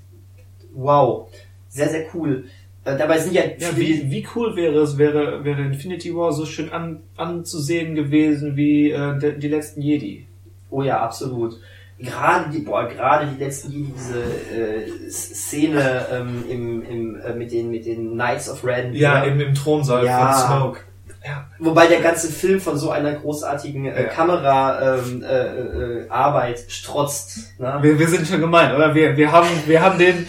[0.74, 1.28] wow.
[1.68, 2.45] Sehr, sehr cool.
[2.84, 6.47] Äh, dabei sind ja, Ja, wie, wie cool wäre es, wäre, wäre Infinity War so
[6.47, 10.26] schön an, anzusehen gewesen wie äh, die letzten Jedi.
[10.70, 11.59] Oh ja, absolut.
[12.01, 17.51] Gerade die, boah, gerade die letzten Jedi, diese äh, Szene ähm, im, im, äh, mit
[17.51, 18.94] den mit den Knights of Ren.
[18.94, 20.32] Ja, im, im Thronsaal Ja.
[20.32, 20.80] von Snoke.
[21.24, 21.46] Ja.
[21.59, 24.09] Wobei der ganze Film von so einer großartigen äh, Ja.
[24.11, 27.59] Kameraarbeit ähm, äh, äh, strotzt.
[27.59, 27.78] Ne?
[27.82, 28.94] Wir, wir sind schon gemeint, oder?
[28.94, 30.28] Wir, wir haben, wir haben den,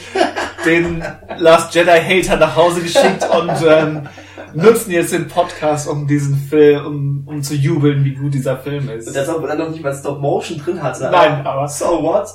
[0.65, 1.03] den
[1.37, 4.07] Last Jedi Hater nach Hause geschickt und ähm,
[4.53, 8.89] nutzen jetzt den Podcast, um diesen Film, um, um zu jubeln, wie gut dieser Film
[8.89, 9.07] ist.
[9.07, 11.09] Und das, obwohl er noch nicht mal Stop Motion drin hatte.
[11.11, 12.27] Nein, aber- so what?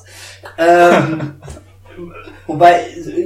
[0.59, 1.35] Ähm,
[2.47, 2.85] wobei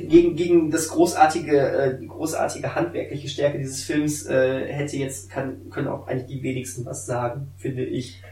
[0.09, 5.71] gegen, gegen das großartige, äh, die großartige handwerkliche Stärke dieses Films äh, hätte jetzt kann,
[5.71, 8.23] können auch eigentlich die wenigsten was sagen, finde ich.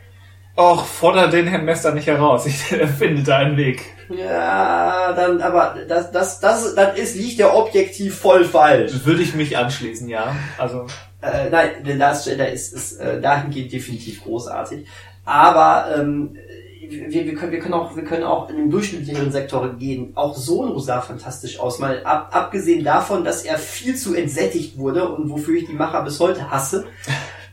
[0.56, 2.46] Och, fordere den Herrn Mester nicht heraus.
[2.46, 3.84] Ich er findet da einen Weg.
[4.08, 8.92] Ja, dann, aber das, das, das, das ist, liegt ja objektiv voll falsch.
[9.04, 10.36] Würde ich mich anschließen, ja.
[10.58, 10.86] Also,
[11.22, 14.86] Äh, nein, Last Jedi ist, ist äh, dahingehend definitiv großartig.
[15.24, 16.36] Aber ähm,
[16.88, 20.12] wir, wir, können, wir können auch, wir können auch in den durchschnittlicheren Sektor gehen.
[20.14, 21.78] Auch Solo sah fantastisch aus.
[21.80, 26.02] Mal ab, abgesehen davon, dass er viel zu entsättigt wurde und wofür ich die Macher
[26.04, 26.84] bis heute hasse.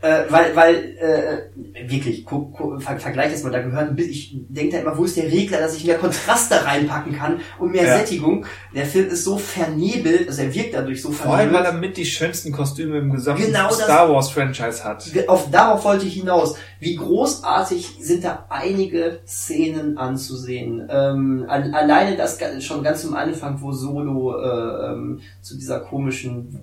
[0.04, 4.76] Äh, weil, weil, äh, wirklich, guck, guck, ver vergleich das mal, da gehören, ich denke
[4.76, 7.84] da immer, wo ist der Regler, dass ich mehr Kontrast da reinpacken kann und mehr
[7.86, 7.96] Ja.
[7.98, 8.44] Sättigung.
[8.74, 11.64] Der Film ist so vernebelt, also er wirkt dadurch so Vor allem, vernebelt.
[11.64, 15.10] weil er mit die schönsten Kostüme im gesamten Genau Star Wars Franchise hat.
[15.26, 16.54] Auf darauf wollte ich hinaus.
[16.80, 20.86] Wie großartig sind da einige Szenen anzusehen.
[20.90, 26.60] Ähm, al- alleine das schon ganz am Anfang, wo Solo äh, ähm, zu dieser komischen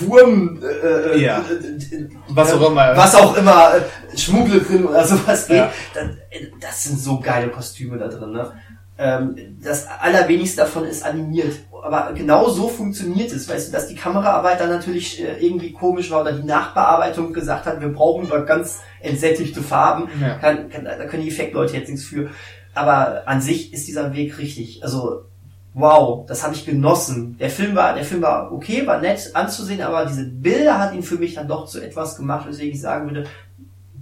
[0.00, 1.38] Wurm, äh, Ja.
[1.40, 2.08] äh,
[2.42, 2.96] Was auch immer.
[2.96, 5.56] was auch immer, äh, Schmugglerin oder sowas geht.
[5.56, 5.72] Ja.
[5.94, 8.32] Das, äh, das sind so geile Kostüme da drin.
[8.32, 8.52] Ne?
[8.98, 11.60] Ähm, das allerwenigste davon ist animiert.
[11.82, 13.48] Aber genau so funktioniert es.
[13.48, 17.66] Weißt du, dass die Kameraarbeit dann natürlich äh, irgendwie komisch war oder die Nachbearbeitung gesagt
[17.66, 20.08] hat, wir brauchen da ganz entsättigte Farben.
[20.20, 20.34] Ja.
[20.34, 22.30] Kann, kann, da können die Effektleute jetzt nichts für.
[22.74, 24.84] Aber an sich ist dieser Weg richtig.
[24.84, 25.24] Also
[25.74, 27.36] wow, das habe ich genossen.
[27.38, 31.02] Der Film war, der Film war okay, war nett anzusehen, aber diese Bilder hat ihn
[31.02, 33.24] für mich dann doch zu etwas gemacht, weswegen ich sagen würde,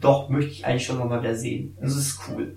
[0.01, 1.77] doch möchte ich eigentlich schon noch mal wieder sehen.
[1.81, 2.57] Das ist cool.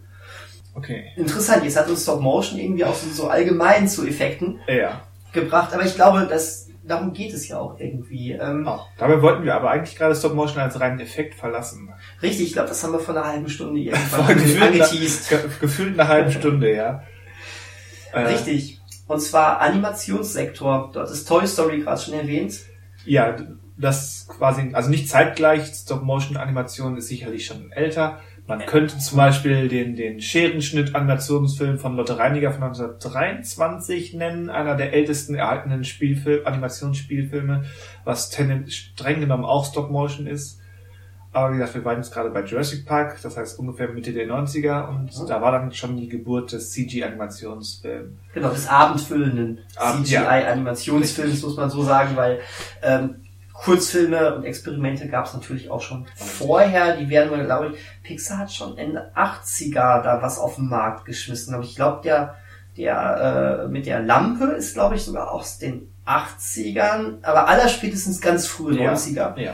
[0.76, 1.06] Okay.
[1.16, 5.02] Interessant, jetzt hat uns Stop Motion irgendwie auch so, so allgemein zu Effekten Ja.
[5.32, 8.32] gebracht, aber ich glaube, dass darum geht es ja auch irgendwie.
[8.34, 11.94] Ähm, Oh, dabei wollten wir aber eigentlich gerade Stop Motion als reinen Effekt verlassen.
[12.22, 15.30] Richtig, ich glaube, das haben wir vor einer halben Stunde irgendwann gefühlt, angeteased.
[15.30, 17.04] ge gefühlt eine halbe Stunde, ja.
[18.14, 18.80] Äh, Richtig.
[19.08, 20.92] Und zwar Animationssektor.
[20.94, 22.60] Dort ist Toy Story gerade schon erwähnt.
[23.06, 23.36] Ja,
[23.78, 28.20] das quasi, also nicht zeitgleich, Stop-Motion-Animation ist sicherlich schon älter.
[28.46, 34.94] Man könnte zum Beispiel den, den Scherenschnitt-Animationsfilm von Lotte Reiniger von 1923 nennen, einer der
[34.94, 37.64] ältesten erhaltenen Spielfilm, Animationsspielfilme,
[38.04, 38.36] was
[38.68, 40.60] streng genommen auch Stop-Motion ist.
[41.34, 44.28] Aber wie gesagt, wir waren jetzt gerade bei Jurassic Park, das heißt ungefähr Mitte der
[44.28, 45.28] 90er und Mhm.
[45.28, 48.12] da war dann schon die Geburt des CG-Animationsfilms.
[48.34, 50.22] Genau, des abendfüllenden Abend- ja.
[50.22, 52.40] CGI-Animationsfilms, muss man so sagen, weil
[52.82, 53.16] ähm,
[53.54, 56.98] Kurzfilme und Experimente gab es natürlich auch schon vorher.
[56.98, 61.06] Die werden, wir, glaube ich, Pixar hat schon Ende 80er da was auf den Markt
[61.06, 61.54] geschmissen.
[61.54, 62.36] Aber ich glaube, der,
[62.78, 68.48] der äh, mit der Lampe ist, glaube ich, sogar aus den 80ern, aber allerspätestens ganz
[68.48, 68.92] frühe Ja.
[68.94, 69.40] 90er.
[69.40, 69.54] Ja.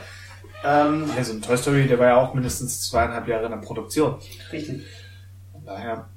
[0.63, 3.57] Ähm, Ja, so ein Toy Story, der war ja auch mindestens zweieinhalb Jahre in der
[3.57, 4.15] Produktion.
[4.51, 4.83] richtig.
[5.51, 6.07] Von daher.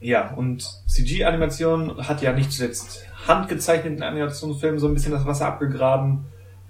[0.00, 6.26] Ja, und CG-Animation hat ja nicht zuletzt handgezeichneten Animationsfilmen so ein bisschen das Wasser abgegraben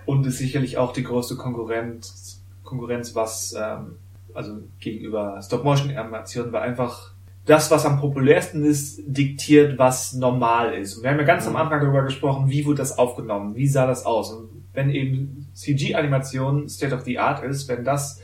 [0.06, 3.96] und ist sicherlich auch die größte Konkurrenz, Konkurrenz was, ähm,
[4.32, 7.12] also gegenüber Stop-Motion-Animationen, weil einfach
[7.44, 10.96] das, was am populärsten ist, diktiert, was normal ist.
[10.96, 13.86] Und wir haben ja ganz am Anfang darüber gesprochen, wie wurde das aufgenommen, wie sah
[13.86, 14.32] das aus.
[14.32, 18.22] Und wenn eben CG-Animation State of the Art ist, wenn das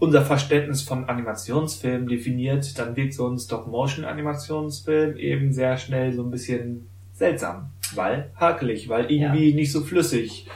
[0.00, 6.32] unser Verständnis von Animationsfilmen definiert, dann wirkt so ein Stop-Motion-Animationsfilm eben sehr schnell so ein
[6.32, 10.48] bisschen seltsam, weil hakelig, weil irgendwie nicht so flüssig.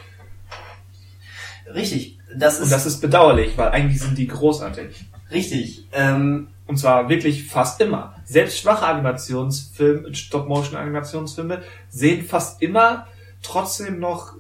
[1.73, 2.19] Richtig.
[2.37, 5.05] Das Und ist das ist bedauerlich, weil eigentlich sind die großartig.
[5.31, 5.87] richtig.
[5.93, 8.17] Ähm, Und zwar wirklich fast immer.
[8.25, 13.07] Selbst schwache Animationsfilme, Stop-Motion-Animationsfilme sehen fast immer
[13.43, 14.35] trotzdem noch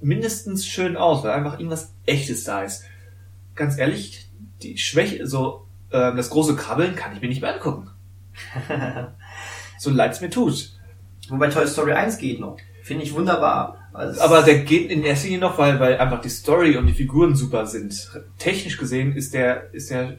[0.00, 2.84] mindestens schön aus, weil einfach irgendwas Echtes da ist.
[3.54, 4.28] Ganz ehrlich,
[4.62, 7.90] die Schwäche, so äh, das große Krabbeln kann ich mir nicht mehr angucken.
[9.78, 10.72] so leid's mir tut.
[11.28, 12.56] Wobei Toy Story 1 geht noch.
[12.82, 13.88] Finde ich wunderbar.
[13.92, 16.92] Also Aber der geht in erster Linie noch, weil, weil einfach die Story und die
[16.92, 18.10] Figuren super sind.
[18.38, 20.18] Technisch gesehen ist der, ist der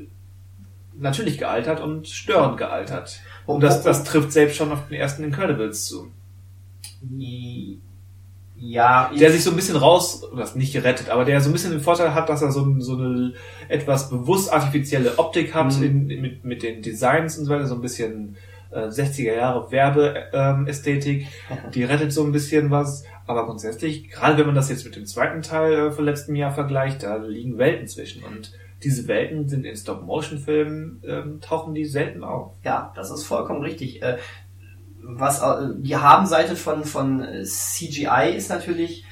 [0.97, 3.21] natürlich gealtert und störend gealtert.
[3.45, 6.11] Und das, das trifft selbst schon auf den ersten Incredibles zu.
[8.59, 11.71] Ja, Der sich so ein bisschen raus, das nicht gerettet, aber der so ein bisschen
[11.71, 13.33] den Vorteil hat, dass er so, ein- so eine
[13.69, 15.83] etwas bewusst artifizielle Optik hat Mhm.
[15.83, 18.35] in, mit, mit den Designs und so weiter, so ein bisschen
[18.71, 21.27] äh, 60er Jahre Werbeästhetik.
[21.73, 23.03] Die rettet so ein bisschen was.
[23.25, 26.51] Aber grundsätzlich, gerade wenn man das jetzt mit dem zweiten Teil äh, von letztem Jahr
[26.53, 28.23] vergleicht, da liegen Welten zwischen.
[28.23, 28.53] Und
[28.83, 32.51] diese Welten sind in Stop-Motion-Filmen, ähm, tauchen die selten auf.
[32.63, 34.01] ja, das ist vollkommen richtig.
[34.01, 34.17] Äh,
[35.07, 35.41] was
[35.79, 39.05] die Habenseite von von CGI ist natürlich,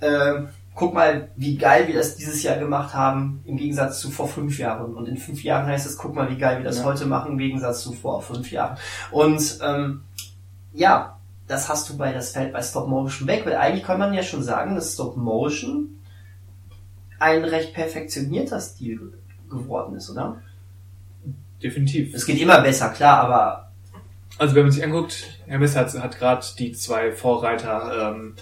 [0.00, 0.42] äh,
[0.74, 4.58] guck mal, wie geil wir das dieses Jahr gemacht haben, im Gegensatz zu vor fünf
[4.58, 4.94] Jahren.
[4.94, 6.84] Und in fünf Jahren heißt es, guck mal, wie geil wir das Ja.
[6.84, 8.76] heute machen, im Gegensatz zu vor fünf Jahren.
[9.10, 10.02] Und ähm,
[10.72, 11.18] ja,
[11.48, 14.22] das hast du bei das fällt bei Stop Motion weg, weil eigentlich kann man ja
[14.22, 15.98] schon sagen, dass Stop Motion
[17.18, 19.14] ein recht perfektionierter Stil
[19.50, 20.36] geworden ist, oder?
[21.60, 22.14] Definitiv.
[22.14, 23.67] Es geht immer besser, klar, aber
[24.38, 28.34] Also wenn man sich anguckt, Herr Messer hat, hat gerade die zwei Vorreiter ähm,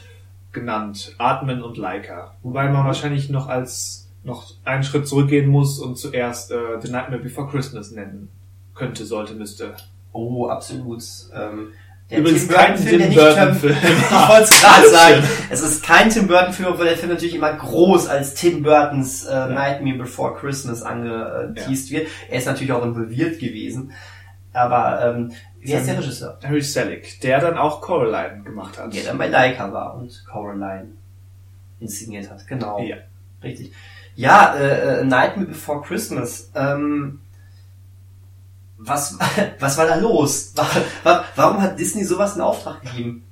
[0.52, 2.34] genannt, Atmen und Leica.
[2.42, 7.22] Wobei man wahrscheinlich noch als noch einen Schritt zurückgehen muss und zuerst äh, The Nightmare
[7.22, 8.28] Before Christmas nennen
[8.74, 9.74] könnte, sollte, müsste.
[10.12, 11.02] Oh, absolut.
[11.34, 11.68] Ähm,
[12.10, 13.76] Der Übrigens Tim Burton kein Film, Tim der nicht Burton Tim- Film.
[14.10, 15.22] Ich wollte es gerade sagen.
[15.50, 19.24] Es ist kein Tim Burton Film, obwohl der Film natürlich immer groß als Tim Burtons
[19.26, 22.08] äh, Nightmare Before Christmas angeteased wird.
[22.28, 23.92] Er ist natürlich auch involviert gewesen.
[24.56, 26.38] Aber ähm, wie heißt der Regisseur?
[26.42, 28.94] Harry Selick, der dann auch Coraline gemacht hat.
[28.94, 30.88] Der dann bei Leica war und Coraline
[31.80, 32.46] inszeniert hat.
[32.46, 32.78] Genau.
[32.80, 32.96] Ja.
[33.42, 33.72] Richtig.
[34.14, 36.50] Ja, äh, äh, Nightmare Before Christmas.
[36.54, 37.20] Ähm,
[38.78, 39.18] was,
[39.60, 40.52] was war da los?
[40.56, 40.66] Wa-
[41.02, 43.25] wa- Warum hat Disney sowas in Auftrag gegeben?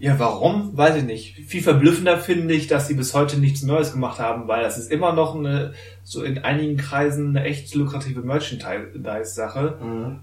[0.00, 0.76] Ja, warum?
[0.76, 1.34] Weiß ich nicht.
[1.46, 4.90] Viel verblüffender finde ich, dass sie bis heute nichts Neues gemacht haben, weil das ist
[4.90, 9.78] immer noch eine, so in einigen Kreisen eine echt lukrative Merchandise-Sache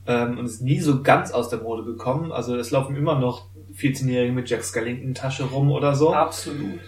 [0.08, 2.32] ähm, und ist nie so ganz aus der Mode gekommen.
[2.32, 3.46] Also es laufen immer noch
[3.76, 6.14] 14-Jährige mit Jack Skellington Tasche rum oder so.
[6.14, 6.80] Absolut.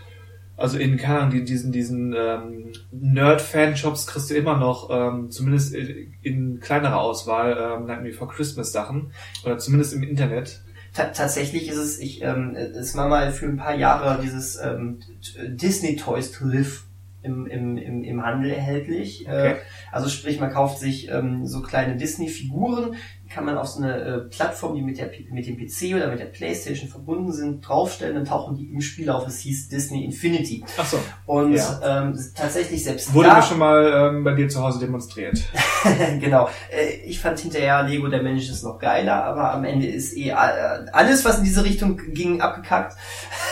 [0.58, 5.74] Also in, keine Ahnung, die- diesen, diesen ähm, Nerd-Fan-Shops kriegst du immer noch, ähm, zumindest
[5.74, 9.12] in, in kleinerer Auswahl, ähm, Nightmare Before Christmas Sachen.
[9.46, 10.62] Oder zumindest im Internet.
[11.00, 15.00] Ta tatsächlich ist es, ich, ähm, es war mal für ein paar Jahre dieses ähm,
[15.48, 16.84] Disney Toys to Live
[17.22, 19.22] im, im, im, im Handel erhältlich.
[19.22, 19.52] Okay.
[19.52, 19.56] Äh,
[19.94, 22.96] also sprich, man kauft sich ähm, so kleine Disney-Figuren,
[23.30, 26.20] kann man auf so eine äh, Plattform, die mit, der, mit dem PC oder mit
[26.20, 29.28] der Playstation verbunden sind, draufstellen, dann tauchen die im Spiel auf.
[29.28, 30.66] Es hieß Disney Infinity.
[30.78, 31.00] Ach so.
[31.28, 32.02] Und Ja.
[32.02, 35.40] ähm, ähm, selbst Wurde da, mir schon mal ähm, bei dir zu Hause demonstriert.
[36.20, 36.50] genau.
[36.72, 40.30] Äh, Ich fand hinterher Lego der Mensch ist noch geiler, aber am Ende ist eh
[40.30, 42.96] äh, alles, was in diese Richtung ging, abgekackt.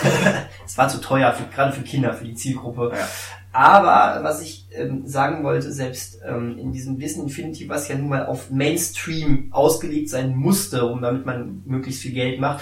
[0.65, 2.91] es war zu teuer, für, gerade für Kinder, für die Zielgruppe.
[2.95, 3.07] Ja.
[3.57, 8.09] Aber was ich ähm, sagen wollte, selbst ähm, in diesem Disney Infinity, was ja nun
[8.09, 12.61] mal auf Mainstream ausgelegt sein musste, um damit man möglichst viel Geld macht,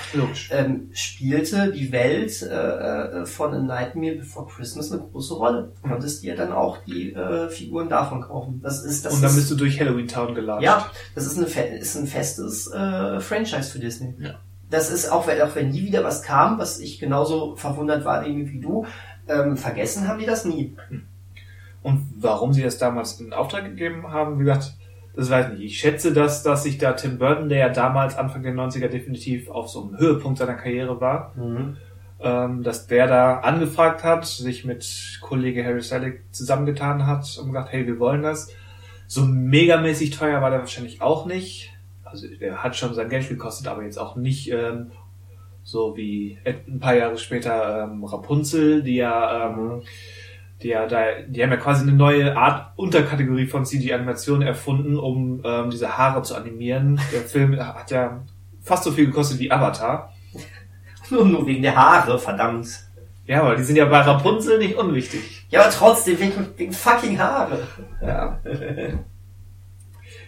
[0.51, 5.73] ähm, spielte die Welt äh, äh, von A Nightmare Before Christmas eine große Rolle.
[5.83, 8.61] Du konntest dir dann auch die äh, Figuren davon kaufen.
[8.63, 10.63] Das ist das Und dann ist, bist du durch Halloween Town gelatscht.
[10.63, 14.13] ja, das ist, eine, ist ein festes äh, Franchise für Disney.
[14.17, 14.39] Ja.
[14.75, 18.25] Das ist auch, wenn, auch wenn nie wieder was kam, was ich genauso verwundert war
[18.25, 18.85] wie du,
[19.29, 20.75] ähm, vergessen haben die das nie.
[21.81, 24.73] Und warum sie das damals in Auftrag gegeben haben, wie gesagt,
[25.15, 25.65] das weiß ich nicht.
[25.71, 29.49] Ich schätze, dass, dass sich da Tim Burton, der ja damals Anfang der 90er definitiv
[29.49, 31.31] auf so einem Höhepunkt seiner Karriere war,
[32.19, 37.71] ähm, dass der da angefragt hat, sich mit Kollege Harry Selick zusammengetan hat und gesagt,
[37.71, 38.51] hey, wir wollen das.
[39.07, 41.71] So megamäßig teuer war der wahrscheinlich auch nicht.
[42.15, 44.91] Also der hat schon sein Geld gekostet, aber jetzt auch nicht ähm,
[45.63, 49.81] so wie ein paar Jahre später ähm, Rapunzel, die ja, ähm,
[50.61, 55.41] die ja da, die haben ja quasi eine neue Art Unterkategorie von CG-Animation erfunden, um
[55.43, 57.01] ähm, diese Haare zu animieren.
[57.11, 58.23] Der Film hat ja
[58.61, 60.13] fast so viel gekostet wie Avatar.
[61.11, 62.67] Nur, nur wegen der Haare, verdammt.
[63.27, 65.45] Ja, aber die sind ja bei Rapunzel nicht unwichtig.
[65.49, 67.59] Ja, aber trotzdem, wegen, wegen fucking Haare.
[68.01, 68.39] Ja.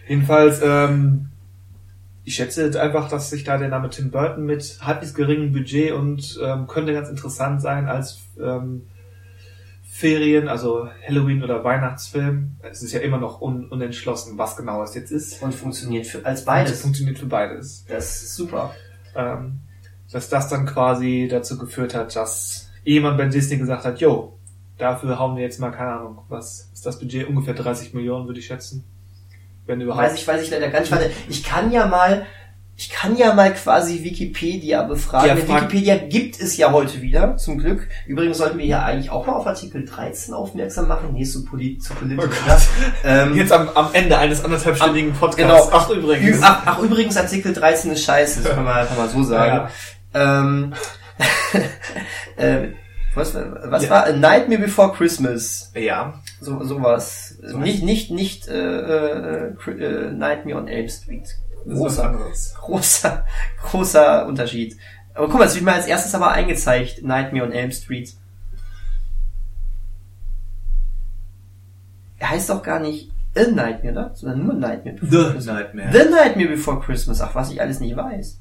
[0.06, 1.30] Jedenfalls, ähm,
[2.28, 5.92] ich schätze jetzt einfach, dass sich da der Name Tim Burton mit halbwegs geringem Budget
[5.92, 8.86] und ähm, könnte ganz interessant sein als ähm,
[9.82, 12.56] Ferien, also Halloween oder Weihnachtsfilm.
[12.60, 15.42] Es ist ja immer noch un unentschlossen, was genau es jetzt ist.
[15.42, 16.82] Und funktioniert für, als Es beides.
[16.82, 17.86] funktioniert für beides.
[17.88, 18.74] Das ist super.
[19.16, 19.60] Ähm,
[20.12, 24.38] dass das dann quasi dazu geführt hat, dass jemand bei Disney gesagt hat, yo,
[24.76, 27.26] dafür hauen wir jetzt mal, keine Ahnung, was ist das Budget?
[27.26, 28.84] Ungefähr 30 Millionen, würde ich schätzen.
[29.68, 30.02] Wenn überhaupt.
[30.02, 30.90] Weiß ich, weiß ich leider gar nicht.
[30.90, 32.24] Warte, ich kann ja mal,
[32.74, 35.28] ich kann ja mal quasi Wikipedia befragen.
[35.28, 37.86] Ja, Wikipedia gibt es ja heute wieder, zum Glück.
[38.06, 41.10] Übrigens sollten wir hier eigentlich auch mal auf Artikel 13 aufmerksam machen.
[41.12, 42.24] Nee, zu, polit zu politisch.
[42.24, 42.58] Oh ja.
[43.04, 45.36] Ähm, Jetzt am, am Ende eines anderthalbstündigen Podcasts.
[45.36, 45.68] genau.
[45.70, 46.38] Ach, übrigens.
[46.42, 49.68] Ach, ach, übrigens, Artikel 13 ist scheiße, das kann man, kann man so sagen.
[50.14, 50.74] Ähm,
[52.38, 52.74] ähm,
[53.18, 53.90] was, was Ja.
[53.90, 55.70] war A Nightmare Before Christmas?
[55.74, 56.14] Ja.
[56.40, 57.36] So, sowas.
[57.42, 61.28] So nicht, nicht, nicht äh, äh, äh, Nightmare on Elm Street.
[61.66, 62.18] Großer,
[62.56, 63.24] großer,
[63.62, 64.76] großer Unterschied.
[65.14, 68.14] Aber guck mal, es wird mir als erstes aber eingezeigt, Nightmare on Elm Street.
[72.18, 74.10] Er heißt doch gar nicht A Nightmare, oder?
[74.14, 75.46] Sondern nur Nightmare Before Christmas.
[75.46, 75.92] Nightmare.
[75.92, 77.20] The Nightmare Before Christmas.
[77.20, 78.40] Ach, was ich alles nicht weiß.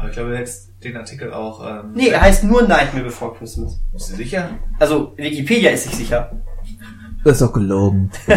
[0.00, 1.64] Aber ich glaube, du hättest den Artikel auch...
[1.64, 3.78] Ähm, Nee, er heißt nur Nightmare Before Christmas.
[3.92, 4.50] Bist du sicher?
[4.78, 6.32] Also, Wikipedia ist sich sicher.
[7.22, 8.10] Das ist doch gelogen.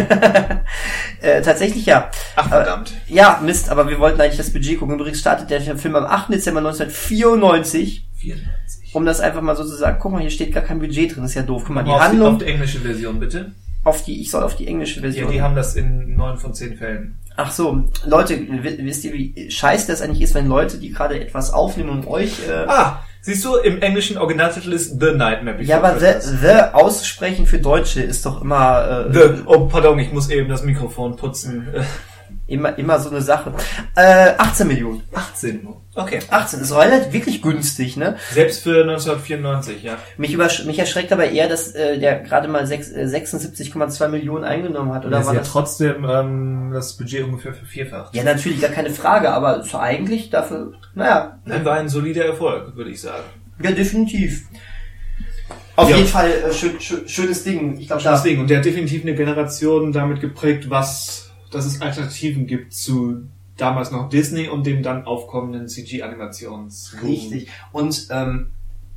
[1.22, 2.10] Äh, tatsächlich ja.
[2.36, 2.92] Ach, verdammt.
[3.08, 4.96] Ja, Mist, aber wir wollten eigentlich das Budget gucken.
[4.96, 6.30] Übrigens startet der Film am 8.
[6.34, 8.06] Dezember 1994.
[8.14, 8.94] 94.
[8.94, 11.24] Um das einfach mal so zu sagen, guck mal, hier steht gar kein Budget drin,
[11.24, 11.62] ist ja doof.
[11.66, 13.52] Guck mal, die auf, die, Handlung auf die englische Version, bitte.
[13.84, 15.32] auf die, ich soll auf die englische Ja, Version.
[15.32, 17.18] die haben das in neun von zehn Fällen.
[17.36, 21.20] Ach so, Leute, wi- wisst ihr, wie scheiße das eigentlich ist, wenn Leute, die gerade
[21.20, 25.64] etwas aufnehmen und euch, äh, Ah, siehst du, im englischen Originaltitel ist The Nightmare Before
[25.64, 30.12] ja, aber the, the aussprechen für Deutsche ist doch immer, äh, The, oh, pardon, ich
[30.12, 31.68] muss eben das Mikrofon putzen.
[32.46, 33.54] Immer, immer so eine Sache.
[33.96, 35.02] Äh, 18 Millionen.
[35.14, 35.80] 18 nur.
[35.94, 36.18] Okay.
[36.28, 38.16] 18 ist relativ wirklich günstig, ne?
[38.32, 39.96] Selbst für 1994, ja.
[40.18, 44.44] Mich, übersch mich erschreckt aber eher, dass äh, der gerade mal sechs- äh, 76,2 Millionen
[44.44, 45.06] eingenommen hat.
[45.06, 45.52] Oder Das war ist ja das?
[45.52, 48.14] trotzdem ähm, das Budget ungefähr vervierfacht.
[48.14, 52.76] Ja, natürlich, gar keine Frage, aber so eigentlich dafür, naja, Nein, war ein solider Erfolg,
[52.76, 53.24] würde ich sagen.
[53.62, 54.42] ja, definitiv.
[55.76, 55.96] Auf Ja.
[55.96, 57.78] jeden Fall äh, schön, schön, schönes Ding.
[57.80, 58.40] Ich glaube, da, Schönes Ding.
[58.40, 61.23] Und der hat definitiv eine Generation damit geprägt, was,
[61.54, 66.96] dass es Alternativen gibt zu damals noch Disney und dem dann aufkommenden CG-Animations.
[67.02, 67.48] Richtig.
[67.72, 68.50] Und ähm,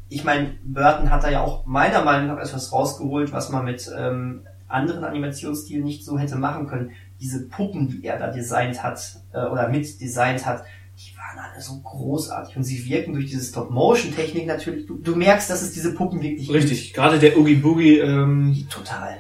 [0.10, 3.90] ich meine, Burton hat da ja auch meiner Meinung nach etwas rausgeholt, was man mit
[3.98, 6.92] ähm, anderen Animationsstilen nicht so hätte machen können.
[7.20, 10.64] Diese Puppen, die er da designt hat äh, oder mit designt hat,
[10.98, 14.88] die waren alle so großartig und sie wirken durch diese Stop-Motion-Technik natürlich.
[14.88, 16.94] Du, du merkst, dass es diese Puppen wirklich Richtig.
[16.94, 18.72] Gerade der Oogie Boogie ähm, gibt.
[18.72, 19.18] Total.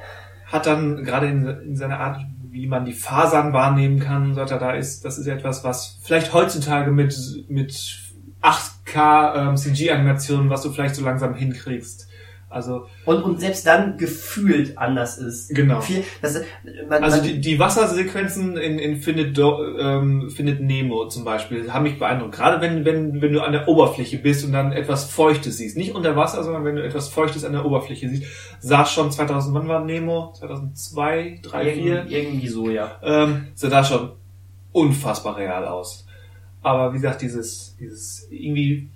[0.47, 4.71] hat dann gerade in, in seiner Art, wie man die Fasern wahrnehmen kann, so da
[4.71, 7.15] ist, das ist etwas, was vielleicht heutzutage mit,
[7.49, 7.99] mit
[8.41, 12.06] 8K ähm, CG-Animationen, was du vielleicht so langsam hinkriegst.
[12.49, 15.53] Also, Und, und selbst dann gefühlt anders ist.
[15.53, 15.81] genau.
[15.81, 16.41] Viel, das,
[16.87, 21.99] man, Also die, die Wassersequenzen in, in Findet, ähm, Findet Nemo zum Beispiel haben mich
[21.99, 22.35] beeindruckt.
[22.35, 25.75] Gerade wenn, wenn, wenn du an der Oberfläche bist und dann etwas Feuchtes siehst.
[25.75, 28.23] Nicht unter Wasser, sondern wenn du etwas Feuchtes an der Oberfläche siehst.
[28.61, 30.31] Sah schon 2000, wann war Nemo?
[30.37, 31.73] 2002, 3, 4?
[31.75, 32.97] irgendwie, irgendwie so, ja.
[33.03, 34.11] Ähm, sah da schon
[34.71, 36.07] unfassbar real aus.
[36.61, 38.89] Aber wie gesagt, dieses, dieses irgendwie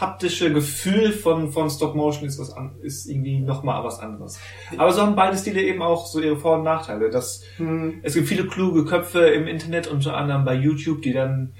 [0.00, 4.40] haptische Gefühl von, von Stop Motion ist was an, ist irgendwie nochmal was anderes.
[4.76, 7.10] Aber so haben beide Stile eben auch so ihre Vor- und Nachteile.
[7.10, 7.98] Das, Hm.
[8.02, 11.52] es gibt viele kluge Köpfe im Internet, unter anderem bei YouTube, die dann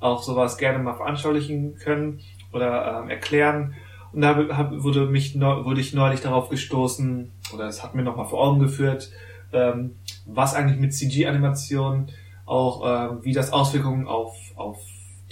[0.00, 2.20] auch sowas gerne mal veranschaulichen können
[2.52, 3.74] oder ähm, erklären.
[4.12, 8.26] Und da hab, wurde mich wurde ich neulich darauf gestoßen, oder es hat mir nochmal
[8.26, 9.10] vor Augen geführt,
[9.52, 9.96] ähm,
[10.26, 12.08] was eigentlich mit CG-Animation
[12.46, 14.78] auch, ähm, wie das Auswirkungen auf, auf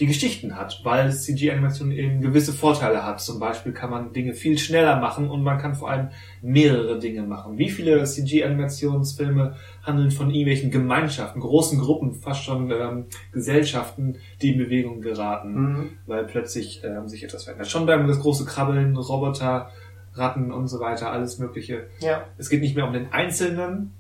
[0.01, 3.21] die Geschichten hat, weil CG-Animation eben gewisse Vorteile hat.
[3.21, 6.09] Zum Beispiel kann man Dinge viel schneller machen und man kann vor allem
[6.43, 7.59] mehrere Dinge machen.
[7.59, 14.59] Wie viele CG-Animationsfilme handeln von irgendwelchen Gemeinschaften, großen Gruppen, fast schon ähm, Gesellschaften, die in
[14.59, 15.91] Bewegung geraten, Mhm.
[16.07, 17.69] weil plötzlich ähm, sich etwas verändert.
[17.69, 19.71] Schon beim das große Krabbeln, Roboter,
[20.15, 21.85] Ratten und so weiter, alles Mögliche.
[22.01, 22.25] Ja.
[22.39, 23.93] Es geht nicht mehr um den Einzelnen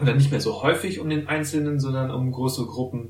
[0.00, 3.08] oder nicht mehr so häufig um den Einzelnen, sondern um große Gruppen,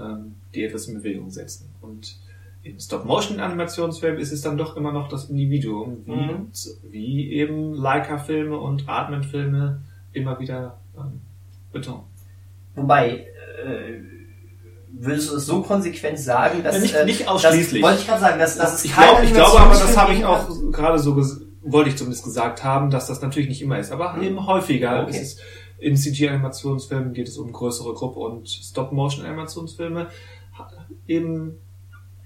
[0.00, 1.70] ähm, die etwas in Bewegung setzen.
[1.80, 2.16] Und
[2.62, 6.48] in Stop-Motion-Animationsfilmen ist es dann doch immer noch das Individuum, wie, Mhm.
[6.90, 11.20] wie eben Leica-Filme und Artman-Filme immer wieder ähm,
[11.72, 12.02] betonen.
[12.74, 13.26] Wobei,
[13.64, 14.00] äh,
[14.92, 16.76] würdest du es so konsequent sagen, dass...
[16.76, 17.80] Ja, nicht- äh, nicht ausschließlich.
[17.82, 19.96] Das, wollte ich gerade sagen, dass, dass es ich, kein glaub, ich glaube aber, das
[19.96, 21.16] habe ich auch gerade so,
[21.62, 24.22] wollte ich zumindest gesagt haben, dass das natürlich nicht immer ist, aber Mhm.
[24.22, 25.02] eben häufiger.
[25.02, 25.10] Okay.
[25.16, 25.40] Es ist,
[25.78, 30.08] in CG-Animationsfilmen geht es um größere Gruppe und Stop-Motion-Animationsfilme
[31.06, 31.58] eben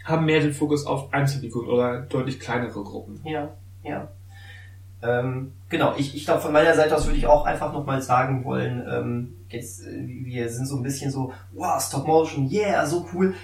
[0.04, 3.20] haben mehr den Fokus auf Einzelfiguren oder deutlich kleinere Gruppen.
[3.24, 4.08] Ja, ja.
[5.02, 8.44] Ähm, genau, ich, ich glaube, von meiner Seite aus würde ich auch einfach nochmal sagen
[8.44, 13.06] wollen, ähm, jetzt, äh, wir sind so ein bisschen so, wow, Stop Motion, yeah, so
[13.12, 13.34] cool.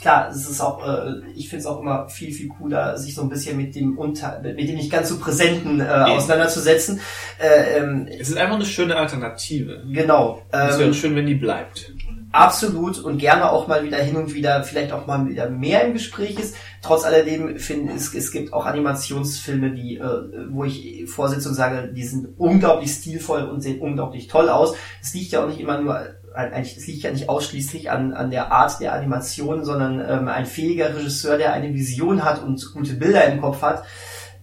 [0.00, 3.22] Klar, es ist auch, äh, ich finde es auch immer viel, viel cooler, sich so
[3.22, 7.00] ein bisschen mit dem unter, mit dem nicht ganz so präsenten äh, auseinanderzusetzen.
[7.40, 9.84] Äh, ähm, Es ist einfach eine schöne Alternative.
[9.92, 10.42] genau.
[10.50, 11.92] Es Ähm, wäre schön, wenn die bleibt.
[12.30, 15.94] Absolut und gerne auch mal wieder hin und wieder, vielleicht auch mal wieder mehr im
[15.94, 16.56] Gespräch ist.
[16.82, 21.90] Trotz alledem finde ich, es gibt auch Animationsfilme, die, äh, wo ich vorsitze und sage,
[21.94, 24.76] die sind unglaublich stilvoll und sehen unglaublich toll aus.
[25.02, 25.98] Es liegt ja auch nicht immer nur,
[26.34, 30.44] eigentlich, es liegt ja nicht ausschließlich an, an der Art der Animation, sondern ähm, ein
[30.44, 33.84] fähiger Regisseur, der eine Vision hat und gute Bilder im Kopf hat,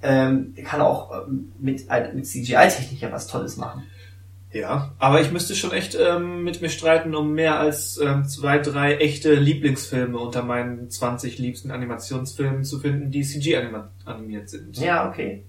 [0.01, 1.85] ähm, kann auch ähm, mit,
[2.15, 3.83] mit CGI-Technik ja was Tolles machen.
[4.55, 8.57] Ja, aber ich müsste schon echt ähm, mit mir streiten, um mehr als ähm, zwei,
[8.57, 14.77] drei echte Lieblingsfilme unter meinen 20 liebsten Animationsfilmen zu finden, die CG-animiert sind.
[14.77, 15.43] Ja, okay.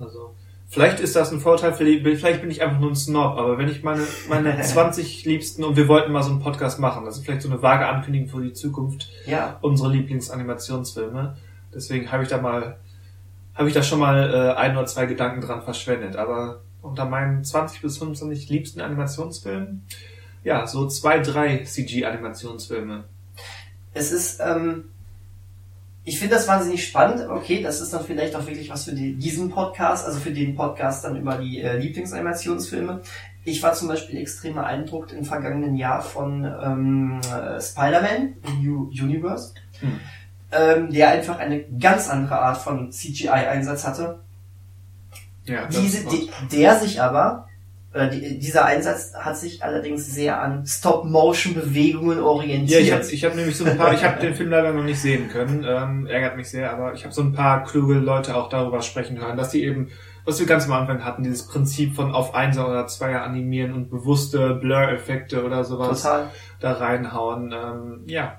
[0.00, 0.34] Also,
[0.66, 3.58] vielleicht ist das ein Vorteil für die, vielleicht bin ich einfach nur ein Snob, aber
[3.58, 7.18] wenn ich meine, meine 20 liebsten, und wir wollten mal so einen Podcast machen, das
[7.18, 11.36] ist vielleicht so eine vage Ankündigung für die Zukunft, Ja, unsere Lieblingsanimationsfilme.
[11.72, 12.78] Deswegen habe ich da mal,
[13.54, 16.16] habe ich da schon mal äh, ein oder zwei Gedanken dran verschwendet.
[16.16, 19.82] Aber unter meinen 20 bis 25 liebsten Animationsfilmen,
[20.44, 23.04] ja, so zwei, drei CG-Animationsfilme.
[23.94, 24.84] es ist, ähm,
[26.04, 27.28] ich finde das wahnsinnig spannend.
[27.28, 30.54] Okay, das ist dann vielleicht auch wirklich was für die, diesen Podcast, also für den
[30.54, 33.00] Podcast dann über die äh, Lieblingsanimationsfilme.
[33.44, 39.54] Ich war zum Beispiel extrem beeindruckt im vergangenen Jahr von ähm, äh, Spider-Man, New Universe,
[39.80, 40.00] Hm.
[40.52, 44.20] ähm, der einfach eine ganz andere Art von CGI-Einsatz hatte.
[45.46, 47.48] Ja, Diese, die, der sich aber
[47.92, 52.80] Äh, die, dieser Einsatz hat sich allerdings sehr an Stop-Motion-Bewegungen Ja, orientiert.
[52.82, 55.00] ich habe ich hab nämlich so ein paar, ich habe den Film leider noch nicht
[55.00, 58.48] sehen können, ähm, ärgert mich sehr, aber ich habe so ein paar kluge Leute auch
[58.50, 59.88] darüber sprechen hören, dass die eben,
[60.26, 63.88] was wir ganz am Anfang hatten, dieses Prinzip von auf Einser oder Zweier animieren und
[63.88, 66.30] bewusste Blur-Effekte oder sowas Total.
[66.60, 67.52] da reinhauen.
[67.52, 68.34] Ähm, ja,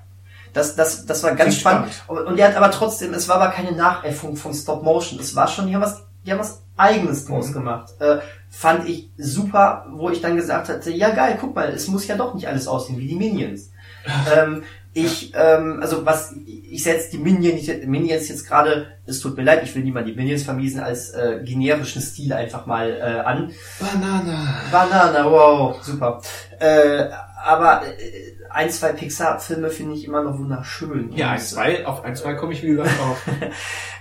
[0.52, 2.04] Das, das, das war ganz Klingt spannend.
[2.06, 5.18] Und, der hat aber trotzdem, es war aber keine Nachäffung von Stop Motion.
[5.18, 7.54] Es war schon, die haben was, die haben was eigenes draus Mhm.
[7.54, 7.90] gemacht.
[8.00, 8.18] Äh,
[8.50, 12.16] fand ich super, wo ich dann gesagt hatte, ja geil, guck mal, es muss ja
[12.16, 13.70] doch nicht alles aussehen wie die Minions.
[14.36, 14.62] ähm,
[14.94, 19.60] ich, ähm, also was, ich setze die Minions, Minions jetzt gerade, es tut mir leid,
[19.62, 23.52] ich will niemand die Minions vermiesen, als äh, generischen Stil einfach mal äh, an.
[23.78, 24.62] Banana.
[24.72, 26.20] Banana, wow, super.
[26.58, 27.04] Äh,
[27.44, 31.12] aber äh, ein, zwei Pixar-Filme finde ich immer noch wunderschön.
[31.12, 33.22] Ja, ein, zwei, auf ein, zwei komme ich wie gesagt auf.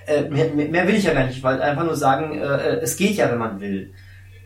[0.08, 3.16] Äh, mehr, mehr, will ich ja gar nicht, weil einfach nur sagen, äh, es geht
[3.18, 3.94] ja, wenn man will.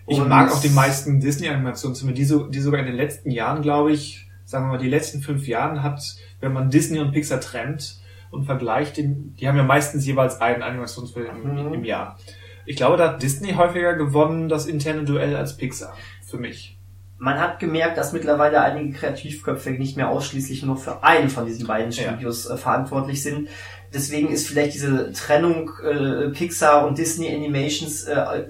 [0.07, 3.61] Ich Und- mag auch die meisten Disney-Animationsfilme, die, so, die sogar in den letzten Jahren,
[3.61, 6.01] glaube ich, sagen wir mal, die letzten fünf Jahren hat,
[6.39, 7.97] wenn man Disney und Pixar trennt
[8.31, 11.73] und vergleicht, den, die haben ja meistens jeweils einen Animationsfilm im, Mhm.
[11.75, 12.17] im Jahr.
[12.65, 15.93] Ich glaube, da hat Disney häufiger gewonnen, das interne Duell als Pixar.
[16.25, 16.77] Für mich.
[17.17, 21.67] Man hat gemerkt, dass mittlerweile einige Kreativköpfe nicht mehr ausschließlich nur für einen von diesen
[21.67, 22.11] beiden Ja.
[22.13, 23.47] Studios äh, verantwortlich sind.
[23.93, 28.45] Deswegen ist vielleicht diese Trennung äh, Pixar und Disney Animations äh,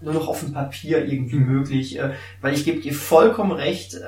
[0.00, 1.52] nur noch auf dem Papier irgendwie Mhm.
[1.52, 2.10] möglich, äh,
[2.40, 4.00] weil ich gebe dir vollkommen recht, äh,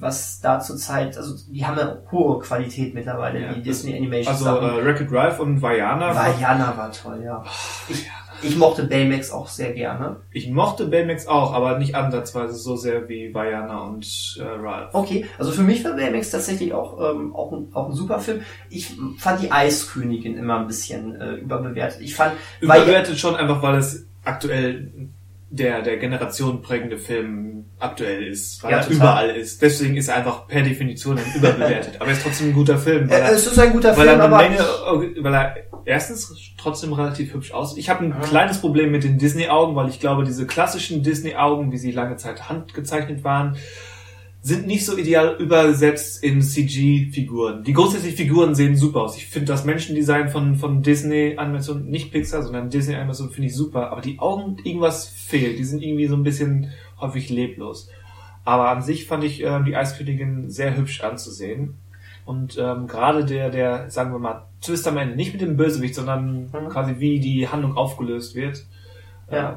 [0.00, 4.42] was da zurzeit, also die haben eine hohe Qualität mittlerweile, Ja, die Disney Animations.
[4.46, 6.14] Also äh, Wreck-It Ralph und Vajana.
[6.14, 7.42] Vajana war toll, ja.
[7.88, 8.06] Ich,
[8.42, 10.16] ich mochte Baymax auch sehr gerne.
[10.32, 14.94] Ich mochte Baymax auch, aber nicht ansatzweise so sehr wie Vajana und äh, Ralph.
[14.94, 18.42] Okay, also für mich war Baymax tatsächlich auch, ähm, auch, ein, auch ein super Film.
[18.70, 22.00] Ich fand die Eiskönigin immer ein bisschen äh, überbewertet.
[22.00, 24.90] Ich fand, Überbewertet schon einfach, weil es aktuell
[25.50, 28.96] der, der Generation prägende Film aktuell ist, weil Ja, er total.
[28.96, 29.62] überall ist.
[29.62, 31.94] Deswegen ist er einfach per Definition überbewertet.
[32.00, 34.14] aber er ist trotzdem ein guter Film, weil er, es ist ein guter weil er
[34.18, 35.56] Film, eine aber Menge, weil er
[35.88, 37.78] erstens trotzdem relativ hübsch aussieht.
[37.78, 38.20] Ich habe ein Ja.
[38.20, 42.48] kleines Problem mit den Disney-Augen, weil ich glaube, diese klassischen Disney-Augen, wie sie lange Zeit
[42.48, 43.56] handgezeichnet waren,
[44.40, 47.64] sind nicht so ideal übersetzt in CG-Figuren.
[47.64, 49.16] Die grundsätzlich Figuren sehen super aus.
[49.16, 53.90] Ich finde das Menschendesign von, von Disney-Animation, nicht Pixar, sondern Disney-Animation finde ich super.
[53.90, 55.58] Aber die Augen, irgendwas fehlt.
[55.58, 56.70] Die sind irgendwie so ein bisschen
[57.00, 57.88] häufig leblos.
[58.44, 61.74] Aber an sich fand ich ähm, die Eiskönigin sehr hübsch anzusehen.
[62.28, 65.94] Und ähm, gerade der, der, sagen wir mal, Twist am Ende, nicht mit dem Bösewicht,
[65.94, 66.68] sondern Mhm.
[66.68, 68.66] quasi wie die Handlung aufgelöst wird,
[69.30, 69.50] Ja.
[69.50, 69.54] äh,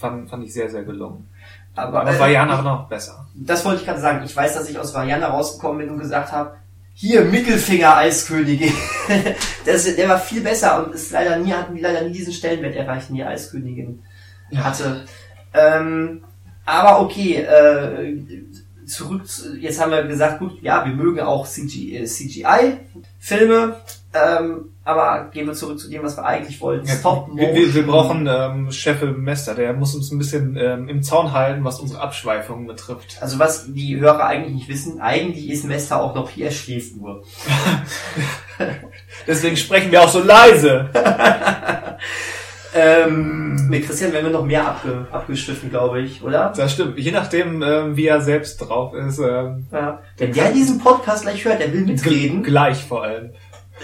[0.00, 1.28] fand, fand ich sehr, sehr gelungen.
[1.76, 3.24] aber, Aber äh, Vajana noch besser.
[3.36, 4.24] das wollte ich gerade sagen.
[4.24, 6.56] Ich weiß, dass ich aus Vajana rausgekommen bin und gesagt habe,
[6.94, 8.74] hier Mittelfinger Eiskönigin.
[9.64, 12.74] das, der war viel besser und ist leider nie hatten die leider nie diesen Stellenwert
[12.74, 14.02] erreicht, den die Eiskönigin
[14.50, 14.64] Ja.
[14.64, 15.04] hatte.
[15.54, 16.24] Ähm,
[16.66, 18.16] aber okay, äh,
[18.86, 23.76] zurück, zu, jetzt haben wir gesagt, gut, ja, wir mögen auch CG, äh, CGI-Filme,
[24.14, 26.86] ähm, aber gehen wir zurück zu dem, was wir eigentlich wollten.
[26.86, 30.88] Ja, Stop wir, wir, wir brauchen ähm, Chef Mester, der muss uns ein bisschen ähm,
[30.88, 33.18] im Zaun halten, was unsere Abschweifungen betrifft.
[33.20, 36.96] Also was die Hörer eigentlich nicht wissen, eigentlich ist Mester auch noch hier, er schläft
[36.96, 37.22] nur.
[39.26, 40.90] Deswegen sprechen wir auch so leise.
[42.74, 46.52] Ähm, mit Christian werden wir noch mehr abge, abgeschliffen, glaube ich, oder?
[46.56, 46.98] Das stimmt.
[46.98, 49.18] Je nachdem, ähm, wie er selbst drauf ist.
[49.18, 50.00] Ähm, Ja.
[50.16, 53.30] Wenn der diesen Podcast gleich hört, der will mitreden, Gleich vor allem.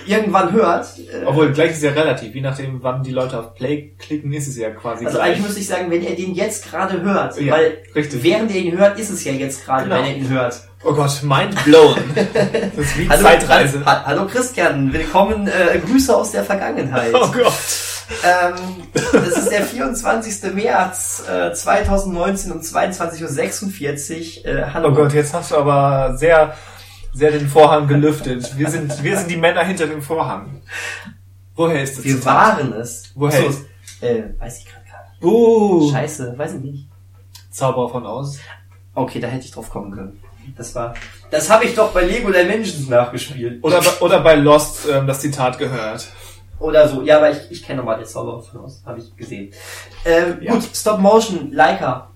[0.06, 0.86] irgendwann hört.
[0.98, 2.34] Äh, Obwohl, gleich ist ja relativ.
[2.34, 5.30] Je nachdem, wann die Leute auf Play klicken, ist es ja quasi also gleich.
[5.32, 8.22] eigentlich müsste ich sagen, wenn er den jetzt gerade hört, Ja, weil richtig.
[8.22, 9.96] während er ihn hört, ist es ja jetzt gerade, Genau.
[9.96, 10.62] wenn er ihn hört.
[10.84, 11.96] Oh Gott, mind blown.
[12.76, 13.84] Das ist wie Hallo, Zeitreise.
[13.84, 17.12] ha hallo Christian, willkommen, äh, Grüße aus der Vergangenheit.
[17.12, 17.52] Oh Gott.
[18.24, 18.54] Ähm,
[18.92, 20.54] das ist der 24.
[20.54, 24.46] März äh, 2019 um 22.46 Uhr.
[24.46, 24.88] Äh, hallo.
[24.88, 26.54] Oh Gott, jetzt hast du aber sehr,
[27.12, 28.56] sehr den Vorhang gelüftet.
[28.56, 30.62] Wir sind, wir sind die Männer hinter dem Vorhang.
[31.54, 32.04] Woher ist das?
[32.04, 32.58] Wir Zitat?
[32.58, 33.12] waren es.
[33.14, 33.66] Woher So, ist?
[34.00, 35.20] Äh, weiß ich gerade gar nicht.
[35.20, 35.90] Buh.
[35.92, 36.88] Scheiße, weiß ich nicht.
[37.50, 38.38] Zauberer von Oz.
[38.94, 40.22] Okay, da hätte ich drauf kommen können.
[40.56, 40.94] Das war.
[41.30, 43.62] Das habe ich doch bei Lego Dimensions nachgespielt.
[43.62, 46.08] Oder, bei- oder bei Lost ähm, das Zitat gehört.
[46.60, 47.02] Oder so.
[47.02, 48.82] Ja, aber ich, ich kenne nochmal den Zauberer von aus.
[48.84, 49.52] Habe ich gesehen.
[50.04, 50.52] Ähm, Ja.
[50.54, 52.10] Gut, Stop Motion, Leica,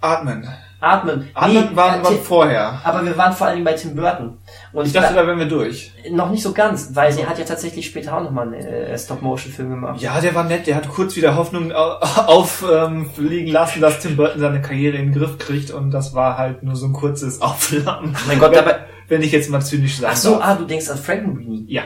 [0.00, 0.46] Atmen.
[0.80, 1.28] Atmen.
[1.34, 2.80] Atmen Nee, waren äh, wir vorher.
[2.84, 4.38] aber wir waren vor allen Dingen bei Tim Burton.
[4.72, 5.92] Und Ich dachte, da wären wir durch.
[6.12, 9.70] noch nicht so ganz, weil der hat ja tatsächlich später auch nochmal einen äh, Stop-Motion-Film
[9.70, 10.00] gemacht.
[10.00, 10.68] Ja, der war nett.
[10.68, 11.72] Der hat kurz wieder Hoffnung
[12.26, 15.70] auffliegen ähm, lassen, dass Tim Burton seine Karriere in den Griff kriegt.
[15.70, 18.16] Und das war halt nur so ein kurzes Aufflammen.
[18.26, 18.78] Mein Gott, wenn, dabei.
[19.08, 20.44] wenn ich jetzt mal zynisch sein Ach so, darf.
[20.44, 21.64] ah, du denkst an Frankenweenie.
[21.68, 21.82] Ja.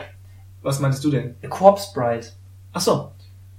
[0.63, 1.35] Was meinst du denn?
[1.43, 2.25] A Corpse Bride.
[2.71, 3.11] Ach so.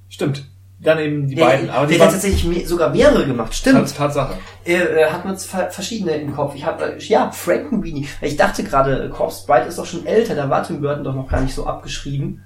[0.08, 0.44] Stimmt.
[0.80, 1.70] Dann eben die Der, beiden.
[1.70, 3.78] Aber die der hat tatsächlich me sogar mehrere gemacht, stimmt.
[3.78, 4.34] Tats- Tatsache.
[4.64, 6.54] äh, hat man ver- verschiedene im Kopf.
[6.56, 8.08] Ich habe äh, ja Frankenweenie.
[8.20, 11.28] Ich dachte gerade, Corpse Bride ist doch schon älter, da war Tim Burton doch noch
[11.28, 12.42] gar nicht so abgeschrieben.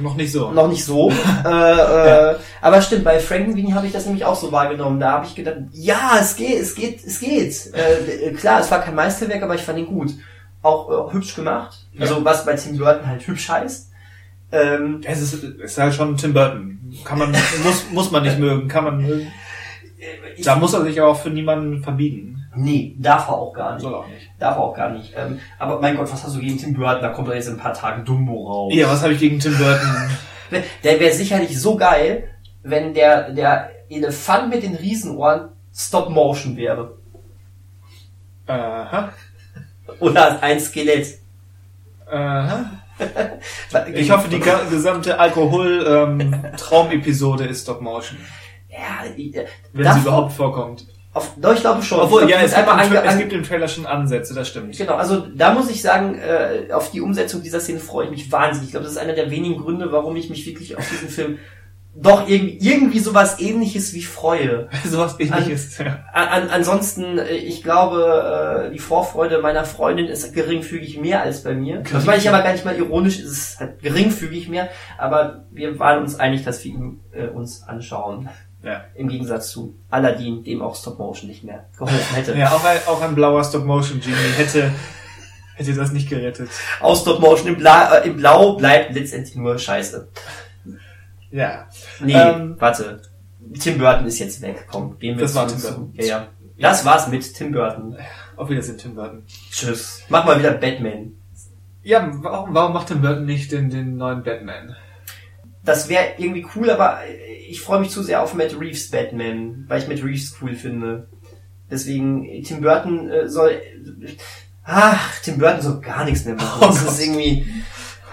[0.00, 0.50] Noch nicht so.
[0.50, 1.10] Noch nicht so.
[1.44, 5.00] äh, äh, aber stimmt, bei Frankenweenie habe ich das nämlich auch so wahrgenommen.
[5.00, 7.72] Da habe ich gedacht, ja, es geht, es geht, es geht.
[7.74, 10.12] Äh, äh, klar, es war kein Meisterwerk, aber ich fand ihn gut.
[10.64, 11.86] Auch äh, hübsch gemacht.
[12.00, 13.90] Also was bei Tim Burton halt hübsch heißt.
[14.50, 16.92] Ähm, Es ist, es ist halt schon Tim Burton.
[17.04, 17.30] Kann man,
[17.64, 19.30] muss, muss man nicht mögen, kann man mögen.
[20.36, 22.44] ich, Da muss er sich auch für niemanden verbiegen.
[22.56, 23.82] nee, darf er auch gar nicht.
[23.82, 24.30] Soll auch nicht.
[24.38, 25.12] Darf er auch gar nicht.
[25.16, 27.02] Ähm, aber mein Gott, was hast du gegen Tim Burton?
[27.02, 28.72] Da kommt doch jetzt in ein paar Tagen Dumbo raus.
[28.74, 29.88] Ja, was habe ich gegen Tim Burton?
[30.84, 32.30] Der wäre sicherlich so geil,
[32.62, 36.94] wenn der, der Elefant mit den Riesenohren Stop Motion wäre.
[38.46, 39.12] Aha.
[40.04, 41.18] Oder ein Skelett.
[42.10, 42.70] Aha.
[43.92, 44.40] Ich hoffe, die
[44.70, 48.20] gesamte Alkohol-Traumepisode ist Stop Motion.
[48.70, 50.86] Ja, äh, Wenn sie überhaupt vorkommt.
[51.12, 51.98] Auf, doch, ich glaube schon.
[52.00, 54.76] Obwohl, ich ja, glaub, es gibt, einmal es gibt im Trailer schon Ansätze, das stimmt.
[54.76, 58.30] Genau, also da muss ich sagen, äh, auf die Umsetzung dieser Szene freue ich mich
[58.30, 58.68] wahnsinnig.
[58.68, 61.40] Ich glaube, das ist einer der wenigen Gründe, warum ich mich wirklich auf diesen Film
[61.96, 64.68] doch irgendwie, irgendwie sowas ähnliches wie freue.
[64.84, 65.78] Sowas ähnliches.
[65.78, 66.04] Ja.
[66.12, 71.44] An, an, ansonsten, äh, ich glaube, äh, die Vorfreude meiner Freundin ist geringfügig mehr als
[71.44, 71.82] bei mir.
[71.92, 74.68] Das meine ich aber gar nicht mal ironisch, es ist halt geringfügig mehr,
[74.98, 78.28] aber wir waren uns einig, dass wir ihn äh, uns anschauen.
[78.64, 78.84] Ja.
[78.94, 82.34] Im Gegensatz zu Aladdin, dem auch Stop Motion nicht mehr geholfen hätte.
[82.38, 84.72] Ja, auch ein, auch ein blauer Stop-Motion-Genie hätte,
[85.54, 86.48] hätte das nicht gerettet.
[86.80, 90.08] Aus Stop Motion im, Bla äh, im Blau bleibt letztendlich nur Scheiße.
[91.34, 91.68] Ja.
[92.00, 93.02] Nee, Ähm, warte.
[93.58, 94.66] Tim Burton ist jetzt weg.
[94.70, 95.90] Komm, gehen wir Das war Tim Burton.
[95.94, 96.26] Ja, ja.
[96.58, 97.96] Das war's mit Tim Burton.
[98.36, 99.24] Auf Wiedersehen, Tim Burton.
[99.50, 100.02] Tschüss.
[100.08, 101.12] Mach mal wieder Batman.
[101.82, 104.76] Ja, warum, warum macht Tim Burton nicht den, den neuen Batman?
[105.64, 107.00] Das wäre irgendwie cool, aber
[107.48, 111.08] ich freue mich zu sehr auf Matt Reeves Batman, weil ich Matt Reeves cool finde.
[111.70, 113.60] Deswegen, Tim Burton äh, soll.
[114.62, 116.60] Ach, Tim Burton soll gar nichts mehr machen.
[116.62, 116.92] Oh das Gott.
[116.92, 117.46] ist irgendwie.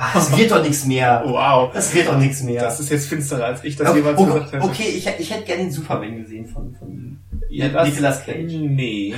[0.03, 1.21] Ach, das wird doch nichts mehr.
[1.25, 1.71] Wow.
[1.73, 2.63] Das wird doch nichts mehr.
[2.63, 4.63] Das ist jetzt finsterer, als ich das Ja, jemals oh, gesagt hätte.
[4.65, 7.19] okay, ich, ich hätte gerne den Superman gesehen von, von
[7.49, 8.51] Ja, das, Nicolas Cage.
[8.51, 9.13] Nee.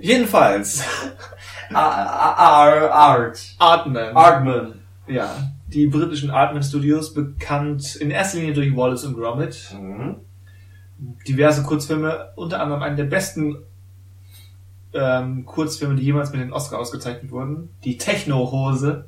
[0.00, 0.82] Jedenfalls.
[1.72, 3.40] Ar- Ar- Art.
[3.58, 4.16] Artman.
[4.16, 4.74] Artman.
[5.06, 5.30] Ja.
[5.68, 9.74] Die britischen Artman Studios, bekannt in erster Linie durch Wallace und Gromit.
[9.80, 10.16] Mhm.
[11.26, 13.56] Diverse Kurzfilme, unter anderem einen der besten
[14.94, 17.70] ähm, Kurzfilme, die jemals mit den Oscar ausgezeichnet wurden.
[17.84, 19.06] Die Techno-Hose.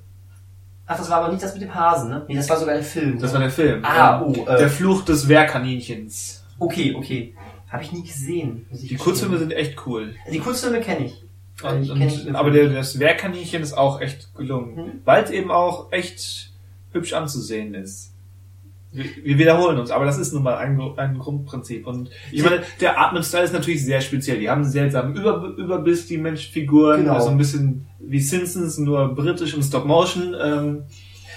[0.87, 2.25] Ach, das war aber nicht das mit dem Hasen, ne?
[2.29, 3.19] Nee, das war sogar der Film.
[3.19, 3.85] Das war der Film.
[3.85, 4.59] Ah, Ähm, oh, äh.
[4.59, 6.45] Der Fluch des Wehrkaninchens.
[6.59, 7.35] Okay, okay.
[7.69, 8.67] Habe ich nie gesehen.
[8.71, 8.95] Die.
[8.97, 10.15] Kurzfilme sind echt cool.
[10.31, 11.25] Die Kurzfilme kenne ich.
[11.63, 14.75] Und, Ich und, aber der, das Wehrkaninchen ist auch echt gelungen.
[14.77, 14.93] Mhm.
[15.05, 16.51] Weil es eben auch echt
[16.93, 18.14] hübsch anzusehen ist.
[18.95, 21.87] Wir, wiederholen uns, aber das ist nun mal ein, ein Grundprinzip.
[21.87, 24.39] Und ich meine, der Atmen-Style ist natürlich sehr speziell.
[24.39, 27.03] Die haben einen seltsamen Über Überbiss, die Menschfiguren.
[27.03, 27.15] Genau.
[27.15, 30.37] Also ein bisschen wie Simpsons, nur britisch und Stop-Motion.
[30.41, 30.83] Ähm,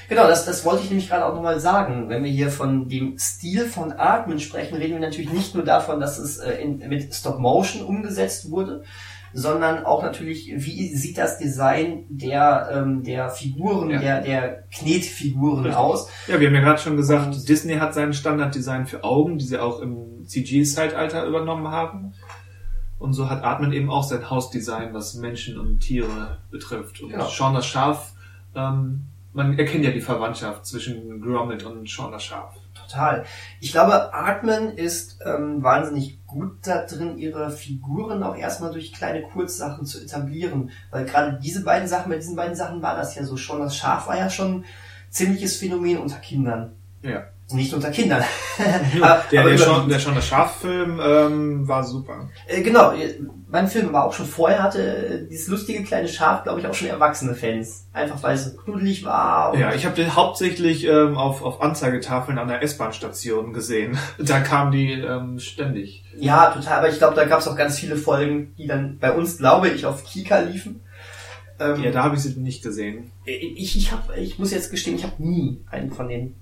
[0.10, 2.08] Genau, das, das wollte ich nämlich gerade auch nochmal sagen.
[2.08, 6.00] Wenn wir hier von dem Stil von Atmen sprechen, reden wir natürlich nicht nur davon,
[6.00, 8.84] dass es äh, in, mit Stop Motion umgesetzt wurde,
[9.40, 14.00] sondern auch natürlich, wie sieht das Design der, ähm, der Figuren, Ja.
[14.00, 15.76] der, der Knetfiguren Richtig.
[15.78, 16.10] aus.
[16.28, 19.46] ja, wir haben ja gerade schon gesagt, Und- Disney hat sein Standarddesign für Augen, die
[19.46, 22.14] sie auch im CG-Zeitalter übernommen haben.
[22.98, 27.00] Und so hat Atmen eben auch sein Hausdesign, was Menschen und Tiere betrifft.
[27.02, 27.28] Und Genau.
[27.28, 28.14] Shaun das Schaf,
[28.56, 29.04] ähm,
[29.34, 32.56] man erkennt ja die Verwandtschaft zwischen Gromit und Shaun das Schaf.
[32.88, 33.26] Total.
[33.60, 39.24] Ich glaube, Artman ist ähm, wahnsinnig gut da drin, ihre Figuren auch erstmal durch kleine
[39.24, 40.72] Kurzsachen zu etablieren.
[40.92, 43.60] Weil gerade diese beiden Sachen, bei diesen beiden Sachen war das ja so schon.
[43.60, 44.66] Das Schaf war ja schon ein
[45.10, 46.74] ziemliches Phänomen unter Kindern.
[47.02, 47.26] Ja.
[47.50, 48.24] Nicht unter Kindern.
[49.32, 49.58] der, aber der.
[49.58, 52.30] Shaun, der Shaun das Schaf-Film ähm, war super.
[52.46, 56.44] Äh, genau, äh, mein Film war auch schon vorher, hatte äh, dieses lustige kleine Schaf,
[56.44, 57.88] glaube ich, auch schon erwachsene Fans.
[57.94, 59.58] Einfach weil es so knuddelig war.
[59.58, 63.98] Ja, ich habe den hauptsächlich ähm, auf, auf Anzeigetafeln an der S-Bahn-Station gesehen.
[64.20, 66.04] Da kamen die ähm, ständig.
[66.18, 66.80] Ja, total.
[66.80, 69.70] Aber ich glaube, da gab es auch ganz viele Folgen, die dann bei uns, glaube
[69.70, 70.82] ich, auf Kika liefen.
[71.60, 73.12] Ähm, Ja, da habe ich sie nicht gesehen.
[73.26, 76.36] ich, ich, hab, ich muss jetzt gestehen, ich habe nie einen von den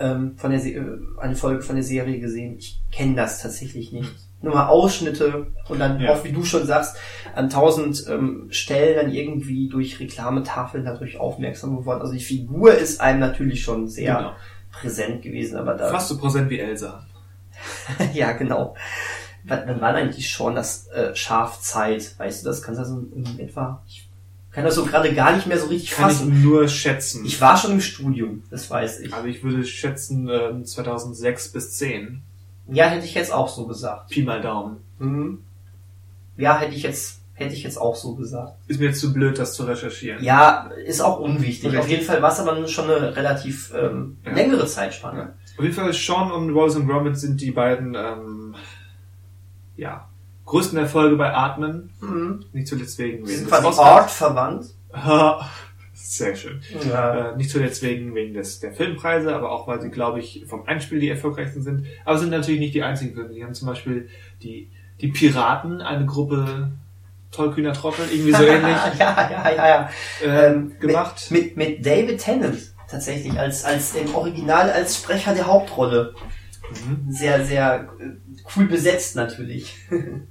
[0.00, 0.82] ähm, von der Se äh,
[1.20, 2.56] eine Folge von der Serie gesehen.
[2.58, 4.10] Ich kenne das tatsächlich nicht.
[4.42, 6.12] Nur mal Ausschnitte und dann Ja.
[6.12, 6.96] auch, wie du schon sagst,
[7.34, 12.00] an tausend ähm, Stellen dann irgendwie durch Reklametafeln dadurch aufmerksam geworden.
[12.00, 14.32] Also die Figur ist einem natürlich schon sehr Genau.
[14.72, 17.04] präsent gewesen, aber da Fast so präsent wie Elsa.
[18.14, 18.74] ja, genau.
[19.44, 22.14] Wann, wann war eigentlich schon das äh, Schafzeit?
[22.18, 22.62] Weißt du das?
[22.62, 23.82] Kannst du das in, in etwa?
[23.86, 24.08] Ich,
[24.52, 26.32] Kann das so gerade gar nicht mehr so richtig Kann fassen.
[26.36, 27.24] ich nur schätzen.
[27.24, 29.14] Ich war schon im Studium, das weiß ich.
[29.14, 32.22] also ich würde schätzen ähm, 2006 bis 10.
[32.72, 34.10] Ja, hätte ich jetzt auch so gesagt.
[34.10, 34.78] Pi mal Daumen.
[34.98, 35.38] Mhm.
[36.36, 38.54] Ja, hätte ich jetzt, hätte ich jetzt auch so gesagt.
[38.66, 40.22] Ist mir jetzt zu blöd, das zu recherchieren.
[40.22, 41.66] Ja, ist auch unwichtig.
[41.66, 41.78] Richtig.
[41.80, 44.32] Auf jeden Fall war es aber schon eine relativ ähm, Ja.
[44.32, 45.34] längere Zeitspanne.
[45.58, 48.54] Auf jeden Fall, Sean und Wallace und Gromit sind die beiden, ähm,
[49.76, 50.08] ja,
[50.50, 51.90] größten Erfolge bei Atmen.
[52.00, 52.44] Mhm.
[52.52, 53.78] Nicht zuletzt wegen, wegen sind des Oscars.
[53.78, 54.66] Art verwandt.
[55.94, 56.60] Sehr schön.
[56.88, 57.30] Ja.
[57.30, 60.66] Äh, nicht zuletzt wegen, wegen des, der Filmpreise, aber auch weil sie, glaube ich, vom
[60.66, 61.86] Einspiel die erfolgreichsten sind.
[62.04, 63.32] Aber sind natürlich nicht die einzigen Filme.
[63.32, 64.08] Die haben zum Beispiel
[64.42, 64.68] die,
[65.00, 66.72] die Piraten, eine Gruppe
[67.30, 69.90] tollkühner Trottel, irgendwie so ähnlich, ja, ja, ja, ja.
[70.24, 71.30] äh, Ähm, gemacht.
[71.30, 72.58] Mit, mit David Tennant
[72.88, 76.12] tatsächlich als, als im Original als Sprecher der Hauptrolle.
[76.70, 77.12] Mhm.
[77.12, 79.76] Sehr, sehr äh, cool besetzt natürlich.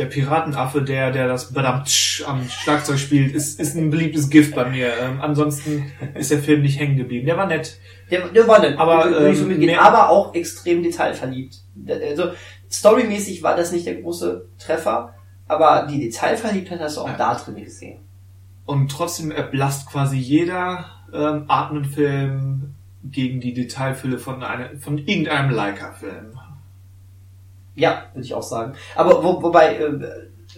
[0.00, 4.66] Der Piratenaffe, der, der das Badamtsch am Schlagzeug spielt, ist, ist ein beliebtes Gift bei
[4.68, 4.88] mir.
[4.98, 7.26] Ähm, ansonsten ist der Film nicht hängen geblieben.
[7.26, 7.78] Der war nett.
[8.10, 11.56] Der, der war nett, Aber, so ähm, mehr- aber auch extrem detailverliebt.
[11.86, 12.30] Also
[12.70, 15.14] storymäßig war das nicht der große Treffer,
[15.46, 17.16] aber die Detailverliebtheit hast du auch Ja.
[17.18, 18.00] da drin gesehen.
[18.64, 22.74] Und trotzdem erblasst quasi jeder ähm, Atmenfilm
[23.04, 26.38] gegen die Detailfülle von, einer, von irgendeinem Leica-Film.
[27.74, 28.72] Ja, würde ich auch sagen.
[28.96, 29.90] Aber wo, wobei, äh,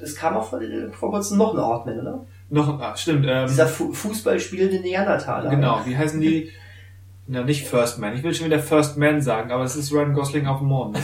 [0.02, 0.60] es kam auch vor,
[0.92, 2.24] vor kurzem noch ein Ortman, oder?
[2.50, 5.50] Noch, ah, stimmt, ähm, Dieser Fu Fußball spielende Neandertaler.
[5.50, 6.50] genau, wie heißen die?
[7.28, 8.14] Na, nicht First Man.
[8.16, 10.96] Ich will schon wieder First Man sagen, aber es ist Ryan Gosling auf dem Mond.
[10.98, 11.02] Ähm,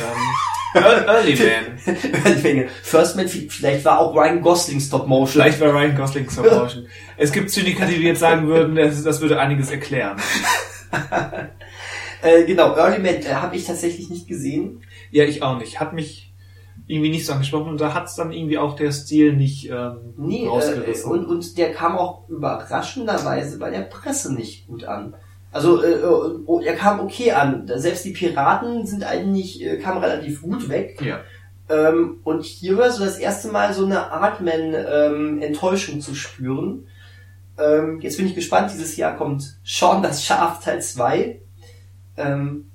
[0.82, 2.68] Ear- Early Man.
[2.82, 5.28] First Man, vielleicht war auch Ryan Gosling Stop Motion.
[5.28, 6.86] Vielleicht war Ryan Gosling Stop Motion.
[7.16, 10.16] Es gibt Zyniker, die jetzt sagen würden, das, das würde einiges erklären.
[12.20, 14.82] Äh, genau, Early Man äh, habe ich tatsächlich nicht gesehen.
[15.10, 15.80] Ja, ich auch nicht.
[15.80, 16.32] Hat mich
[16.86, 20.44] irgendwie nicht so angesprochen und da hat's dann irgendwie auch der Stil nicht ähm, Nee,
[20.44, 21.10] äh, rausgerissen.
[21.10, 25.14] und, und der kam auch überraschenderweise bei der Presse nicht gut an.
[25.50, 27.70] Also äh, äh, er kam okay an.
[27.76, 31.00] Selbst die Piraten sind eigentlich, äh, kamen relativ gut weg.
[31.02, 31.20] ja.
[31.70, 36.86] Ähm, und hier war so das erste Mal so eine Artman-Enttäuschung zu spüren.
[37.58, 41.40] Ähm, jetzt bin ich gespannt, dieses Jahr kommt Sean das Schaf Teil 2.
[42.16, 42.67] Ähm,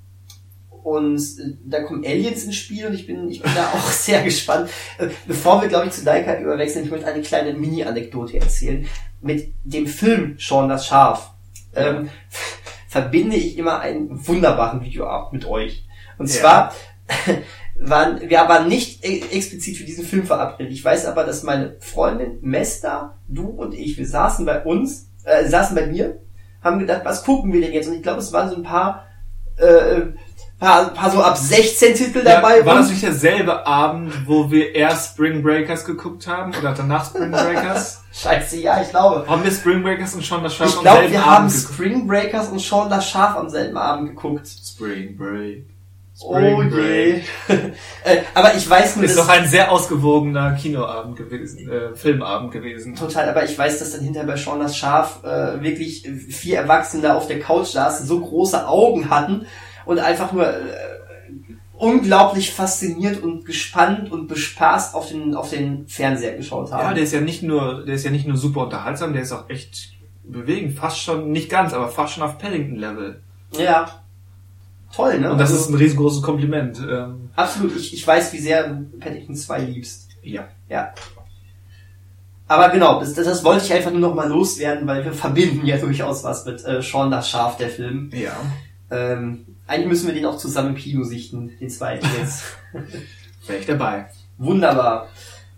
[0.84, 4.22] und äh, da kommen Aliens ins Spiel und ich bin, ich bin da auch sehr
[4.22, 4.70] gespannt.
[4.98, 8.86] Äh, bevor wir, glaube ich, zu Leica überwechseln, ich möchte eine kleine Mini-Anekdote erzählen.
[9.20, 11.32] Mit dem Film Sean das Schaf
[11.74, 12.10] ähm,
[12.88, 15.86] verbinde ich immer einen wunderbaren Videoabend mit euch.
[16.18, 16.40] Und Ja.
[16.40, 16.74] zwar
[17.80, 20.72] waren, wir waren nicht e- explizit für diesen Film verabredet.
[20.72, 25.48] Ich weiß aber, dass meine Freundin Mesta, du und ich, wir saßen bei uns, äh,
[25.48, 26.20] saßen bei mir,
[26.62, 27.88] haben gedacht, was gucken wir denn jetzt?
[27.88, 29.06] Und ich glaube, es waren so ein paar,
[29.56, 30.02] äh,
[30.58, 32.58] paar, paar so ab 16 Titel dabei.
[32.58, 37.06] Ja, war das nicht derselbe Abend, wo wir erst Spring Breakers geguckt haben oder danach
[37.06, 38.02] Spring Breakers?
[38.12, 39.26] Scheiße, ja, ich glaube.
[39.28, 41.52] haben wir Spring Breakers und schon das Schaf Ich am glaube, selben wir haben Abend
[41.52, 41.74] geguckt?
[41.74, 44.46] Spring Breakers und Sean das Schaf am selben Abend geguckt.
[44.46, 45.66] Spring Break.
[46.20, 47.14] Oh je.
[48.04, 52.94] äh, aber ich weiß nur, Ist doch ein sehr ausgewogener Kinoabend gewesen, äh, Filmabend gewesen.
[52.94, 57.16] total, aber ich weiß, dass dann hinterher bei Sean das Schaf äh, wirklich vier Erwachsene
[57.16, 59.46] auf der Couch saßen, so große Augen hatten
[59.86, 60.60] und einfach nur äh,
[61.76, 66.80] unglaublich fasziniert und gespannt und bespaßt auf den auf den Fernseher geschaut haben.
[66.82, 69.32] Ja, der ist ja nicht nur, der ist ja nicht nur super unterhaltsam, der ist
[69.32, 69.92] auch echt
[70.22, 73.20] bewegend, fast schon, nicht ganz, aber fast schon auf Paddington-Level.
[73.58, 74.00] ja.
[74.94, 75.32] Toll, ne?
[75.32, 76.78] Und das Also, ist ein riesengroßes Kompliment.
[76.88, 77.74] Ähm, absolut.
[77.76, 80.10] Ich, ich weiß, wie sehr du Paddington 2 liebst.
[80.22, 80.46] ja.
[80.68, 80.94] Ja.
[82.46, 85.78] Aber genau, das, das wollte ich einfach nur noch mal loswerden, weil wir verbinden ja
[85.78, 88.10] durchaus was mit äh, Sean das Schaf, der Film.
[88.12, 88.36] Ja.
[88.90, 92.44] Ähm, eigentlich müssen wir den auch zusammen im Kino sichten, den zweiten jetzt.
[93.46, 94.06] Wäre ich dabei.
[94.38, 95.08] Wunderbar.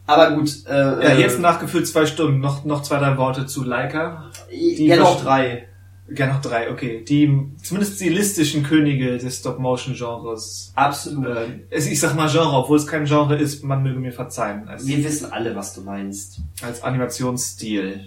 [0.06, 0.50] Aber gut.
[0.66, 2.38] Äh, Ja, äh, jetzt nachgefüllt zwei Stunden.
[2.40, 4.30] Noch, noch zwei, drei Worte zu Leica.
[4.50, 5.68] die Ja, noch drei.
[6.14, 7.02] Ja, noch drei, okay.
[7.08, 7.28] Die
[7.64, 10.72] zumindest stilistischen Könige des Stop-Motion-Genres.
[10.76, 11.26] Absolut.
[11.26, 14.68] Äh, es- ich sag mal Genre, obwohl es kein Genre ist, man möge mir verzeihen.
[14.68, 16.38] Als, Wir wissen alle, was du meinst.
[16.62, 18.06] als Animationsstil.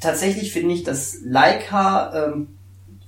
[0.00, 2.48] Tatsächlich finde ich, dass Leica ähm,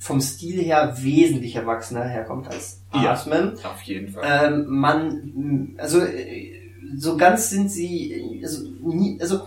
[0.00, 3.10] vom Stil her wesentlich erwachsener herkommt als Ja.
[3.12, 3.52] Artman.
[3.62, 4.24] Auf jeden Fall.
[4.26, 6.00] Ähm, man, also
[6.96, 9.42] so ganz sind sie, also, nie, also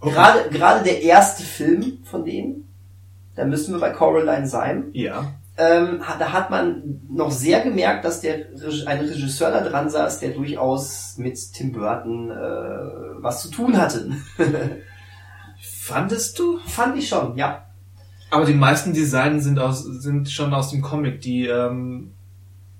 [0.00, 0.12] Okay.
[0.14, 2.66] gerade gerade der erste Film von denen,
[3.36, 5.32] da müssen wir bei Coraline sein, Ja.
[5.58, 8.46] ähm, da hat man noch sehr gemerkt, dass der
[8.86, 12.34] ein Regisseur da dran saß, der durchaus mit Tim Burton äh,
[13.22, 14.12] was zu tun hatte.
[15.60, 16.58] Fandest du?
[16.66, 17.64] Fand ich schon, ja.
[18.30, 21.20] Aber die meisten Designs sind aus, sind schon aus dem Comic.
[21.20, 22.12] Die ähm,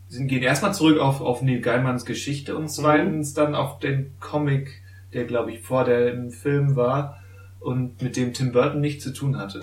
[0.09, 4.83] sind, gehen erstmal zurück auf, auf Neil Gaiman's Geschichte und zweitens dann auf den Comic,
[5.13, 7.19] der glaube ich vor dem Film war.
[7.61, 9.63] und mit dem Tim Burton nichts zu tun hatte.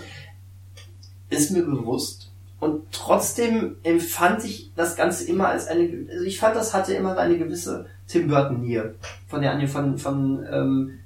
[1.30, 2.32] ist mir bewusst.
[2.60, 7.18] Und trotzdem empfand ich das Ganze immer als eine, also ich fand, das hatte immer
[7.18, 8.96] eine gewisse Tim Burton hier.
[9.28, 11.00] Von der, von, von, ähm,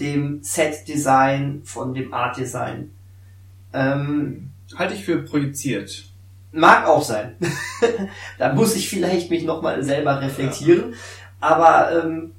[0.00, 2.90] dem Set-Design, von dem Art-Design.
[3.76, 6.04] Ähm, Halte ich für projiziert.
[6.52, 7.36] mag auch sein.
[8.38, 10.94] da muss ich vielleicht mich nochmal selber reflektieren.
[11.40, 12.32] Aber ähm,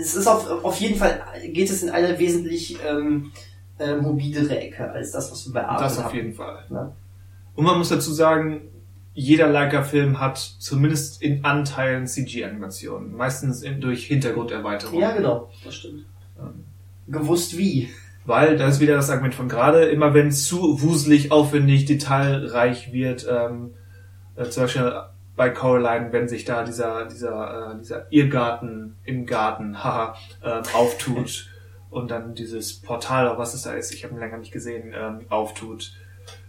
[0.00, 1.22] es ist auf, auf jeden Fall,
[1.52, 3.32] geht es in eine wesentlich ähm,
[3.78, 6.14] äh, mobilere Ecke als das, was wir bei Art Das auf haben.
[6.16, 6.64] jeden Fall.
[6.70, 6.92] Ja.
[7.54, 8.62] Und man muss dazu sagen,
[9.14, 13.14] jeder Leica-Film hat zumindest in Anteilen CG-Animationen.
[13.16, 15.00] Meistens in, durch Hintergrunderweiterung.
[15.00, 16.04] Ja, genau, das stimmt.
[17.06, 17.90] Gewusst wie.
[18.26, 22.92] Weil, da ist wieder das Argument von gerade, immer wenn es zu wuselig, aufwendig, detailreich
[22.92, 23.74] wird, ähm,
[24.36, 24.92] äh, zum Beispiel
[25.36, 31.50] bei Coraline, wenn sich da dieser, dieser, äh, dieser Irrgarten im Garten, haha, ähm, auftut
[31.90, 34.94] und dann dieses Portal, oder was es da ist, ich habe ihn länger nicht gesehen,
[34.96, 35.92] ähm, auftut.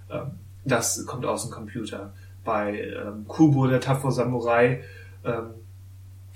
[0.10, 0.32] Ähm,
[0.64, 2.14] das kommt aus dem Computer.
[2.44, 4.84] Bei ähm, Kubo, der tapfere Samurai,
[5.24, 5.52] ähm,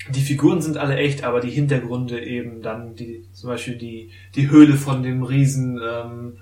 [0.07, 4.49] die Figuren sind alle echt, aber die Hintergründe eben dann die, zum Beispiel die, die
[4.49, 6.37] Höhle von dem riesen ähm,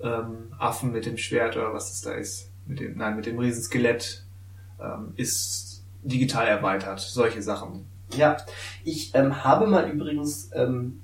[0.00, 2.50] ähm, Affen mit dem Schwert oder was das da ist.
[2.66, 4.24] Mit dem, nein, mit dem riesen Skelett
[4.80, 7.00] ähm, ist digital erweitert.
[7.00, 7.86] Solche Sachen.
[8.16, 8.36] Ja,
[8.84, 11.00] ich ähm, habe mal übrigens ähm,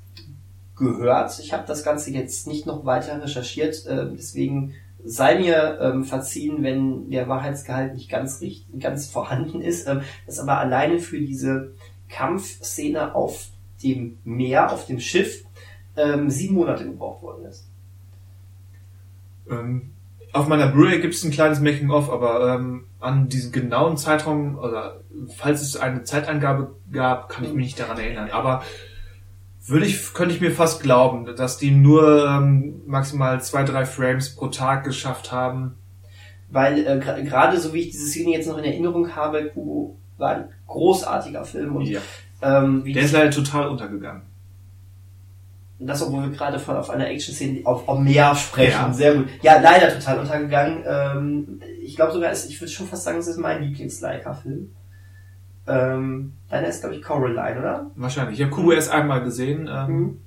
[0.76, 6.04] gehört, ich habe das Ganze jetzt nicht noch weiter recherchiert, ähm, deswegen sei mir ähm,
[6.04, 11.18] verziehen, wenn der Wahrheitsgehalt nicht ganz richtig, ganz vorhanden ist, ähm, dass aber alleine für
[11.18, 11.72] diese
[12.08, 13.48] Kampfszene auf
[13.82, 15.44] dem Meer, auf dem Schiff,
[15.96, 17.68] ähm, sieben Monate gebraucht worden ist.
[19.50, 19.90] Ähm,
[20.32, 25.00] auf meiner Blu-ray gibt es ein kleines Making-of, aber ähm, an diesen genauen Zeitraum, oder
[25.36, 28.30] falls es eine Zeitangabe gab, kann ich mich nicht daran erinnern.
[28.30, 28.62] Aber
[29.70, 34.34] würde ich, könnte ich mir fast glauben, dass die nur ähm, maximal zwei, drei Frames
[34.34, 35.74] pro Tag geschafft haben.
[36.50, 40.30] Weil äh, gerade so wie ich diese Szene jetzt noch in Erinnerung habe, Kubo war
[40.36, 42.00] ein großartiger Film und Ja.
[42.42, 44.22] ähm, wie Der ist leider total untergegangen.
[45.78, 48.72] Und das, obwohl wir gerade von auf einer Action-Szene auf, auf Meer sprechen.
[48.72, 48.92] Ja.
[48.92, 49.26] Sehr gut.
[49.42, 50.82] Ja, leider total untergegangen.
[50.84, 54.72] Ähm, ich glaube sogar, ich würde schon fast sagen, es ist mein Lieblings-Leica-Film.
[55.68, 57.90] Ähm, deiner ist, glaube ich, Coraline, oder?
[57.96, 58.38] Wahrscheinlich.
[58.38, 59.68] Ich habe Kubo erst einmal gesehen.
[59.70, 60.20] Ähm, Mhm.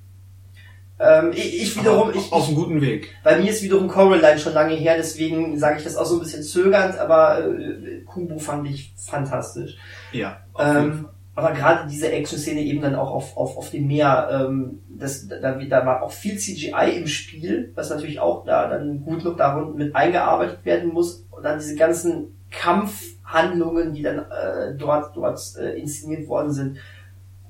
[1.03, 3.15] Ähm, ich, ich wiederum, ich, auf einem guten Weg.
[3.23, 6.19] bei mir ist wiederum Coraline schon lange her, deswegen sage ich das auch so ein
[6.19, 9.77] bisschen zögernd, aber äh, Kubo fand ich fantastisch.
[10.11, 10.41] Ja.
[10.59, 15.27] Ähm, aber gerade diese Action-Szene eben dann auch auf, auf, auf dem Meer, ähm, das,
[15.27, 19.35] da, da war auch viel CGI im Spiel, was natürlich auch da dann gut noch
[19.37, 21.25] da mit eingearbeitet werden muss.
[21.31, 22.37] Und dann diese ganzen
[23.31, 26.77] Kampfhandlungen, die dann äh, dort, dort äh, inszeniert worden sind.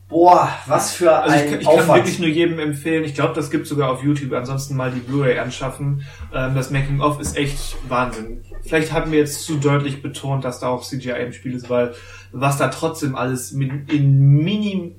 [0.08, 2.00] Boah, was für Also ein ich, kann- ich kann Aufwand.
[2.04, 5.40] wirklich nur jedem empfehlen, ich glaube, das gibt sogar auf YouTube, ansonsten mal die Blu-ray
[5.40, 6.04] anschaffen.
[6.34, 8.42] Ähm, das Making-of ist echt Wahnsinn.
[8.64, 11.94] Vielleicht haben wir jetzt zu deutlich betont, dass da auch CGI im Spiel ist, weil
[12.34, 14.96] was da trotzdem alles mit, in Mini,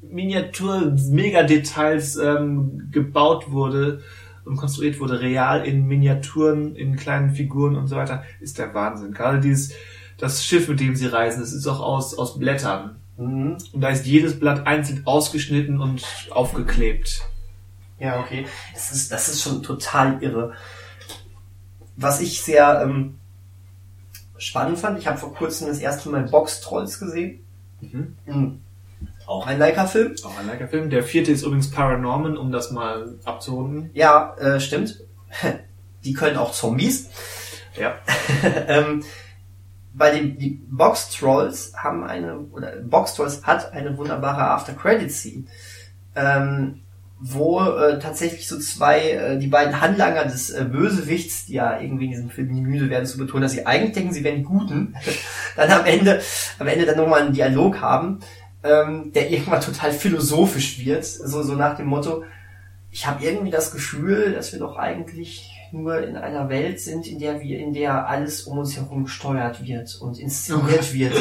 [0.00, 4.00] Miniatur, Mega-Details ähm, gebaut wurde
[4.46, 9.12] und konstruiert wurde, real in Miniaturen, in kleinen Figuren und so weiter, ist der Wahnsinn.
[9.12, 9.72] Gerade dieses,
[10.18, 12.96] das Schiff, mit dem sie reisen, das ist auch aus, aus Blättern.
[13.16, 13.58] Mhm.
[13.72, 17.22] Und da ist jedes Blatt einzeln ausgeschnitten und aufgeklebt.
[17.98, 18.46] Ja, okay.
[18.74, 20.52] Es ist, das ist schon total irre.
[21.96, 23.18] Was ich sehr ähm,
[24.36, 27.44] spannend fand, ich habe vor kurzem das erste Mal Box Trolls gesehen.
[27.80, 28.16] Mhm.
[28.26, 28.60] Mhm.
[29.26, 30.16] Auch ein Leica-Film.
[30.24, 30.90] Auch ein Leica-Film.
[30.90, 33.90] Der vierte ist übrigens Paranorman, um das mal abzurunden.
[33.94, 35.00] Ja, äh, stimmt.
[36.04, 37.08] Die können auch Zombies.
[37.78, 37.94] Ja.
[38.68, 39.02] ähm,
[39.94, 45.10] bei den die Box Trolls haben eine oder Box Trolls hat eine wunderbare After Credit
[45.10, 45.44] Scene,
[46.16, 46.80] ähm,
[47.20, 52.06] wo äh, tatsächlich so zwei äh, die beiden Handlanger des äh, Bösewichts, die ja irgendwie
[52.06, 54.42] in diesem Film nie müde werden zu betonen, dass sie eigentlich denken, sie wären die
[54.42, 54.96] Guten,
[55.56, 56.20] dann am Ende
[56.58, 58.18] am Ende dann nochmal einen Dialog haben,
[58.64, 62.24] ähm, der irgendwann total philosophisch wird, so so nach dem Motto
[62.94, 67.18] ich habe irgendwie das Gefühl, dass wir doch eigentlich nur in einer Welt sind, in
[67.18, 71.14] der wir, in der alles um uns herum gesteuert wird und inszeniert wird.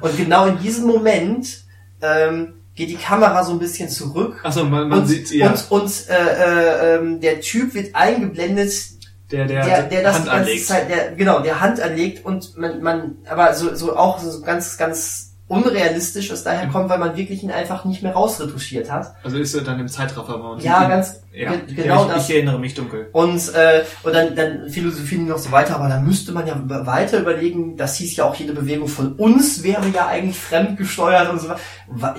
[0.00, 1.64] Und genau in diesem Moment
[2.00, 5.70] ähm, geht die Kamera so ein bisschen zurück Achso, man, man und, sieht, ja, und,
[5.70, 8.72] und äh, äh, ähm, der Typ wird eingeblendet,
[9.32, 10.66] der, der, der, der das Hand die ganze anlegt.
[10.66, 14.78] Zeit, der, genau, der Hand anlegt und man, man, aber so, so auch so ganz,
[14.78, 19.14] ganz unrealistisch es daher kommt, weil man wirklich ihn einfach nicht mehr rausretuschiert hat.
[19.24, 20.42] Also ist er dann im Zeitraffer.
[20.42, 21.52] und Ja, ganz ja.
[21.54, 22.28] ge- genau ja, ich, das.
[22.28, 23.08] ich erinnere mich dunkel.
[23.12, 26.54] Und, äh, und dann, dann philosophien die noch so weiter, aber dann müsste man ja
[26.86, 31.40] weiter überlegen, das hieß ja auch, jede Bewegung von uns wäre ja eigentlich fremdgesteuert und
[31.40, 31.60] so weiter.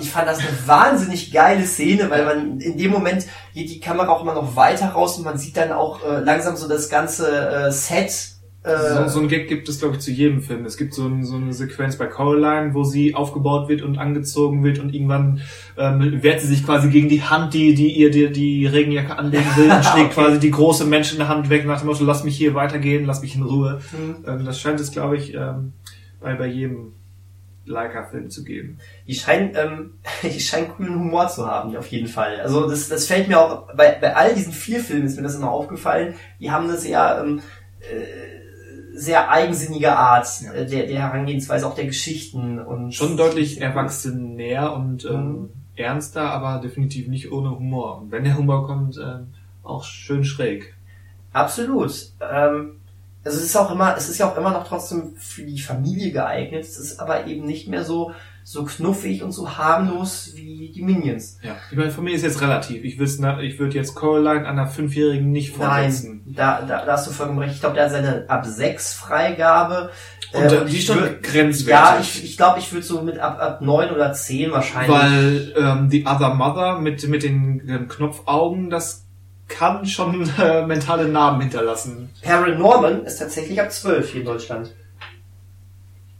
[0.00, 4.08] Ich fand das eine wahnsinnig geile Szene, weil man in dem Moment geht die Kamera
[4.08, 7.28] auch immer noch weiter raus und man sieht dann auch äh, langsam so das ganze
[7.48, 8.12] äh, Set.
[8.62, 10.66] Äh, So, so ein Gag gibt es, glaube ich, zu jedem Film.
[10.66, 14.62] Es gibt so, ein, so eine Sequenz bei Coraline, wo sie aufgebaut wird und angezogen
[14.62, 15.40] wird und irgendwann
[15.78, 19.46] ähm, wehrt sie sich quasi gegen die Hand, die, die ihr die, die Regenjacke anlegen
[19.56, 20.14] will und schlägt Okay.
[20.26, 23.42] quasi die große Menschenhand weg nach dem Motto, lass mich hier weitergehen, lass mich in
[23.42, 23.80] Ruhe.
[23.92, 24.24] Mhm.
[24.26, 25.72] Ähm, das scheint es, glaube ich, ähm,
[26.20, 26.92] bei, bei jedem
[27.64, 28.78] Leica-Film zu geben.
[29.06, 29.90] die scheinen, ähm,
[30.22, 32.40] die scheinen coolen Humor zu haben, auf jeden Fall.
[32.40, 35.36] Also das, das fällt mir auch, bei, bei all diesen vier Filmen ist mir das
[35.36, 37.40] immer aufgefallen, die haben eine sehr, ähm,
[37.80, 38.39] äh,
[39.00, 40.52] sehr eigensinnige Art Ja.
[40.52, 45.48] äh, der, der Herangehensweise, auch der Geschichten und Schon deutlich erwachsener und ähm, Mhm.
[45.76, 47.98] ernster, aber definitiv nicht ohne Humor.
[48.02, 49.28] Und wenn der Humor kommt, ähm,
[49.62, 50.74] auch schön schräg.
[51.32, 51.92] Absolut.
[52.20, 52.76] Ähm,
[53.24, 56.10] also es ist auch immer, es ist ja auch immer noch trotzdem für die Familie
[56.12, 56.62] geeignet.
[56.64, 58.12] Es ist aber eben nicht mehr so
[58.44, 61.38] so knuffig und so harmlos wie die Minions.
[61.42, 62.84] Ja, ich meine, von mir ist jetzt relativ.
[62.84, 66.22] Ich würde ich würd jetzt Coraline einer Fünfjährigen nicht vorsetzen.
[66.24, 67.54] Nein, da, da, da hast du vollkommen recht.
[67.54, 69.90] Ich glaube, der hat seine ab 6 Freigabe.
[70.32, 71.66] Und Äh, äh, die ist schon grenzwertig.
[71.66, 74.96] Ja, ich, ich glaube, ich würde so mit ab, ab 9 oder 10 wahrscheinlich.
[74.96, 79.04] Weil ähm, die Other Mother mit, mit den, den Knopfaugen, das
[79.48, 82.10] kann schon äh, mentale Narben hinterlassen.
[82.22, 84.72] Paranorman ist tatsächlich ab 12 hier in Deutschland.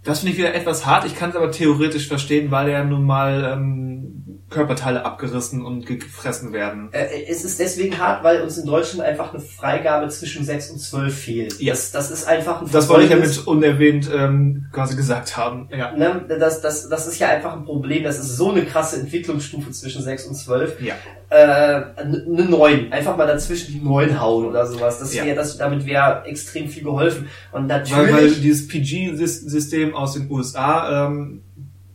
[0.02, 1.04] Das finde ich wieder etwas hart.
[1.04, 6.52] Ich kann es aber theoretisch verstehen, weil ja nun mal ähm, Körperteile abgerissen und gefressen
[6.52, 6.88] werden.
[6.92, 10.78] Äh, es ist deswegen hart, weil uns in Deutschland einfach eine Freigabe zwischen 6 und
[10.80, 11.60] 12 fehlt.
[11.60, 11.72] Ja.
[11.72, 15.68] Das, das ist einfach ein Das wollte ich ja mit unerwähnt ähm, quasi gesagt haben.
[15.70, 15.92] Ja.
[15.96, 18.02] Ne, das, das, das ist ja einfach ein Problem.
[18.02, 20.80] Das ist so eine krasse Entwicklungsstufe zwischen 6 und 12.
[20.82, 20.94] Ja.
[21.30, 22.92] Äh, eine 9.
[22.92, 24.98] Einfach mal dazwischen die 9 hauen oder sowas.
[24.98, 25.24] Das Ja.
[25.24, 27.28] wär, das, damit wäre extrem viel geholfen.
[27.52, 28.12] Und Weil, natürlich.
[28.14, 31.42] weil dieses PG-System aus den USA, ähm,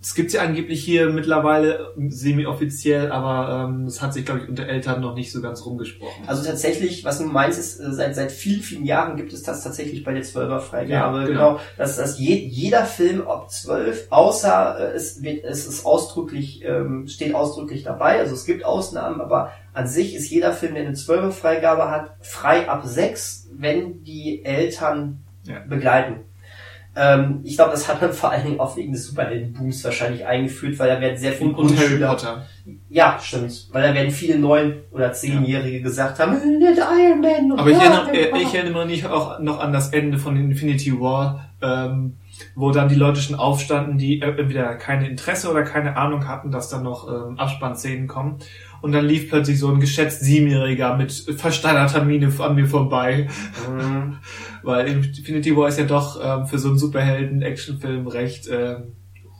[0.05, 4.67] es gibt's ja angeblich hier mittlerweile semi-offiziell, aber ähm, es hat sich, glaube ich, unter
[4.67, 6.25] Eltern noch nicht so ganz rumgesprochen.
[6.27, 9.63] Also tatsächlich, was du meinst, ist, äh, seit, seit vielen, vielen Jahren gibt es das
[9.63, 11.21] tatsächlich bei der 12er Freigabe.
[11.21, 11.53] Ja, genau.
[11.53, 11.59] genau.
[11.75, 17.07] Dass, dass je, jeder Film ab 12, außer äh, es wird, es ist ausdrücklich, ähm,
[17.07, 20.95] steht ausdrücklich dabei, also es gibt Ausnahmen, aber an sich ist jeder Film, der eine
[20.95, 25.61] 12er Freigabe hat, frei ab 6, wenn die Eltern Ja.
[25.67, 26.25] begleiten.
[26.97, 30.79] Ähm, ich glaube, das hat man vor allen Dingen auch wegen des Superheldenbooms wahrscheinlich eingeführt,
[30.79, 32.45] weil da werden sehr viele Und, Harry Potter.
[32.89, 33.67] ja, stimmt.
[33.71, 37.59] Weil da werden viele neun- oder zehnjährige gesagt haben, "Äh, nicht Iron Man.
[37.59, 40.17] Aber ich ja, erinnere, Harry äh, Potter." ich erinnere mich auch noch an das Ende
[40.17, 42.15] von Infinity War, ähm,
[42.55, 46.51] wo dann die Leute schon aufstanden, die äh, entweder keine Interesse oder keine Ahnung hatten,
[46.51, 48.37] dass da noch ähm, Abspannszenen kommen.
[48.81, 53.27] Und dann lief plötzlich so ein geschätzt Siebenjähriger mit versteinerter Miene an mir vorbei.
[53.69, 54.17] Mhm.
[54.65, 58.93] Weil Infinity War ist ja doch ähm, für so einen Superhelden-Actionfilm recht ähm,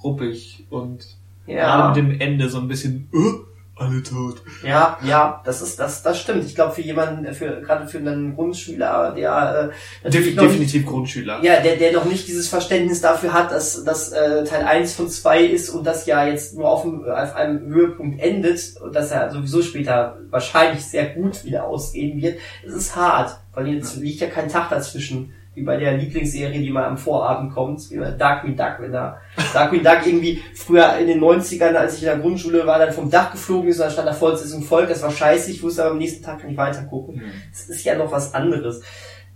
[0.04, 3.40] ruppig und gerade Ja, mit dem Ende so ein bisschen uh,
[3.78, 4.42] alle tot.
[4.64, 6.46] ja, ja, das ist, das, das stimmt.
[6.46, 9.72] Ich glaube, für jemanden, für, gerade für einen Grundschüler, der,
[10.04, 11.44] äh, Def natürlich noch nicht, definitiv Grundschüler.
[11.44, 15.10] ja, der, der noch nicht dieses Verständnis dafür hat, dass, dass äh, Teil 1 von
[15.10, 19.12] 2 ist und das ja jetzt nur auf, dem, auf einem Höhepunkt endet und dass
[19.12, 22.40] er sowieso später wahrscheinlich sehr gut wieder ausgehen wird.
[22.66, 26.70] Es ist hart, weil jetzt liegt ja kein Tag dazwischen, wie bei der Lieblingsserie, die
[26.70, 29.22] mal am Vorabend kommt, wie bei Darkwing Duck, wenn da
[29.54, 33.10] Darkwing Duck irgendwie früher in den 90ern, als ich in der Grundschule war, dann vom
[33.10, 35.92] Dach geflogen ist und dann stand da Vollsitzung Volk, das war scheiße, ich wusste aber
[35.92, 37.16] am nächsten Tag kann ich weiter gucken.
[37.16, 37.32] Mhm.
[37.52, 38.82] Es ist ja noch was anderes.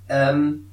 [0.09, 0.69] Ähm,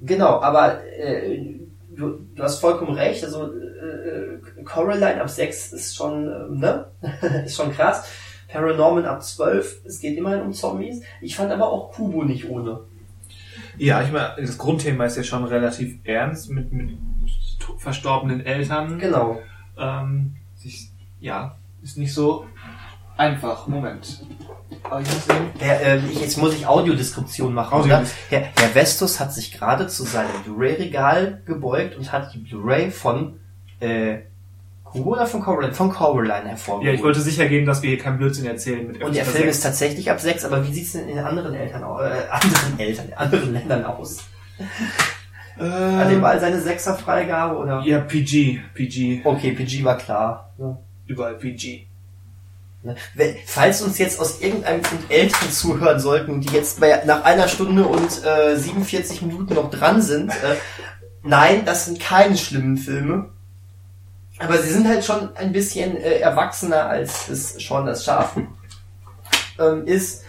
[0.00, 1.60] genau, aber äh,
[1.94, 3.22] du, du hast vollkommen recht.
[3.24, 6.86] Also äh, Coraline ab 6 ist schon, ähm, ne?
[7.44, 8.08] ist schon krass.
[8.48, 11.02] Paranorman ab 12, es geht immerhin um Zombies.
[11.20, 12.80] Ich fand aber auch Kubo nicht ohne.
[13.80, 16.90] Ja, ich meine, das Grundthema ist ja schon relativ ernst mit, mit
[17.58, 18.98] to- verstorbenen Eltern.
[18.98, 19.38] Genau.
[19.78, 20.90] Ähm, sich,
[21.20, 22.46] ja, ist nicht so
[23.16, 23.66] einfach.
[23.68, 24.22] Moment.
[24.84, 25.46] Aber ich muss sehen.
[25.58, 28.00] Herr, äh, ich, jetzt muss ich Audiodeskription machen, oder?
[28.00, 32.90] Audiodis- Herr, Herr Vestus hat sich gerade zu seinem Blu-ray-Regal gebeugt und hat die Blu-ray
[32.90, 33.40] von
[33.80, 34.18] äh,
[34.94, 35.72] oder von Coraline?
[35.72, 36.86] Von Coraline hervorgeholt.
[36.86, 39.44] Ja, ich wollte sicher gehen, dass wir hier keinen Blödsinn erzählen mit Und der Film
[39.44, 39.56] 6.
[39.56, 42.02] ist tatsächlich ab 6, aber wie sieht's denn in den anderen Eltern aus?
[42.02, 44.18] Äh, anderen Eltern, in anderen Ländern aus?
[45.56, 47.82] Hat er äh, überall seine Sechser-Freigabe oder?
[47.84, 48.60] Ja, PG.
[48.74, 49.20] PG.
[49.24, 50.52] Okay, PG war klar.
[50.58, 50.78] Ja.
[51.06, 51.86] Überall PG.
[52.82, 52.96] Ne?
[53.44, 57.84] Falls uns jetzt aus irgendeinem von Eltern zuhören sollten, die jetzt bei, nach einer Stunde
[57.84, 60.56] und äh, 47 Minuten noch dran sind, äh,
[61.22, 63.28] nein, das sind keine schlimmen Filme.
[64.40, 68.36] Aber sie sind halt schon ein bisschen äh, erwachsener, als es schon das Schaf
[69.58, 70.24] ähm, ist.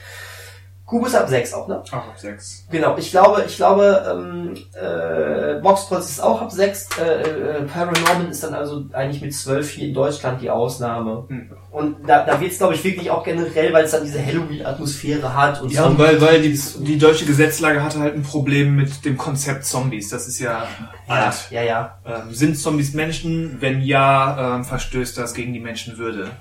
[0.92, 1.82] Kubus ab 6 auch, ne?
[1.90, 2.66] Auch ab 6.
[2.70, 6.90] Genau, ich glaube, ich glaube, ähm, äh, ist auch ab 6.
[7.00, 11.24] Äh, äh, Paranorman ist dann also eigentlich mit 12 hier in Deutschland die Ausnahme.
[11.30, 11.50] Hm.
[11.72, 15.34] Und da, da wird es, glaube ich, wirklich auch generell, weil es dann diese Halloween-Atmosphäre
[15.34, 15.98] hat und Ja, so.
[15.98, 20.10] weil, weil die, die deutsche Gesetzlage hatte halt ein Problem mit dem Konzept Zombies.
[20.10, 20.68] Das ist ja
[21.08, 21.48] ja, alt.
[21.52, 22.00] ja, ja.
[22.06, 23.62] Ähm, sind Zombies Menschen?
[23.62, 26.32] Wenn ja, ähm, verstößt das gegen die Menschenwürde.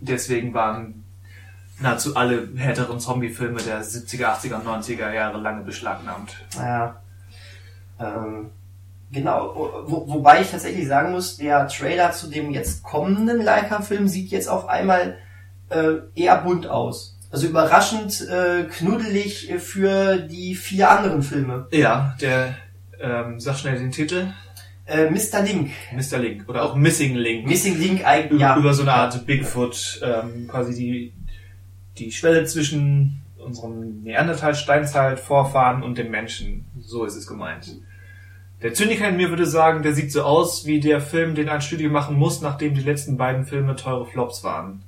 [0.00, 1.03] Deswegen waren
[1.80, 6.36] nahezu alle härteren Zombie-Filme der 70er, 80er und 90er Jahre lange beschlagnahmt.
[6.56, 7.00] Ja.
[7.98, 8.50] Ähm,
[9.10, 14.30] genau, wo, wobei ich tatsächlich sagen muss, der Trailer zu dem jetzt kommenden Leica-Film sieht
[14.30, 15.18] jetzt auf einmal
[15.70, 17.18] äh, eher bunt aus.
[17.30, 21.66] Also überraschend äh, knuddelig für die vier anderen Filme.
[21.72, 22.54] Ja, der,
[23.00, 24.28] ähm, sag schnell den Titel.
[24.86, 25.42] Äh, Mr.
[25.42, 25.70] Link.
[25.92, 26.18] Mr.
[26.18, 26.48] Link.
[26.48, 27.46] Oder auch Missing Link.
[27.46, 28.56] Missing Link eigentlich, ja.
[28.56, 31.12] über so eine Art Bigfoot, ähm, quasi die,
[31.98, 36.66] die Schwelle zwischen unserem Neandertal-Steinzeit-Vorfahren und dem Menschen.
[36.80, 37.76] So ist es gemeint.
[38.62, 41.60] Der Zyniker in mir würde sagen, der sieht so aus wie der Film, den ein
[41.60, 44.82] Studio machen muss, nachdem die letzten beiden Filme teure Flops waren.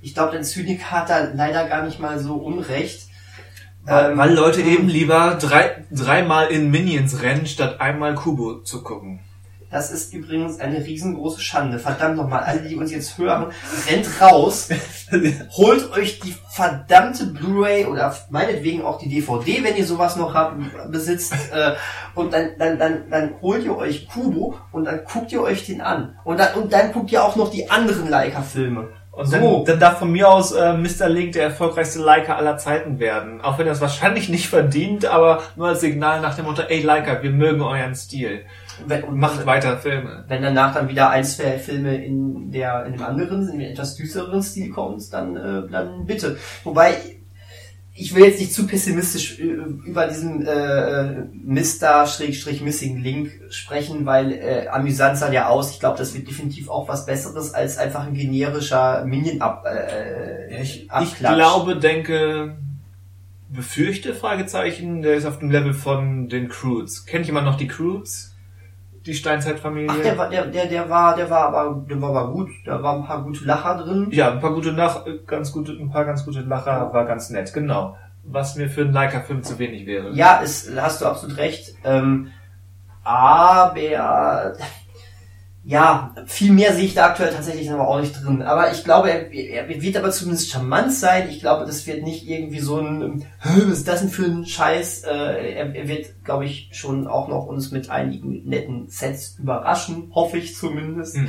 [0.00, 3.08] Ich glaube, der Zynik hat da leider gar nicht mal so unrecht.
[3.82, 8.82] Weil, Ähm, weil Leute eben lieber drei, dreimal in Minions rennen, statt einmal Kubo zu
[8.82, 9.20] gucken.
[9.70, 11.78] Das ist übrigens eine riesengroße Schande.
[11.78, 13.52] Verdammt nochmal, alle, die uns jetzt hören,
[13.88, 14.70] rennt raus,
[15.52, 20.56] holt euch die verdammte Blu-ray oder meinetwegen auch die DVD, wenn ihr sowas noch habt,
[20.90, 21.74] besitzt, äh,
[22.14, 25.82] und dann, dann, dann, dann holt ihr euch Kubo und dann guckt ihr euch den
[25.82, 26.18] an.
[26.24, 28.88] Und dann, und dann guckt ihr auch noch die anderen Leica-Filme.
[29.18, 31.08] Und dann, dann darf von mir aus äh, Mr.
[31.08, 33.40] Link der erfolgreichste Leica aller Zeiten werden.
[33.40, 36.82] Auch wenn er es wahrscheinlich nicht verdient, aber nur als Signal nach dem Motto, ey
[36.82, 38.44] Leica, wir mögen euren Stil.
[38.86, 40.24] Wenn, und Macht weiter Filme.
[40.28, 43.96] Wenn danach dann wieder ein, zwei Filme in der in dem anderen, in dem etwas
[43.96, 46.36] düstereren Stil kommt, dann äh, dann bitte.
[46.64, 46.96] Wobei
[48.00, 52.06] ich will jetzt nicht zu pessimistisch äh, über diesen äh, Mr.
[52.06, 55.72] Schrägstrich Missing Link sprechen, weil äh, amüsant sah der aus.
[55.72, 59.64] Ich glaube, das wird definitiv auch was Besseres als einfach ein generischer Minion ab.
[59.66, 62.56] Äh, Ich, ich glaube, denke,
[63.48, 67.04] befürchte, Fragezeichen, der ist auf dem Level von den Croods.
[67.06, 68.27] Kennt jemand noch die Croods?
[69.08, 69.88] Die Steinzeitfamilie?
[69.90, 72.50] Ach, der war, der, der, der war, der war aber, der war aber gut.
[72.66, 74.08] Da waren ein paar gute Lacher drin.
[74.10, 77.50] Ja, ein paar gute Nach ganz gute, ein paar ganz gute Lacher war ganz nett,
[77.54, 77.96] genau.
[78.22, 80.10] Was mir für einen Leica-Film zu wenig wäre.
[80.10, 81.74] Ja, ist, hast du absolut recht.
[81.84, 82.28] Ähm,
[83.02, 84.52] aber
[85.68, 88.40] ja, viel mehr sehe ich da aktuell tatsächlich aber auch nicht drin.
[88.40, 91.28] Aber ich glaube, er, er wird aber zumindest charmant sein.
[91.28, 94.46] Ich glaube, das wird nicht irgendwie so ein, "Hä, was ist das denn für ein
[94.46, 95.02] Scheiß?
[95.04, 100.10] Äh, er, er wird, glaube ich, schon auch noch uns mit einigen netten Sets überraschen,
[100.14, 101.16] hoffe ich zumindest.
[101.16, 101.28] Hm.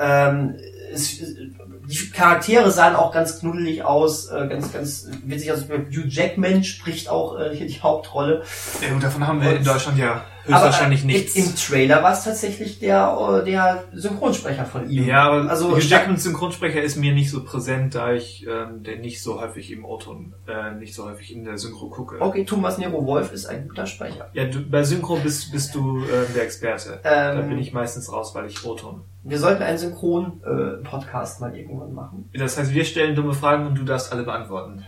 [0.00, 0.56] Ähm,
[0.92, 5.64] es, die Charaktere sahen auch ganz knuddelig aus, äh, ganz, ganz witzig aus.
[5.68, 8.42] Hugh Jackman spricht auch äh, hier die Hauptrolle.
[8.82, 11.34] Ja, gut, davon haben wir in Und- Deutschland ja höchstwahrscheinlich Aber, äh, nichts.
[11.36, 15.06] Im Trailer war es tatsächlich der, äh, der Synchronsprecher von ihm.
[15.06, 19.00] Ja, aber also Hugh Jackmans Synchronsprecher ist mir nicht so präsent, da ich ähm, den
[19.02, 22.16] nicht so häufig im O-Ton, äh, nicht so häufig in der Synchro gucke.
[22.20, 24.30] Okay, Thomas Nero Wolf ist ein guter Sprecher.
[24.32, 27.00] Ja, du, bei Synchro bist, bist du äh, der Experte.
[27.04, 29.02] Ähm, da bin ich meistens raus, weil ich O-Ton.
[29.28, 32.28] Wir sollten einen Synchron-Podcast mal irgendwann machen.
[32.34, 34.84] Das heißt, wir stellen dumme Fragen und du darfst alle beantworten.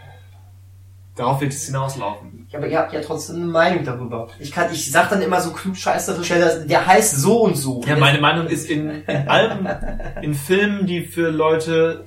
[1.17, 2.47] Darauf wird es hinauslaufen.
[2.53, 4.29] Aber ihr habt ja trotzdem eine Meinung darüber.
[4.39, 7.83] Ich kann, ich sag dann immer so klugscheißerisch, ja, das- der heißt so und so.
[7.87, 9.69] Ja, meine Meinung ist in, in allem,
[10.23, 12.05] in Filmen, die für Leute,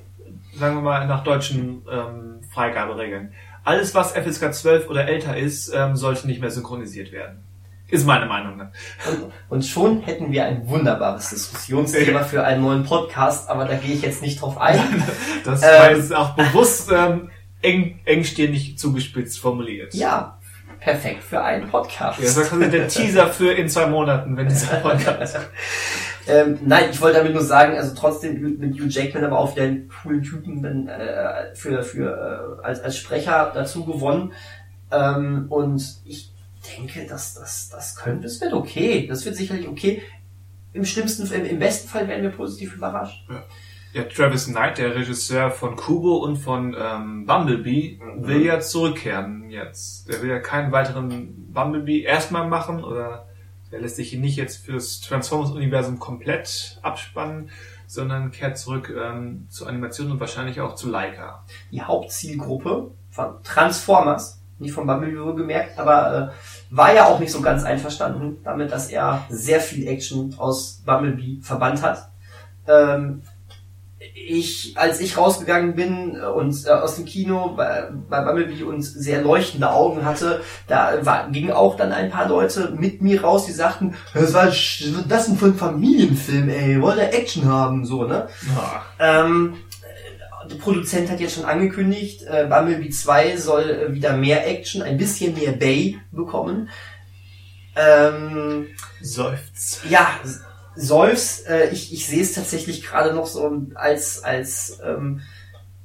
[0.56, 3.32] sagen wir mal, nach deutschen ähm, Freigaberegeln,
[3.62, 7.44] alles was FSK 12 oder älter ist, ähm, sollte nicht mehr synchronisiert werden.
[7.88, 8.56] Ist meine Meinung.
[8.56, 8.72] Ne?
[9.08, 13.94] Und, und schon hätten wir ein wunderbares Diskussionsthema für einen neuen Podcast, aber da gehe
[13.94, 14.78] ich jetzt nicht drauf ein.
[15.44, 15.68] Das Ähm.
[15.68, 17.30] war jetzt auch bewusst ähm,
[17.60, 19.92] eng, engstirnig zugespitzt formuliert.
[19.94, 20.38] Ja,
[20.80, 22.18] perfekt für einen Podcast.
[22.18, 25.38] Ja, das quasi der Teaser für in zwei Monaten, wenn dieser Podcast
[26.26, 29.66] Ähm, nein, ich wollte damit nur sagen, also trotzdem mit Hugh Jackman aber auch wieder
[29.66, 34.32] einen coolen Typen äh, für, für äh, als, als Sprecher dazu gewonnen.
[34.90, 36.33] Ähm, und ich
[36.76, 39.06] denke, dass das, das könnte, das wird okay.
[39.06, 40.02] Das wird sicherlich okay.
[40.72, 43.26] Im schlimmsten, im, im besten Fall werden wir positiv überrascht.
[43.92, 48.26] Ja, Travis Knight, der Regisseur von Kubo und von ähm, Bumblebee, Mhm.
[48.26, 50.08] will ja zurückkehren jetzt.
[50.08, 53.28] Der will ja keinen weiteren Bumblebee erstmal machen oder
[53.70, 57.50] er lässt sich nicht jetzt fürs Transformers-Universum komplett abspannen,
[57.86, 61.44] sondern kehrt zurück ähm, zu Animation und wahrscheinlich auch zu Leica.
[61.70, 67.40] Die Hauptzielgruppe von Transformers nicht von Bumblebee gemerkt, aber äh, war ja auch nicht so
[67.40, 72.08] ganz einverstanden damit, dass er sehr viel Action aus Bumblebee verbannt hat.
[72.66, 73.22] Ähm,
[74.26, 79.22] ich, als ich rausgegangen bin und äh, aus dem Kino bei, bei Bumblebee und sehr
[79.22, 83.52] leuchtende Augen hatte, da war, gingen auch dann ein paar Leute mit mir raus, die
[83.52, 88.04] sagten, was war ist das denn für ein Familienfilm, ey, wollt ihr Action haben, so,
[88.04, 88.28] ne?
[88.54, 88.82] Ja.
[89.24, 89.54] Ähm,
[90.48, 94.96] der Produzent hat jetzt schon angekündigt, äh, Bumblebee 2 soll äh, wieder mehr Action, ein
[94.96, 96.68] bisschen mehr Bay bekommen.
[97.76, 98.68] Ähm,
[99.00, 99.80] Seufz.
[99.88, 100.08] ja,
[100.76, 105.22] Seufz, äh, ich, ich sehe es tatsächlich gerade noch so als, als ähm,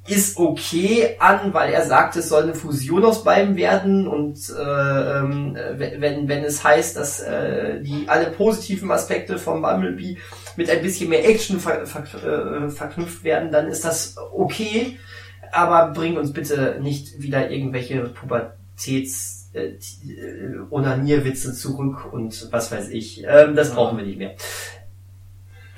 [0.09, 5.19] ist okay an, weil er sagt, es soll eine Fusion aus beiden werden und äh,
[5.19, 10.17] ähm, wenn, wenn es heißt, dass äh, die alle positiven Aspekte vom Bumblebee
[10.57, 14.97] mit ein bisschen mehr Action ver, ver, äh, verknüpft werden, dann ist das okay,
[15.51, 22.89] aber bringt uns bitte nicht wieder irgendwelche Pubertäts äh, äh, Onanierwitze zurück und was weiß
[22.89, 23.23] ich.
[23.27, 24.35] Ähm, das brauchen wir nicht mehr.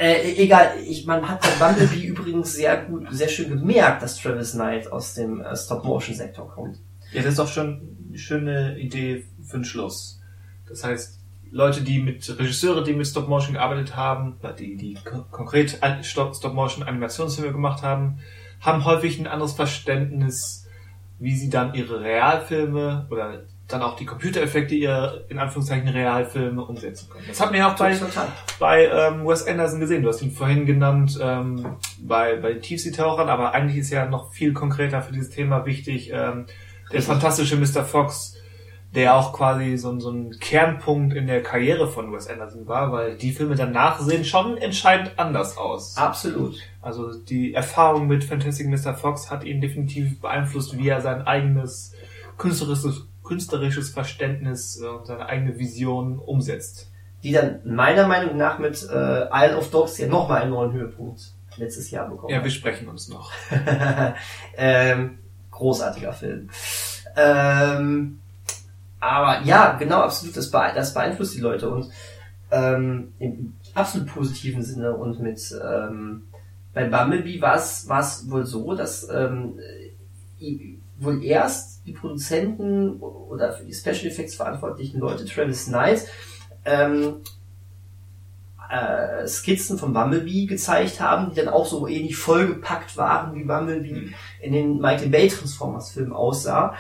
[0.02, 4.53] Äh, egal, ich, man hat bei Bumblebee übrigens sehr gut, sehr schön gemerkt, dass Travis
[4.53, 6.80] Knight aus dem äh, Stop-Motion-Sektor kommt.
[7.14, 10.19] Ja, das ist doch schon eine schöne Idee für den Schluss.
[10.68, 11.19] Das heißt,
[11.52, 16.03] Leute, die mit Regisseure, die mit Stop Motion gearbeitet haben, die, die ko- konkret an-
[16.03, 18.19] Stop Stop Motion Animationsfilme gemacht haben,
[18.60, 20.65] haben häufig ein anderes Verständnis,
[21.19, 27.10] wie sie dann ihre Realfilme oder dann auch die Computereffekte ihrer, in Anführungszeichen, Realfilme umsetzen
[27.10, 27.26] können.
[27.27, 28.27] Das hat man ja auch bei, Total.
[28.60, 30.03] bei ähm, Wes Anderson gesehen.
[30.03, 34.31] Du hast ihn vorhin genannt ähm, bei, bei den Tiefseetauchern, aber eigentlich ist ja noch
[34.31, 36.45] viel konkreter für dieses Thema wichtig ähm,
[36.91, 37.06] der Richtig.
[37.06, 37.85] fantastische Mr.
[37.85, 38.35] Fox,
[38.93, 43.15] der auch quasi so, so ein Kernpunkt in der Karriere von Wes Anderson war, weil
[43.15, 45.95] die Filme danach sehen schon entscheidend anders aus.
[45.95, 46.56] Absolut.
[46.81, 48.93] Also die Erfahrung mit Fantastic Mr.
[48.93, 51.93] Fox hat ihn definitiv beeinflusst, wie er sein eigenes
[52.38, 56.91] künstlerisches, künstlerisches Verständnis äh, und seine eigene Vision umsetzt.
[57.23, 61.31] Die dann meiner Meinung nach mit äh, Isle of Dogs ja nochmal einen neuen Höhepunkt
[61.55, 63.31] letztes Jahr bekommen Ja, wir sprechen uns noch.
[64.57, 66.49] ähm, großartiger Film.
[67.15, 68.19] Ähm,
[68.99, 71.89] aber ja, genau, absolut, das, bee das beeinflusst die Leute und
[72.51, 76.23] ähm, im absolut positiven Sinne und mit ähm,
[76.73, 79.57] bei Bumblebee war es wohl so, dass ähm,
[80.99, 86.05] wohl erst die Produzenten oder für die Special Effects verantwortlichen Leute, Travis Knight,
[86.65, 87.21] ähm,
[88.69, 94.13] äh, Skizzen von Bumblebee gezeigt haben, die dann auch so ähnlich vollgepackt waren, wie Bumblebee
[94.41, 96.75] in den Michael Bay Transformers Filmen aussah.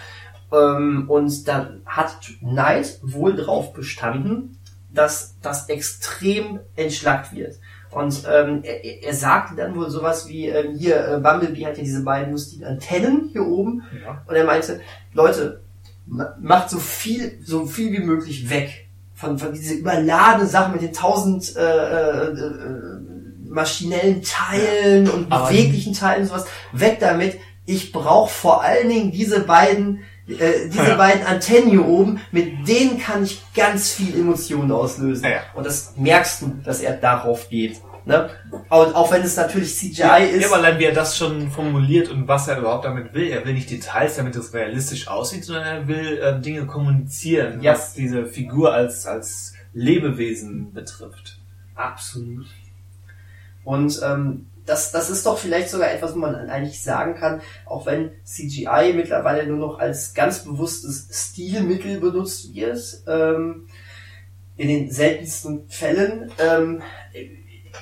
[0.51, 4.57] Ähm, und dann hat Knight wohl drauf bestanden,
[4.93, 7.55] dass das extrem entschlackt wird.
[7.91, 11.83] Und ähm, er, er- sagte dann wohl sowas wie, ähm, hier, äh, Bumblebee hat ja
[11.83, 13.83] diese beiden lustigen Antennen hier oben.
[14.03, 14.21] Ja.
[14.27, 14.79] Und er meinte,
[15.13, 15.61] Leute,
[16.07, 18.87] ma- macht so viel, so viel wie möglich weg.
[19.13, 22.99] Von, von diese überladene Sachen mit den tausend äh, äh, äh,
[23.49, 26.45] maschinellen Teilen und Aber- beweglichen Teilen und sowas.
[26.71, 27.37] Weg damit.
[27.65, 30.95] Ich brauche vor allen Dingen diese beiden, äh, diese Ja.
[30.95, 35.25] beiden Antennen hier oben, mit denen kann ich ganz viel Emotionen auslösen.
[35.25, 35.41] Ja.
[35.53, 37.81] Und das merkst du, dass er darauf geht.
[38.05, 38.29] Ne?
[38.69, 40.41] Und auch wenn es natürlich CGI Ja, ist.
[40.41, 43.27] ja, aber allein wie er das schon formuliert und was er überhaupt damit will.
[43.29, 47.73] Er will nicht Details, damit es realistisch aussieht, sondern er will ähm, Dinge kommunizieren, Ja.
[47.73, 51.39] was diese Figur als, als Lebewesen betrifft.
[51.75, 52.47] Absolut.
[53.63, 57.85] Und ähm, das, das ist doch vielleicht sogar etwas, wo man eigentlich sagen kann, auch
[57.85, 63.67] wenn CGI mittlerweile nur noch als ganz bewusstes Stilmittel benutzt wird, ähm,
[64.57, 66.81] in den seltensten Fällen, ähm,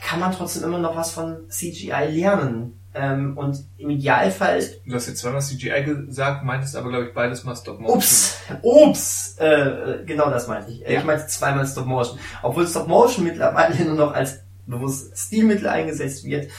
[0.08, 2.76] kann man trotzdem immer noch was von CGI lernen.
[2.96, 7.44] Ähm, und im Idealfall Du hast jetzt zweimal CGI gesagt, meintest aber, glaube ich, beides
[7.44, 7.98] mal Stop Motion.
[7.98, 10.84] Ups, ups, äh, genau das meinte ich.
[10.86, 11.00] Äh, Ja.
[11.00, 12.18] Ich meinte zweimal Stop Motion.
[12.42, 14.40] Obwohl Stop Motion mittlerweile nur noch als
[14.70, 16.50] bewusst Stilmittel eingesetzt wird,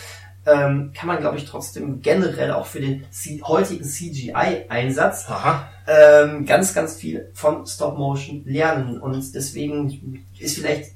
[0.46, 5.26] ähm, kann man, glaube ich, trotzdem generell auch für den C heutigen CGI-Einsatz
[5.86, 9.00] ähm, ganz, ganz viel von Stop Motion lernen.
[9.00, 10.92] Und deswegen ist vielleicht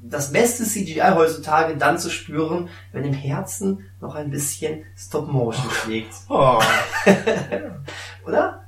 [0.00, 5.70] das beste CGI heutzutage dann zu spüren, wenn im Herzen noch ein bisschen Stop Motion
[5.70, 6.14] schlägt.
[6.28, 6.60] Oh.
[8.26, 8.63] Oder?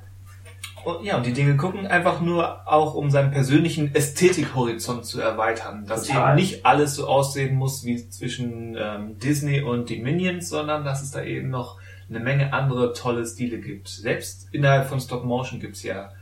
[0.87, 5.85] Und, ja, und die Dinge gucken einfach nur auch, um seinen persönlichen Ästhetikhorizont zu erweitern.
[5.85, 6.29] Dass Total.
[6.29, 11.03] eben nicht alles so aussehen muss wie zwischen ähm, Disney und die Minions, sondern dass
[11.03, 11.77] es da eben noch
[12.09, 13.89] eine Menge andere tolle Stile gibt.
[13.89, 16.13] Selbst innerhalb von Stop Motion gibt's ja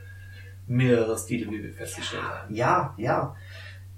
[0.66, 2.52] mehrere Stile, wie wir festgestellt haben.
[2.52, 3.36] Ja, ja.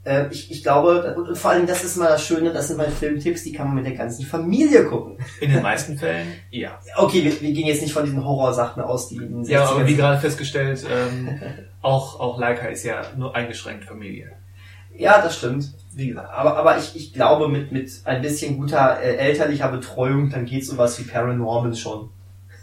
[0.09, 2.79] Äh, ich, ich glaube, und, und vor allem, das ist mal das Schöne, das sind
[2.79, 5.19] mal Filmtipps, die kann man mit der ganzen Familie gucken.
[5.41, 6.79] In den meisten Fällen, ja.
[6.97, 9.69] Okay, wir, wir gehen jetzt nicht von diesen Horrorsachen aus, die in den 60ern Ja,
[9.69, 11.41] aber wie gerade festgestellt, ähm,
[11.83, 14.33] auch, auch Leica ist ja nur eingeschränkt Familie.
[14.97, 15.75] Ja, das stimmt.
[15.93, 16.31] Wie gesagt.
[16.33, 20.65] Aber, aber ich, ich glaube, mit, mit ein bisschen guter äh, elterlicher Betreuung, dann geht
[20.65, 22.11] sowas wie Paranormal schon.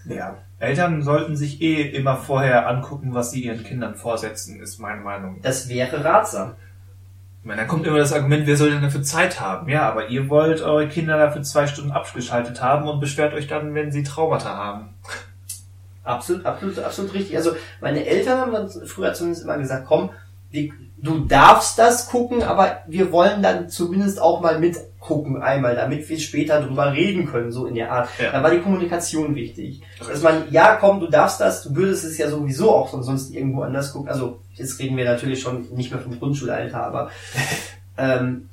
[0.07, 0.38] Ja.
[0.59, 5.39] Eltern sollten sich eh immer vorher angucken, was sie ihren Kindern vorsetzen, ist meine Meinung.
[5.41, 6.55] Das wäre ratsam.
[7.45, 9.69] Ich meine, dann kommt immer das Argument, wer soll denn dafür Zeit haben?
[9.69, 13.76] Ja, aber ihr wollt eure Kinder dafür zwei Stunden abgeschaltet haben und beschwert euch dann,
[13.76, 14.95] wenn sie Traumata haben.
[16.03, 17.38] Absolut, absolut, absolut richtig.
[17.38, 17.51] Also
[17.81, 20.09] meine Eltern haben früher zumindest immer gesagt, komm,
[20.97, 24.57] du darfst das gucken, aber wir wollen dann zumindest auch mal
[25.06, 28.10] mitgucken einmal, damit wir später drüber reden können, so in der Art.
[28.19, 28.32] Ja.
[28.32, 29.82] Da war die Kommunikation wichtig.
[29.99, 33.61] Dass man, ja komm, du darfst das, du würdest es ja sowieso auch sonst irgendwo
[33.61, 34.10] anders gucken.
[34.10, 37.10] Also jetzt reden wir natürlich schon nicht mehr vom Grundschulalter, aber
[37.98, 38.49] ähm,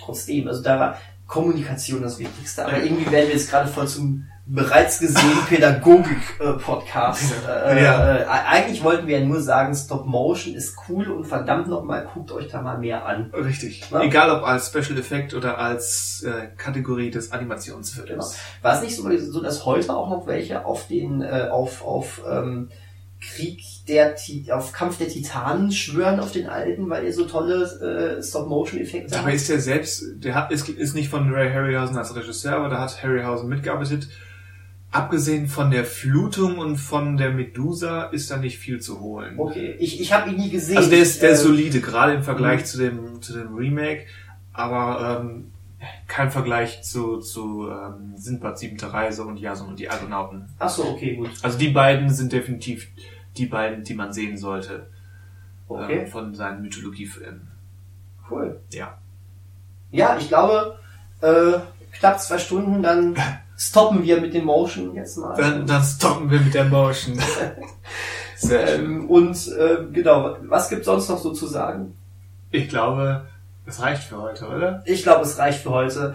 [0.00, 2.66] trotzdem, also da war Kommunikation das Wichtigste.
[2.66, 7.32] Aber irgendwie werden wir jetzt gerade voll zum bereits gesehen Pädagogik-Podcast.
[7.48, 8.16] Äh, Ja.
[8.18, 12.30] äh, eigentlich wollten wir ja nur sagen, Stop Motion ist cool und verdammt nochmal, guckt
[12.32, 13.30] euch da mal mehr an.
[13.32, 13.88] Richtig.
[13.90, 14.02] Ja.
[14.02, 17.38] Egal ob als Special Effekt oder als äh, Kategorie des Genau.
[17.40, 18.36] Animationsfilms.
[18.62, 22.20] War es nicht so, so, dass heute auch noch welche auf den, äh, auf, auf
[22.30, 22.70] ähm,
[23.20, 28.18] Krieg der, Ti- auf Kampf der Titanen schwören auf den alten, weil ihr so tolle
[28.18, 29.34] äh, Stop-Motion-Effekte Dabei habt?
[29.36, 32.80] ist der selbst, der hat, ist, ist nicht von Ray Harryhausen als Regisseur, aber da
[32.80, 34.08] hat Harryhausen mitgearbeitet.
[34.94, 39.38] Abgesehen von der Flutung und von der Medusa ist da nicht viel zu holen.
[39.38, 40.76] Okay, ich, ich habe ihn nie gesehen.
[40.76, 42.64] Also der ist, der ist äh, solide, gerade im Vergleich Mhm.
[42.64, 44.06] zu dem, zu dem Remake,
[44.52, 45.50] aber ähm,
[46.06, 50.48] kein Vergleich zu, zu ähm, Sindbad siebente Reise und Jason und die Argonauten.
[50.58, 51.30] Ach so, okay, gut.
[51.42, 52.86] Also die beiden sind definitiv
[53.36, 54.86] die beiden, die man sehen sollte
[55.66, 57.48] Okay, ähm, von seinen Mythologiefilmen.
[58.30, 58.60] cool.
[58.72, 58.96] Ja.
[59.90, 60.78] Ja, ich glaube,
[61.20, 61.54] äh,
[61.98, 63.16] knapp zwei Stunden, dann
[63.56, 65.36] stoppen wir mit dem Motion jetzt mal.
[65.36, 67.18] Dann, dann stoppen wir mit der Motion.
[68.36, 68.84] Sehr schön.
[68.84, 71.96] ähm, und äh, genau, was gibt's sonst noch so zu sagen?
[72.50, 73.26] Ich glaube,
[73.66, 74.82] es reicht für heute, oder?
[74.86, 76.14] Ich glaube, es reicht für heute.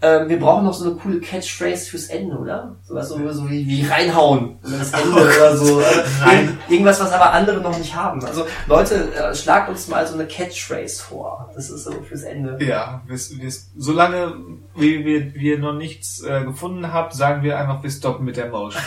[0.00, 2.76] Ähm, wir brauchen noch so eine coole Catchphrase fürs Ende, oder?
[2.84, 4.58] Sowas so, so wie, wie reinhauen.
[4.62, 5.80] Das Ende oder so.
[5.80, 8.24] Äh, Irgendwas, was aber andere noch nicht haben.
[8.24, 11.50] Also Leute, äh, schlagt uns mal so eine Catchphrase vor.
[11.54, 12.58] Das ist so fürs Ende.
[12.64, 14.36] Ja, bis, bis, solange
[14.76, 18.50] wir, wir, wir noch nichts äh, gefunden haben, sagen wir einfach, wir stoppen mit der
[18.50, 18.80] Motion.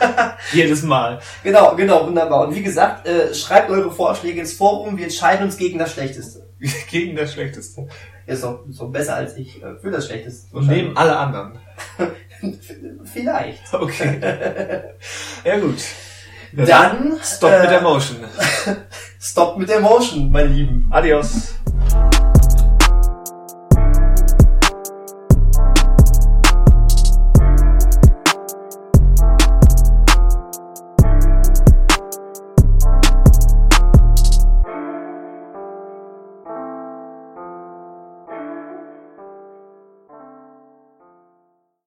[0.52, 1.20] Jedes Mal.
[1.42, 2.48] Genau, genau, wunderbar.
[2.48, 4.96] Und wie gesagt, äh, schreibt eure Vorschläge ins Forum.
[4.96, 6.46] Wir entscheiden uns gegen das Schlechteste.
[6.90, 7.86] Gegen das Schlechteste.
[8.26, 10.54] Ist doch, doch besser als ich äh, für das Schlechteste.
[10.54, 11.58] Und nehmen alle anderen.
[13.04, 13.72] Vielleicht.
[13.72, 14.20] Okay.
[15.44, 15.78] Ja gut.
[16.52, 18.16] Dann Stopp äh, mit der Motion.
[19.20, 20.88] Stop mit der Motion, mein Lieben.
[20.90, 21.55] Adios.